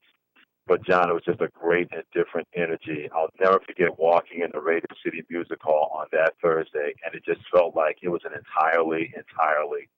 but 0.68 0.86
John, 0.86 1.10
it 1.10 1.14
was 1.14 1.24
just 1.26 1.42
a 1.42 1.50
great 1.50 1.90
and 1.92 2.04
different 2.14 2.48
energy. 2.56 3.10
I'll 3.16 3.30
never 3.40 3.60
forget 3.66 3.98
walking 3.98 4.42
in 4.42 4.52
the 4.54 4.62
Radio 4.62 4.88
City 5.04 5.24
Music 5.30 5.60
Hall 5.62 5.92
on 5.94 6.08
that 6.12 6.34
Thursday, 6.42 6.94
and 7.04 7.16
it 7.16 7.26
just 7.26 7.42
felt 7.54 7.76
like 7.76 7.98
it 8.02 8.10
was 8.10 8.22
an 8.26 8.32
entirely, 8.34 9.14
entirely 9.16 9.90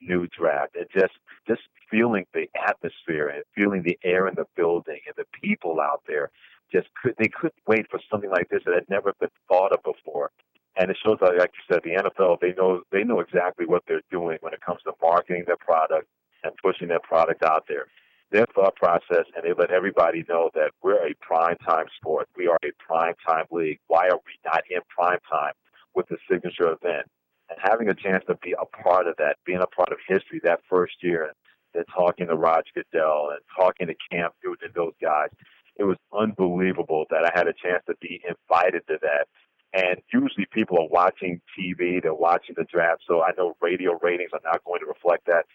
new 0.00 0.26
draft. 0.28 0.76
And 0.76 0.86
just, 0.94 1.14
just 1.48 1.62
feeling 1.90 2.26
the 2.34 2.48
atmosphere 2.66 3.28
and 3.28 3.42
feeling 3.54 3.82
the 3.82 3.98
air 4.04 4.28
in 4.28 4.34
the 4.34 4.46
building 4.56 5.00
and 5.06 5.14
the 5.16 5.24
people 5.42 5.80
out 5.80 6.02
there, 6.06 6.30
just 6.72 6.88
could 7.02 7.14
they 7.18 7.28
couldn't 7.28 7.54
wait 7.66 7.86
for 7.90 7.98
something 8.10 8.30
like 8.30 8.48
this 8.48 8.62
that 8.64 8.74
had 8.74 8.88
never 8.88 9.12
been 9.18 9.30
thought 9.48 9.72
of 9.72 9.82
before. 9.82 10.30
And 10.76 10.88
it 10.88 10.96
shows, 11.04 11.18
like 11.20 11.50
you 11.52 11.74
said, 11.74 11.82
the 11.82 12.00
NFL 12.00 12.38
they 12.40 12.52
know 12.52 12.82
they 12.92 13.02
know 13.02 13.18
exactly 13.18 13.66
what 13.66 13.82
they're 13.88 14.02
doing 14.10 14.38
when 14.40 14.54
it 14.54 14.60
comes 14.60 14.80
to 14.84 14.92
marketing 15.02 15.44
their 15.46 15.56
product 15.56 16.06
and 16.44 16.52
pushing 16.62 16.86
their 16.86 17.00
product 17.00 17.42
out 17.42 17.64
there 17.66 17.86
their 18.30 18.46
thought 18.54 18.76
process 18.76 19.26
and 19.34 19.44
they 19.44 19.52
let 19.56 19.70
everybody 19.70 20.24
know 20.28 20.50
that 20.54 20.70
we're 20.82 21.06
a 21.06 21.14
prime 21.20 21.56
time 21.66 21.86
sport. 21.96 22.28
We 22.36 22.46
are 22.48 22.58
a 22.64 22.70
prime 22.78 23.14
time 23.26 23.46
league. 23.50 23.80
Why 23.88 24.08
are 24.08 24.20
we 24.24 24.32
not 24.44 24.62
in 24.70 24.80
prime 24.88 25.18
time 25.30 25.52
with 25.94 26.08
the 26.08 26.16
signature 26.30 26.72
event? 26.72 27.06
And 27.48 27.58
having 27.60 27.88
a 27.88 27.94
chance 27.94 28.24
to 28.28 28.36
be 28.42 28.54
a 28.60 28.64
part 28.64 29.08
of 29.08 29.16
that, 29.18 29.36
being 29.44 29.60
a 29.60 29.66
part 29.66 29.90
of 29.90 29.98
history 30.06 30.40
that 30.44 30.60
first 30.68 30.94
year, 31.02 31.32
and 31.74 31.84
talking 31.94 32.26
to 32.26 32.34
Roger 32.34 32.70
Goodell 32.74 33.30
and 33.30 33.40
talking 33.56 33.86
to 33.88 33.94
Cam 34.10 34.30
Newton 34.44 34.66
and 34.66 34.74
those 34.74 34.94
guys, 35.00 35.28
it 35.76 35.84
was 35.84 35.96
unbelievable 36.12 37.06
that 37.10 37.24
I 37.24 37.30
had 37.36 37.46
a 37.46 37.52
chance 37.52 37.82
to 37.86 37.94
be 38.00 38.20
invited 38.28 38.82
to 38.88 38.98
that. 39.02 39.26
And 39.72 40.00
usually 40.12 40.46
people 40.52 40.78
are 40.78 40.88
watching 40.88 41.40
TV, 41.56 42.02
they're 42.02 42.12
watching 42.12 42.56
the 42.58 42.64
draft, 42.64 43.02
so 43.06 43.22
I 43.22 43.30
know 43.38 43.54
radio 43.62 43.98
ratings 44.02 44.30
are 44.32 44.40
not 44.44 44.64
going 44.64 44.80
to 44.80 44.86
reflect 44.86 45.26
that. 45.26 45.46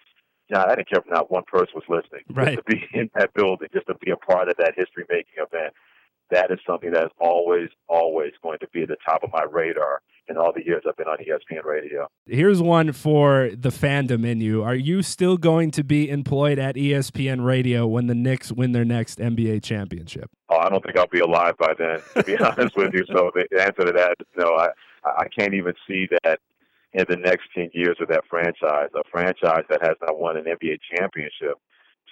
Yeah, 0.49 0.63
I 0.63 0.75
didn't 0.75 0.89
care 0.89 0.99
if 0.99 1.09
not 1.09 1.31
one 1.31 1.43
person 1.47 1.73
was 1.75 1.83
listening. 1.89 2.23
Right. 2.29 2.55
Just 2.55 2.67
to 2.67 2.75
be 2.75 2.83
in 2.93 3.09
that 3.15 3.33
building, 3.33 3.67
just 3.73 3.87
to 3.87 3.95
be 3.95 4.11
a 4.11 4.17
part 4.17 4.49
of 4.49 4.57
that 4.57 4.73
history 4.75 5.05
making 5.09 5.33
event, 5.37 5.73
that 6.31 6.51
is 6.51 6.59
something 6.67 6.91
that 6.91 7.05
is 7.05 7.11
always, 7.19 7.69
always 7.87 8.33
going 8.41 8.59
to 8.59 8.67
be 8.73 8.83
at 8.83 8.89
the 8.89 8.97
top 9.05 9.23
of 9.23 9.31
my 9.31 9.43
radar 9.43 10.01
in 10.27 10.37
all 10.37 10.51
the 10.51 10.65
years 10.65 10.83
I've 10.87 10.97
been 10.97 11.07
on 11.07 11.17
ESPN 11.17 11.63
radio. 11.63 12.07
Here's 12.25 12.61
one 12.61 12.91
for 12.93 13.51
the 13.53 13.69
fandom 13.69 14.25
in 14.25 14.41
you. 14.41 14.63
Are 14.63 14.75
you 14.75 15.03
still 15.03 15.37
going 15.37 15.71
to 15.71 15.83
be 15.83 16.09
employed 16.09 16.57
at 16.57 16.75
ESPN 16.75 17.45
radio 17.45 17.85
when 17.85 18.07
the 18.07 18.15
Knicks 18.15 18.51
win 18.51 18.71
their 18.71 18.85
next 18.85 19.19
NBA 19.19 19.63
championship? 19.63 20.31
Oh, 20.49 20.57
I 20.57 20.69
don't 20.69 20.83
think 20.83 20.97
I'll 20.97 21.07
be 21.07 21.19
alive 21.19 21.57
by 21.57 21.73
then, 21.77 21.99
to 22.15 22.23
be 22.23 22.37
honest 22.43 22.75
with 22.75 22.93
you. 22.93 23.05
So 23.07 23.31
the 23.35 23.61
answer 23.61 23.85
to 23.85 23.91
that 23.91 24.15
is 24.19 24.27
no. 24.35 24.55
I, 24.55 24.69
I 25.05 25.27
can't 25.37 25.53
even 25.53 25.73
see 25.87 26.07
that 26.23 26.39
in 26.95 27.05
the 27.09 27.17
next 27.17 27.49
10 27.53 27.71
years 27.73 27.97
of 27.99 28.07
that 28.07 28.23
franchise, 28.29 28.89
a 28.95 29.03
franchise 29.11 29.63
that 29.69 29.81
has 29.81 29.95
not 30.01 30.17
won 30.17 30.37
an 30.37 30.45
NBA 30.45 30.79
championship 30.95 31.59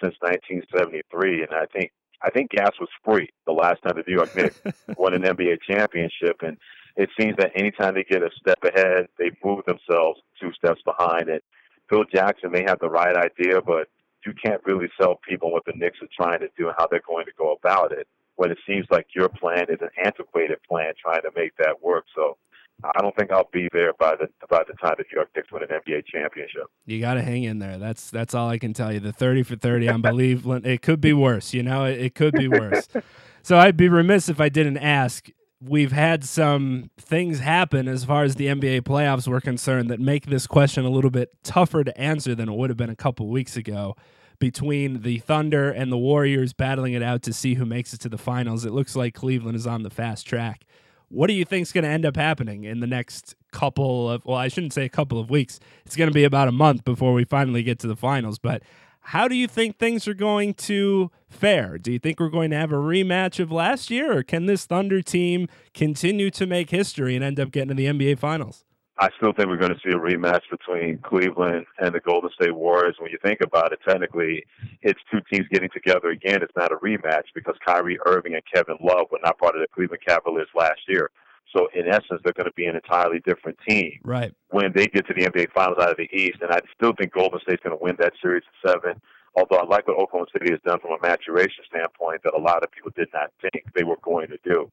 since 0.01 0.15
1973. 0.19 1.43
And 1.43 1.53
I 1.53 1.65
think 1.71 1.91
I 2.21 2.29
think 2.29 2.51
gas 2.51 2.71
was 2.79 2.89
free 3.03 3.29
the 3.45 3.51
last 3.51 3.81
time 3.84 3.95
the 3.95 4.03
New 4.07 4.15
York 4.15 4.36
Knicks 4.36 4.61
won 4.97 5.13
an 5.13 5.23
NBA 5.23 5.57
championship. 5.69 6.38
And 6.41 6.57
it 6.95 7.09
seems 7.19 7.36
that 7.38 7.51
anytime 7.55 7.95
they 7.95 8.03
get 8.03 8.23
a 8.23 8.29
step 8.39 8.59
ahead, 8.63 9.07
they 9.17 9.31
move 9.43 9.65
themselves 9.65 10.21
two 10.39 10.53
steps 10.53 10.81
behind. 10.86 11.29
And 11.29 11.41
Phil 11.89 12.05
Jackson 12.13 12.51
may 12.51 12.63
have 12.65 12.79
the 12.79 12.89
right 12.89 13.15
idea, 13.15 13.61
but 13.61 13.88
you 14.25 14.34
can't 14.34 14.61
really 14.65 14.88
sell 14.99 15.19
people 15.27 15.51
what 15.51 15.65
the 15.65 15.73
Knicks 15.75 15.99
are 16.01 16.07
trying 16.15 16.39
to 16.39 16.49
do 16.57 16.67
and 16.67 16.75
how 16.77 16.88
they're 16.88 17.01
going 17.05 17.25
to 17.25 17.34
go 17.38 17.53
about 17.53 17.91
it 17.91 18.07
when 18.36 18.51
it 18.51 18.57
seems 18.65 18.88
like 18.89 19.07
your 19.15 19.29
plan 19.29 19.65
is 19.69 19.79
an 19.81 19.89
antiquated 20.03 20.57
plan 20.67 20.93
trying 20.99 21.21
to 21.21 21.31
make 21.36 21.55
that 21.57 21.81
work. 21.84 22.05
So 22.15 22.38
I 22.84 23.01
don't 23.01 23.15
think 23.15 23.31
I'll 23.31 23.49
be 23.51 23.69
there 23.71 23.93
by 23.93 24.15
the 24.15 24.27
by 24.49 24.63
the 24.67 24.73
time 24.73 24.95
the 24.97 25.03
New 25.03 25.15
York 25.15 25.29
Knicks 25.36 25.51
win 25.51 25.63
an 25.63 25.69
NBA 25.69 26.05
championship. 26.05 26.63
You 26.86 26.99
got 26.99 27.15
to 27.15 27.21
hang 27.21 27.43
in 27.43 27.59
there. 27.59 27.77
That's 27.77 28.09
that's 28.09 28.34
all 28.34 28.49
I 28.49 28.57
can 28.57 28.73
tell 28.73 28.91
you. 28.91 28.99
The 28.99 29.13
thirty 29.13 29.43
for 29.43 29.55
thirty 29.55 29.88
on 29.88 30.01
believe 30.01 30.45
it 30.45 30.81
could 30.81 30.99
be 30.99 31.13
worse. 31.13 31.53
You 31.53 31.63
know, 31.63 31.86
it, 31.86 31.99
it 31.99 32.15
could 32.15 32.34
be 32.34 32.47
worse. 32.47 32.88
so 33.43 33.57
I'd 33.57 33.77
be 33.77 33.88
remiss 33.88 34.29
if 34.29 34.41
I 34.41 34.49
didn't 34.49 34.77
ask. 34.77 35.29
We've 35.61 35.93
had 35.93 36.25
some 36.25 36.89
things 36.99 37.39
happen 37.39 37.88
as 37.88 38.03
far 38.03 38.25
as 38.25 38.36
the 38.36 38.47
NBA 38.47 38.81
playoffs 38.81 39.29
were 39.29 39.39
concerned 39.39 39.89
that 39.89 39.99
make 40.01 40.25
this 40.25 40.45
question 40.45 40.84
a 40.84 40.89
little 40.89 41.09
bit 41.09 41.29
tougher 41.41 41.86
to 41.86 41.97
answer 41.97 42.36
than 42.36 42.49
it 42.49 42.55
would 42.55 42.69
have 42.69 42.75
been 42.75 42.89
a 42.89 42.97
couple 42.97 43.27
weeks 43.29 43.55
ago. 43.55 43.95
Between 44.39 45.03
the 45.03 45.19
Thunder 45.19 45.71
and 45.71 45.89
the 45.89 45.97
Warriors 45.97 46.51
battling 46.51 46.91
it 46.91 47.01
out 47.01 47.21
to 47.23 47.31
see 47.31 47.53
who 47.53 47.65
makes 47.65 47.93
it 47.93 48.01
to 48.01 48.09
the 48.09 48.17
finals, 48.17 48.65
it 48.65 48.73
looks 48.73 48.93
like 48.93 49.13
Cleveland 49.13 49.55
is 49.55 49.65
on 49.65 49.84
the 49.84 49.89
fast 49.89 50.27
track. 50.27 50.65
What 51.14 51.28
do 51.28 51.34
you 51.34 51.45
think 51.45 51.61
is 51.61 51.72
going 51.72 51.84
to 51.84 51.91
end 51.91 52.07
up 52.07 52.16
happening 52.16 52.64
in 52.64 52.80
the 52.80 52.88
next 52.88 53.36
couple 53.51 54.09
of, 54.09 54.26
well, 54.26 54.36
I 54.36 54.47
shouldn't 54.47 54.74
say 54.74 54.84
a 54.84 54.89
couple 54.89 55.20
of 55.20 55.30
weeks. 55.30 55.59
It's 55.86 55.95
going 55.95 56.09
to 56.09 56.14
be 56.14 56.24
about 56.24 56.47
a 56.47 56.51
month 56.51 56.84
before 56.84 57.14
we 57.14 57.24
finally 57.24 57.61
get 57.61 57.78
to 57.80 57.88
the 57.88 57.95
finals. 57.95 58.39
But 58.39 58.64
how 59.01 59.28
do 59.28 59.36
you 59.36 59.47
think 59.47 59.78
things 59.78 60.07
are 60.07 60.16
going 60.16 60.55
to 60.55 61.11
fare? 61.30 61.78
Do 61.78 61.91
you 61.91 61.99
think 61.99 62.20
we're 62.20 62.30
going 62.30 62.49
to 62.49 62.57
have 62.57 62.72
a 62.72 62.78
rematch 62.78 63.39
of 63.39 63.51
last 63.51 63.91
year, 63.91 64.18
or 64.18 64.24
can 64.24 64.47
this 64.47 64.66
Thunder 64.66 65.03
team 65.03 65.47
continue 65.76 66.32
to 66.32 66.47
make 66.47 66.72
history 66.72 67.16
and 67.16 67.24
end 67.24 67.39
up 67.39 67.51
getting 67.51 67.70
to 67.70 67.76
the 67.76 67.86
NBA 67.86 68.18
Finals? 68.18 68.66
I 68.99 69.09
still 69.17 69.33
think 69.33 69.47
we're 69.49 69.57
going 69.57 69.73
to 69.73 69.79
see 69.83 69.89
a 69.89 69.99
rematch 69.99 70.43
between 70.51 70.99
Cleveland 70.99 71.65
and 71.79 71.95
the 71.95 71.99
Golden 71.99 72.29
State 72.39 72.55
Warriors. 72.55 72.95
When 72.99 73.09
you 73.09 73.17
think 73.23 73.41
about 73.41 73.73
it, 73.73 73.79
technically, 73.87 74.45
it's 74.83 74.99
two 75.11 75.19
teams 75.31 75.47
getting 75.51 75.69
together 75.73 76.09
again. 76.09 76.43
It's 76.43 76.55
not 76.55 76.71
a 76.71 76.75
rematch 76.75 77.25
because 77.33 77.55
Kyrie 77.65 77.97
Irving 78.05 78.35
and 78.35 78.43
Kevin 78.53 78.77
Love 78.81 79.07
were 79.11 79.19
not 79.23 79.39
part 79.39 79.55
of 79.55 79.61
the 79.61 79.67
Cleveland 79.73 80.03
Cavaliers 80.07 80.49
last 80.55 80.81
year. 80.87 81.09
So, 81.55 81.67
in 81.73 81.87
essence, 81.87 82.21
they're 82.23 82.33
going 82.33 82.45
to 82.45 82.53
be 82.55 82.65
an 82.65 82.75
entirely 82.75 83.19
different 83.25 83.57
team 83.67 83.99
right. 84.03 84.31
when 84.49 84.71
they 84.75 84.87
get 84.87 85.07
to 85.07 85.13
the 85.13 85.25
NBA 85.25 85.51
Finals 85.53 85.79
out 85.81 85.91
of 85.91 85.97
the 85.97 86.09
East. 86.15 86.37
And 86.41 86.51
I 86.51 86.59
still 86.75 86.93
think 86.97 87.13
Golden 87.13 87.39
State's 87.41 87.63
going 87.63 87.77
to 87.77 87.83
win 87.83 87.95
that 87.99 88.13
series 88.21 88.43
in 88.63 88.69
seven. 88.71 89.01
Although 89.35 89.57
I 89.57 89.65
like 89.65 89.87
what 89.87 89.97
Oklahoma 89.97 90.27
City 90.31 90.51
has 90.51 90.59
done 90.65 90.79
from 90.79 90.91
a 90.91 91.01
maturation 91.01 91.63
standpoint 91.67 92.21
that 92.23 92.35
a 92.35 92.39
lot 92.39 92.63
of 92.63 92.71
people 92.71 92.91
did 92.95 93.09
not 93.13 93.31
think 93.41 93.65
they 93.75 93.83
were 93.83 93.97
going 94.03 94.27
to 94.29 94.37
do. 94.43 94.71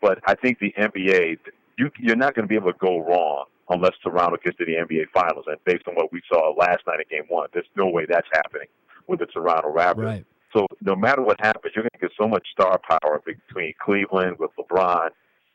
But 0.00 0.20
I 0.26 0.34
think 0.34 0.58
the 0.58 0.72
NBA, 0.78 1.36
you, 1.78 1.90
you're 1.98 2.16
not 2.16 2.34
going 2.34 2.44
to 2.44 2.48
be 2.48 2.54
able 2.54 2.72
to 2.72 2.78
go 2.78 3.00
wrong 3.00 3.44
unless 3.70 3.92
Toronto 4.02 4.36
gets 4.42 4.56
to 4.58 4.64
the 4.64 4.74
NBA 4.74 5.08
Finals. 5.12 5.44
And 5.46 5.56
based 5.64 5.86
on 5.88 5.94
what 5.94 6.12
we 6.12 6.22
saw 6.28 6.54
last 6.56 6.80
night 6.86 7.00
in 7.00 7.18
Game 7.18 7.26
One, 7.28 7.48
there's 7.52 7.66
no 7.76 7.86
way 7.86 8.06
that's 8.08 8.28
happening 8.32 8.68
with 9.06 9.20
the 9.20 9.26
Toronto 9.26 9.72
Raptors. 9.72 10.04
Right. 10.04 10.26
So 10.52 10.66
no 10.80 10.96
matter 10.96 11.22
what 11.22 11.40
happens, 11.40 11.72
you're 11.74 11.82
going 11.82 11.90
to 11.92 11.98
get 11.98 12.12
so 12.18 12.26
much 12.26 12.46
star 12.52 12.80
power 12.88 13.20
between 13.24 13.74
Cleveland 13.84 14.36
with 14.38 14.50
LeBron, 14.58 15.10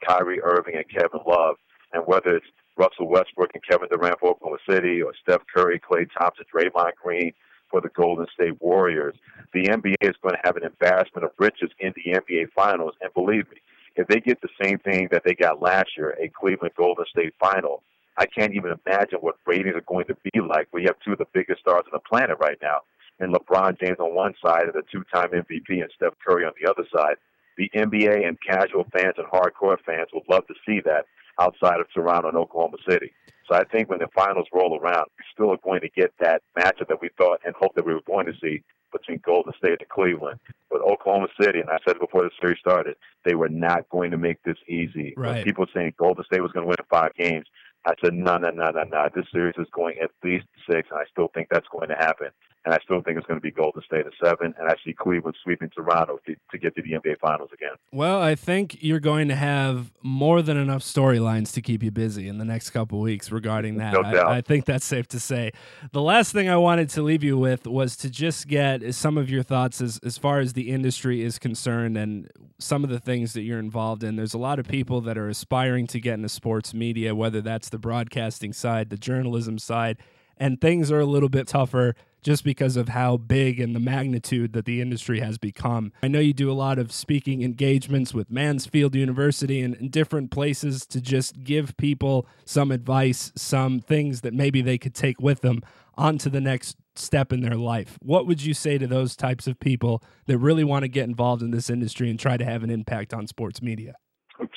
Kyrie 0.08 0.42
Irving, 0.42 0.76
and 0.76 0.86
Kevin 0.88 1.22
Love, 1.28 1.56
and 1.94 2.04
whether 2.06 2.36
it's 2.36 2.46
Russell 2.78 3.08
Westbrook 3.08 3.52
and 3.54 3.64
Kevin 3.68 3.88
Durant 3.90 4.20
for 4.20 4.32
Oklahoma 4.32 4.58
City, 4.70 5.02
or 5.02 5.14
Steph 5.22 5.42
Curry, 5.54 5.80
Klay 5.80 6.08
Thompson, 6.18 6.46
Draymond 6.54 6.92
Green 7.02 7.34
for 7.70 7.82
the 7.82 7.90
Golden 7.90 8.28
State 8.34 8.62
Warriors, 8.62 9.16
the 9.54 9.64
NBA 9.64 9.96
is 10.02 10.16
going 10.22 10.36
to 10.36 10.42
have 10.44 10.58
an 10.58 10.64
embarrassment 10.64 11.26
of 11.26 11.32
riches 11.40 11.72
in 11.80 11.94
the 11.96 12.14
NBA 12.14 12.52
Finals. 12.56 12.94
And 13.02 13.12
believe 13.14 13.50
me, 13.50 13.58
if 13.96 14.08
they 14.08 14.20
get 14.20 14.42
the 14.42 14.50
same 14.64 14.80
thing 14.80 15.08
that 15.12 15.24
they 15.26 15.34
got 15.34 15.62
last 15.62 15.90
year, 15.98 16.16
a 16.22 16.30
Cleveland 16.30 16.74
Golden 16.78 17.06
State 17.10 17.34
Final, 17.40 17.84
I 18.18 18.26
can't 18.26 18.54
even 18.54 18.76
imagine 18.86 19.20
what 19.20 19.36
ratings 19.46 19.76
are 19.76 19.82
going 19.82 20.06
to 20.06 20.16
be 20.32 20.40
like. 20.40 20.68
We 20.72 20.84
have 20.84 20.96
two 21.04 21.14
of 21.14 21.18
the 21.18 21.28
biggest 21.34 21.62
stars 21.62 21.84
on 21.86 21.94
the 21.94 22.00
planet 22.00 22.38
right 22.40 22.58
now, 22.62 22.80
and 23.20 23.34
LeBron 23.34 23.80
James 23.80 24.00
on 24.00 24.14
one 24.16 24.34
side 24.44 24.64
and 24.64 24.74
the 24.74 24.84
two-time 24.92 25.30
MVP 25.30 25.82
and 25.82 25.90
Steph 25.96 26.14
Curry 26.26 26.46
on 26.46 26.54
the 26.62 26.70
other 26.70 26.88
side. 26.96 27.16
The 27.58 27.70
NBA 27.76 28.28
and 28.28 28.38
casual 28.42 28.86
fans 28.92 29.16
and 29.18 29.28
hardcore 29.28 29.78
fans 29.86 30.10
would 30.14 30.24
love 30.30 30.46
to 30.48 30.56
see 30.66 30.80
that. 30.86 31.06
outside 31.40 31.80
of 31.80 31.88
Toronto 31.94 32.30
and 32.30 32.38
Oklahoma 32.38 32.78
City. 32.88 33.12
So 33.48 33.56
I 33.56 33.64
think 33.66 33.90
when 33.90 34.00
the 34.00 34.08
finals 34.16 34.48
roll 34.54 34.80
around, 34.80 35.06
we 35.18 35.26
still 35.34 35.52
are 35.52 35.58
going 35.58 35.82
to 35.82 35.90
get 35.90 36.14
that 36.20 36.42
matchup 36.58 36.88
that 36.88 37.02
we 37.02 37.10
thought 37.18 37.42
and 37.46 37.54
hoped 37.56 37.76
that 37.76 37.86
we 37.86 37.94
were 37.94 38.02
going 38.06 38.26
to 38.26 38.34
see 38.42 38.64
between 38.92 39.20
Golden 39.26 39.54
State 39.58 39.80
and 39.80 39.90
Cleveland. 39.90 40.40
But 40.70 40.82
Oklahoma 40.82 41.28
City, 41.42 41.60
and 41.60 41.70
I 41.70 41.78
said 41.86 42.00
before 42.00 42.22
the 42.24 42.30
series 42.40 42.60
started, 42.60 42.96
they 43.26 43.36
were 43.36 43.50
not 43.50 43.90
going 43.90 44.12
to 44.12 44.18
make 44.18 44.42
this 44.44 44.58
easy. 44.68 45.14
Right. 45.18 45.44
People 45.44 45.66
saying 45.74 45.96
Golden 45.98 46.24
State 46.26 46.42
was 46.42 46.52
going 46.52 46.66
to 46.66 46.70
win 46.70 46.78
five 46.90 47.14
games. 47.16 47.48
I 47.86 47.94
said, 48.04 48.14
no, 48.14 48.38
no, 48.38 48.50
no, 48.50 48.72
no, 48.72 48.84
no. 48.84 49.10
This 49.14 49.26
series 49.32 49.56
is 49.58 49.68
going 49.74 49.96
at 50.02 50.12
least 50.24 50.46
six, 50.70 50.88
and 50.92 51.00
I 51.00 51.06
still 51.12 51.30
think 51.34 51.50
that's 51.52 51.68
going 51.68 51.90
to 51.90 51.96
happen. 51.96 52.30
And 52.66 52.74
I 52.74 52.78
still 52.84 53.02
think 53.02 53.18
it's 53.18 53.28
going 53.28 53.40
to 53.40 53.44
be 53.44 53.52
Golden 53.52 53.82
State 53.84 54.06
at 54.06 54.14
seven, 54.24 54.54
and 54.58 54.70
I 54.70 54.76
see 54.86 54.94
Cleveland 54.94 55.36
sweeping 55.44 55.70
Toronto 55.70 56.20
to, 56.26 56.36
to 56.52 56.58
get 56.58 56.74
to 56.76 56.82
the 56.82 56.92
NBA 56.92 57.20
Finals 57.20 57.50
again. 57.54 57.76
Well, 57.92 58.22
I 58.22 58.36
think 58.36 58.78
you're 58.82 59.02
going 59.02 59.28
to 59.28 59.36
have 59.36 59.92
more 60.02 60.42
than 60.42 60.56
enough 60.56 60.82
storylines 60.82 61.54
to 61.56 61.62
keep 61.62 61.84
you 61.84 61.92
busy 61.92 62.30
in 62.30 62.38
the 62.38 62.46
next 62.46 62.70
couple 62.70 63.02
weeks 63.02 63.32
regarding 63.32 63.78
that. 63.80 63.94
No 63.94 64.04
doubt. 64.04 64.28
I, 64.28 64.38
I 64.38 64.42
think 64.42 64.64
that's 64.64 64.86
safe 64.86 65.10
to 65.10 65.20
say. 65.20 65.52
The 65.92 66.02
last 66.02 66.32
thing 66.32 66.48
I 66.48 66.56
wanted 66.56 66.90
to 66.92 67.02
leave 67.02 67.22
you 67.22 67.38
with 67.38 67.68
was 67.68 67.98
to 67.98 68.10
just 68.10 68.48
get 68.48 68.96
some 68.96 69.18
of 69.18 69.30
your 69.30 69.44
thoughts 69.44 69.82
as, 69.82 70.00
as 70.02 70.18
far 70.18 70.40
as 70.40 70.54
the 70.54 70.72
industry 70.72 71.22
is 71.22 71.38
concerned 71.40 71.98
and 71.98 72.32
some 72.60 72.86
of 72.86 72.90
the 72.90 73.00
things 73.00 73.34
that 73.34 73.42
you're 73.42 73.60
involved 73.60 74.06
in. 74.06 74.16
There's 74.16 74.34
a 74.34 74.40
lot 74.40 74.58
of 74.58 74.70
people 74.70 75.02
that 75.02 75.18
are 75.18 75.28
aspiring 75.28 75.86
to 75.88 76.00
get 76.00 76.14
into 76.14 76.30
sports 76.30 76.74
media, 76.74 77.14
whether 77.14 77.42
that's 77.42 77.68
the 77.68 77.78
broadcasting 77.78 78.54
side, 78.54 78.90
the 78.90 78.98
journalism 78.98 79.58
side, 79.58 79.98
and 80.38 80.62
things 80.62 80.92
are 80.92 81.00
a 81.00 81.06
little 81.06 81.30
bit 81.30 81.48
tougher 81.48 81.94
just 82.24 82.44
because 82.44 82.78
of 82.78 82.90
how 82.90 83.18
big 83.18 83.60
and 83.60 83.76
the 83.76 83.80
magnitude 83.80 84.54
that 84.54 84.66
the 84.66 84.82
industry 84.82 85.20
has 85.20 85.38
become. 85.38 85.92
I 86.02 86.08
know 86.08 86.20
you 86.20 86.34
do 86.34 86.50
a 86.50 86.54
lot 86.54 86.80
of 86.80 86.92
speaking 86.92 87.44
engagements 87.44 88.14
with 88.14 88.32
Mansfield 88.32 88.96
University 88.96 89.62
and, 89.62 89.76
and, 89.76 89.92
different 89.92 90.32
places 90.32 90.86
to 90.88 91.00
just 91.00 91.44
give 91.44 91.78
people 91.78 92.26
some 92.46 92.72
advice, 92.72 93.32
some 93.36 93.80
things 93.80 94.22
that 94.22 94.34
maybe 94.34 94.62
they 94.62 94.78
could 94.78 94.96
take 94.96 95.22
with 95.22 95.42
them 95.42 95.62
onto 95.96 96.30
the 96.30 96.42
next 96.42 96.78
step 96.96 97.32
in 97.32 97.42
their 97.42 97.56
life. 97.56 97.98
What 98.02 98.26
would 98.26 98.44
you 98.44 98.54
say 98.54 98.78
to 98.78 98.88
those 98.88 99.16
types 99.16 99.46
of 99.46 99.60
people 99.60 100.04
that 100.26 100.38
really 100.38 100.64
want 100.64 100.84
to 100.84 100.88
get 100.88 101.04
involved 101.04 101.42
in 101.42 101.52
this 101.52 101.70
industry 101.70 102.10
and 102.10 102.20
try 102.20 102.38
to 102.38 102.46
have 102.46 102.64
an 102.64 102.70
impact 102.70 103.14
on 103.14 103.28
sports 103.28 103.62
media? 103.62 103.96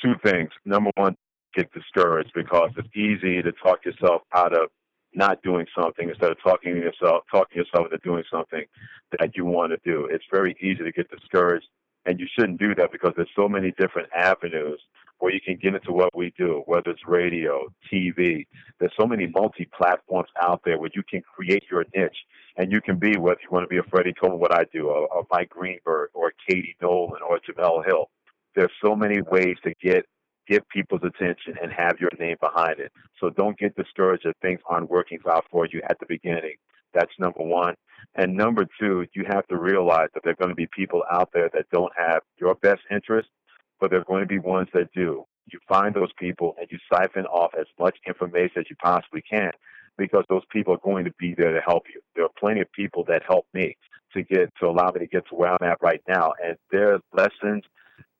Two 0.01 0.15
things. 0.23 0.49
Number 0.65 0.91
one, 0.95 1.15
get 1.55 1.71
discouraged 1.73 2.31
because 2.33 2.71
it's 2.77 2.95
easy 2.95 3.41
to 3.41 3.51
talk 3.63 3.85
yourself 3.85 4.21
out 4.33 4.53
of 4.53 4.69
not 5.17 5.41
doing 5.41 5.65
something 5.77 6.09
instead 6.09 6.31
of 6.31 6.37
talking 6.41 6.75
to 6.75 6.79
yourself 6.79 7.23
talking 7.31 7.57
yourself 7.57 7.87
into 7.91 7.97
doing 8.03 8.23
something 8.31 8.63
that 9.19 9.35
you 9.35 9.45
want 9.45 9.71
to 9.71 9.79
do. 9.83 10.07
It's 10.11 10.25
very 10.31 10.55
easy 10.61 10.83
to 10.83 10.91
get 10.91 11.09
discouraged 11.09 11.67
and 12.05 12.19
you 12.19 12.27
shouldn't 12.33 12.59
do 12.59 12.73
that 12.75 12.91
because 12.91 13.13
there's 13.17 13.29
so 13.35 13.49
many 13.49 13.73
different 13.77 14.09
avenues 14.15 14.79
where 15.19 15.33
you 15.33 15.41
can 15.41 15.57
get 15.57 15.73
into 15.73 15.91
what 15.91 16.15
we 16.15 16.31
do, 16.37 16.63
whether 16.65 16.91
it's 16.91 17.01
radio, 17.07 17.67
TV. 17.91 18.45
There's 18.79 18.93
so 18.99 19.07
many 19.07 19.27
multi 19.27 19.67
platforms 19.75 20.29
out 20.41 20.61
there 20.63 20.77
where 20.79 20.91
you 20.93 21.03
can 21.03 21.21
create 21.21 21.63
your 21.69 21.85
niche 21.95 22.17
and 22.55 22.71
you 22.71 22.81
can 22.81 22.97
be 22.97 23.17
whether 23.17 23.39
you 23.41 23.49
want 23.51 23.63
to 23.63 23.67
be 23.67 23.77
a 23.77 23.83
Freddie 23.83 24.13
Coleman, 24.13 24.39
what 24.39 24.53
I 24.53 24.65
do, 24.71 24.87
or, 24.87 25.25
Mike 25.31 25.49
Greenberg, 25.49 26.11
or 26.13 26.31
Katie 26.47 26.77
Nolan, 26.81 27.21
or 27.27 27.39
Jemele 27.39 27.85
Hill. 27.85 28.09
There's 28.55 28.71
so 28.83 28.95
many 28.95 29.21
ways 29.21 29.57
to 29.63 29.73
get 29.81 30.05
get 30.47 30.67
people's 30.69 31.03
attention 31.03 31.55
and 31.61 31.71
have 31.71 31.99
your 31.99 32.11
name 32.19 32.37
behind 32.41 32.79
it. 32.79 32.91
So 33.19 33.29
don't 33.29 33.57
get 33.57 33.75
discouraged 33.75 34.25
if 34.25 34.35
things 34.41 34.59
aren't 34.67 34.89
working 34.89 35.19
out 35.29 35.45
for 35.51 35.67
you 35.71 35.81
at 35.89 35.99
the 35.99 36.05
beginning. 36.07 36.55
That's 36.93 37.11
number 37.19 37.43
one. 37.43 37.75
And 38.15 38.35
number 38.35 38.65
two, 38.79 39.05
you 39.13 39.25
have 39.27 39.47
to 39.47 39.57
realize 39.57 40.09
that 40.13 40.23
there 40.23 40.33
are 40.33 40.37
going 40.37 40.49
to 40.49 40.55
be 40.55 40.67
people 40.75 41.03
out 41.11 41.29
there 41.33 41.49
that 41.53 41.69
don't 41.71 41.91
have 41.97 42.21
your 42.39 42.55
best 42.55 42.81
interest, 42.89 43.29
but 43.79 43.91
there 43.91 43.99
are 43.99 44.05
going 44.05 44.21
to 44.21 44.27
be 44.27 44.39
ones 44.39 44.69
that 44.73 44.91
do. 44.93 45.25
You 45.51 45.59
find 45.67 45.93
those 45.93 46.11
people 46.17 46.55
and 46.59 46.67
you 46.71 46.77
siphon 46.91 47.25
off 47.25 47.51
as 47.59 47.67
much 47.79 47.97
information 48.07 48.59
as 48.59 48.65
you 48.69 48.75
possibly 48.77 49.21
can 49.21 49.51
because 49.97 50.25
those 50.29 50.43
people 50.51 50.73
are 50.73 50.79
going 50.83 51.05
to 51.05 51.13
be 51.19 51.33
there 51.37 51.53
to 51.53 51.61
help 51.61 51.83
you. 51.93 52.01
There 52.15 52.25
are 52.25 52.31
plenty 52.39 52.61
of 52.61 52.71
people 52.71 53.03
that 53.07 53.23
help 53.27 53.45
me 53.53 53.77
to 54.13 54.23
get 54.23 54.53
to 54.59 54.67
allow 54.67 54.91
me 54.91 54.99
to 54.99 55.07
get 55.07 55.27
to 55.29 55.35
where 55.35 55.51
I'm 55.51 55.69
at 55.69 55.81
right 55.81 56.01
now. 56.07 56.33
And 56.43 56.57
their 56.71 56.99
lessons 57.13 57.63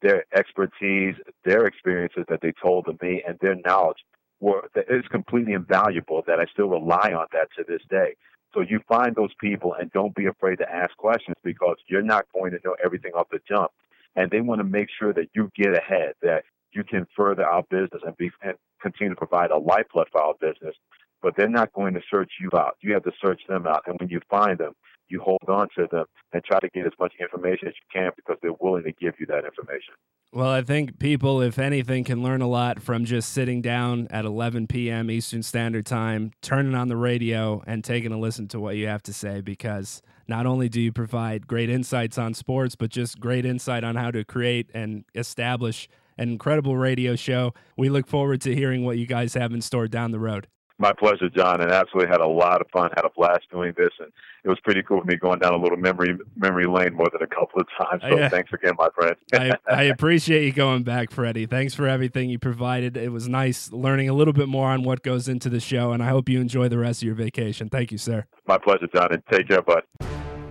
their 0.01 0.25
expertise, 0.35 1.15
their 1.45 1.65
experiences 1.65 2.25
that 2.29 2.41
they 2.41 2.53
told 2.61 2.85
to 2.85 2.97
me, 3.05 3.23
and 3.27 3.37
their 3.39 3.55
knowledge 3.65 3.97
were 4.39 4.69
is 4.89 5.05
completely 5.09 5.53
invaluable. 5.53 6.23
That 6.27 6.39
I 6.39 6.45
still 6.51 6.69
rely 6.69 7.13
on 7.13 7.27
that 7.33 7.49
to 7.57 7.63
this 7.67 7.81
day. 7.89 8.15
So 8.53 8.61
you 8.61 8.79
find 8.87 9.15
those 9.15 9.33
people 9.39 9.73
and 9.73 9.91
don't 9.91 10.15
be 10.15 10.25
afraid 10.25 10.57
to 10.57 10.71
ask 10.71 10.95
questions 10.97 11.35
because 11.43 11.75
you're 11.87 12.01
not 12.01 12.25
going 12.33 12.51
to 12.51 12.59
know 12.63 12.75
everything 12.83 13.11
off 13.13 13.27
the 13.31 13.39
jump, 13.47 13.71
and 14.15 14.31
they 14.31 14.41
want 14.41 14.59
to 14.59 14.65
make 14.65 14.87
sure 14.97 15.13
that 15.13 15.29
you 15.33 15.51
get 15.55 15.77
ahead, 15.77 16.13
that 16.21 16.43
you 16.71 16.83
can 16.83 17.05
further 17.15 17.45
our 17.45 17.63
business 17.69 18.01
and 18.05 18.15
be 18.17 18.31
and 18.41 18.55
continue 18.81 19.13
to 19.13 19.17
provide 19.17 19.51
a 19.51 19.57
lifeblood 19.57 20.07
for 20.11 20.21
our 20.21 20.35
business. 20.39 20.75
But 21.21 21.35
they're 21.35 21.49
not 21.49 21.73
going 21.73 21.95
to 21.95 22.01
search 22.09 22.33
you 22.39 22.49
out. 22.55 22.77
You 22.81 22.93
have 22.93 23.03
to 23.03 23.11
search 23.19 23.41
them 23.49 23.65
out, 23.65 23.83
and 23.87 23.99
when 23.99 24.09
you 24.09 24.21
find 24.29 24.57
them, 24.57 24.73
you 25.09 25.21
hold 25.21 25.43
on 25.47 25.67
to 25.77 25.87
them 25.91 26.05
and 26.33 26.43
try 26.43 26.59
to 26.59 26.69
get 26.69 26.85
as 26.85 26.93
much 26.99 27.13
information 27.19 27.67
as 27.67 27.73
you 27.75 28.01
can 28.01 28.11
because 28.15 28.37
they're 28.41 28.51
willing 28.59 28.83
to 28.83 28.91
give 28.91 29.15
you 29.19 29.25
that 29.27 29.45
information. 29.45 29.93
Well, 30.33 30.49
I 30.49 30.61
think 30.61 30.99
people, 30.99 31.41
if 31.41 31.57
anything, 31.57 32.03
can 32.03 32.21
learn 32.21 32.41
a 32.41 32.47
lot 32.47 32.81
from 32.81 33.05
just 33.05 33.31
sitting 33.31 33.61
down 33.61 34.07
at 34.09 34.25
11 34.25 34.67
p.m. 34.67 35.09
Eastern 35.09 35.41
Standard 35.41 35.85
Time, 35.85 36.31
turning 36.41 36.75
on 36.75 36.89
the 36.89 36.97
radio, 36.97 37.63
and 37.65 37.83
taking 37.83 38.11
a 38.11 38.19
listen 38.19 38.47
to 38.49 38.59
what 38.59 38.75
you 38.75 38.87
have 38.87 39.03
to 39.03 39.13
say 39.13 39.39
because 39.39 40.01
not 40.27 40.45
only 40.45 40.67
do 40.67 40.81
you 40.81 40.91
provide 40.91 41.47
great 41.47 41.69
insights 41.69 42.17
on 42.17 42.33
sports, 42.33 42.75
but 42.75 42.89
just 42.89 43.19
great 43.19 43.45
insight 43.45 43.85
on 43.85 43.95
how 43.95 44.11
to 44.11 44.25
create 44.25 44.69
and 44.73 45.05
establish 45.15 45.87
an 46.17 46.29
incredible 46.29 46.75
radio 46.75 47.15
show. 47.15 47.53
We 47.77 47.89
look 47.89 48.07
forward 48.07 48.41
to 48.41 48.53
hearing 48.53 48.83
what 48.83 48.97
you 48.97 49.05
guys 49.05 49.33
have 49.35 49.53
in 49.53 49.61
store 49.61 49.87
down 49.87 50.11
the 50.11 50.19
road. 50.19 50.47
My 50.79 50.93
pleasure, 50.93 51.29
John, 51.29 51.61
and 51.61 51.71
absolutely 51.71 52.09
had 52.09 52.21
a 52.21 52.27
lot 52.27 52.61
of 52.61 52.67
fun, 52.71 52.91
had 52.95 53.03
a 53.03 53.09
blast 53.09 53.49
doing 53.51 53.73
this, 53.75 53.89
and 53.99 54.11
it 54.43 54.49
was 54.49 54.59
pretty 54.63 54.83
cool 54.83 55.01
for 55.01 55.05
me 55.05 55.15
going 55.15 55.39
down 55.39 55.53
a 55.53 55.57
little 55.57 55.77
memory 55.77 56.17
memory 56.35 56.65
lane 56.65 56.93
more 56.93 57.07
than 57.11 57.23
a 57.23 57.27
couple 57.27 57.59
of 57.61 57.67
times. 57.77 58.03
So 58.07 58.29
thanks 58.29 58.51
again, 58.53 58.75
my 58.77 58.89
friend. 58.95 59.15
I, 59.33 59.53
I 59.67 59.83
appreciate 59.83 60.45
you 60.45 60.51
going 60.51 60.83
back, 60.83 61.11
Freddie. 61.11 61.47
Thanks 61.47 61.73
for 61.73 61.87
everything 61.87 62.29
you 62.29 62.37
provided. 62.37 62.95
It 62.95 63.11
was 63.11 63.27
nice 63.27 63.71
learning 63.71 64.09
a 64.09 64.13
little 64.13 64.33
bit 64.33 64.47
more 64.47 64.67
on 64.67 64.83
what 64.83 65.01
goes 65.01 65.27
into 65.27 65.49
the 65.49 65.59
show, 65.59 65.91
and 65.93 66.03
I 66.03 66.09
hope 66.09 66.29
you 66.29 66.39
enjoy 66.39 66.67
the 66.67 66.77
rest 66.77 67.01
of 67.01 67.07
your 67.07 67.15
vacation. 67.15 67.69
Thank 67.69 67.91
you, 67.91 67.97
sir. 67.97 68.25
my 68.47 68.57
pleasure, 68.57 68.87
John, 68.93 69.11
and 69.11 69.23
take 69.31 69.47
care, 69.47 69.61
bud. 69.61 69.83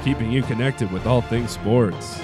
keeping 0.05 0.31
you 0.31 0.43
connected 0.43 0.93
with 0.93 1.05
all 1.05 1.23
things 1.23 1.51
sports. 1.51 2.21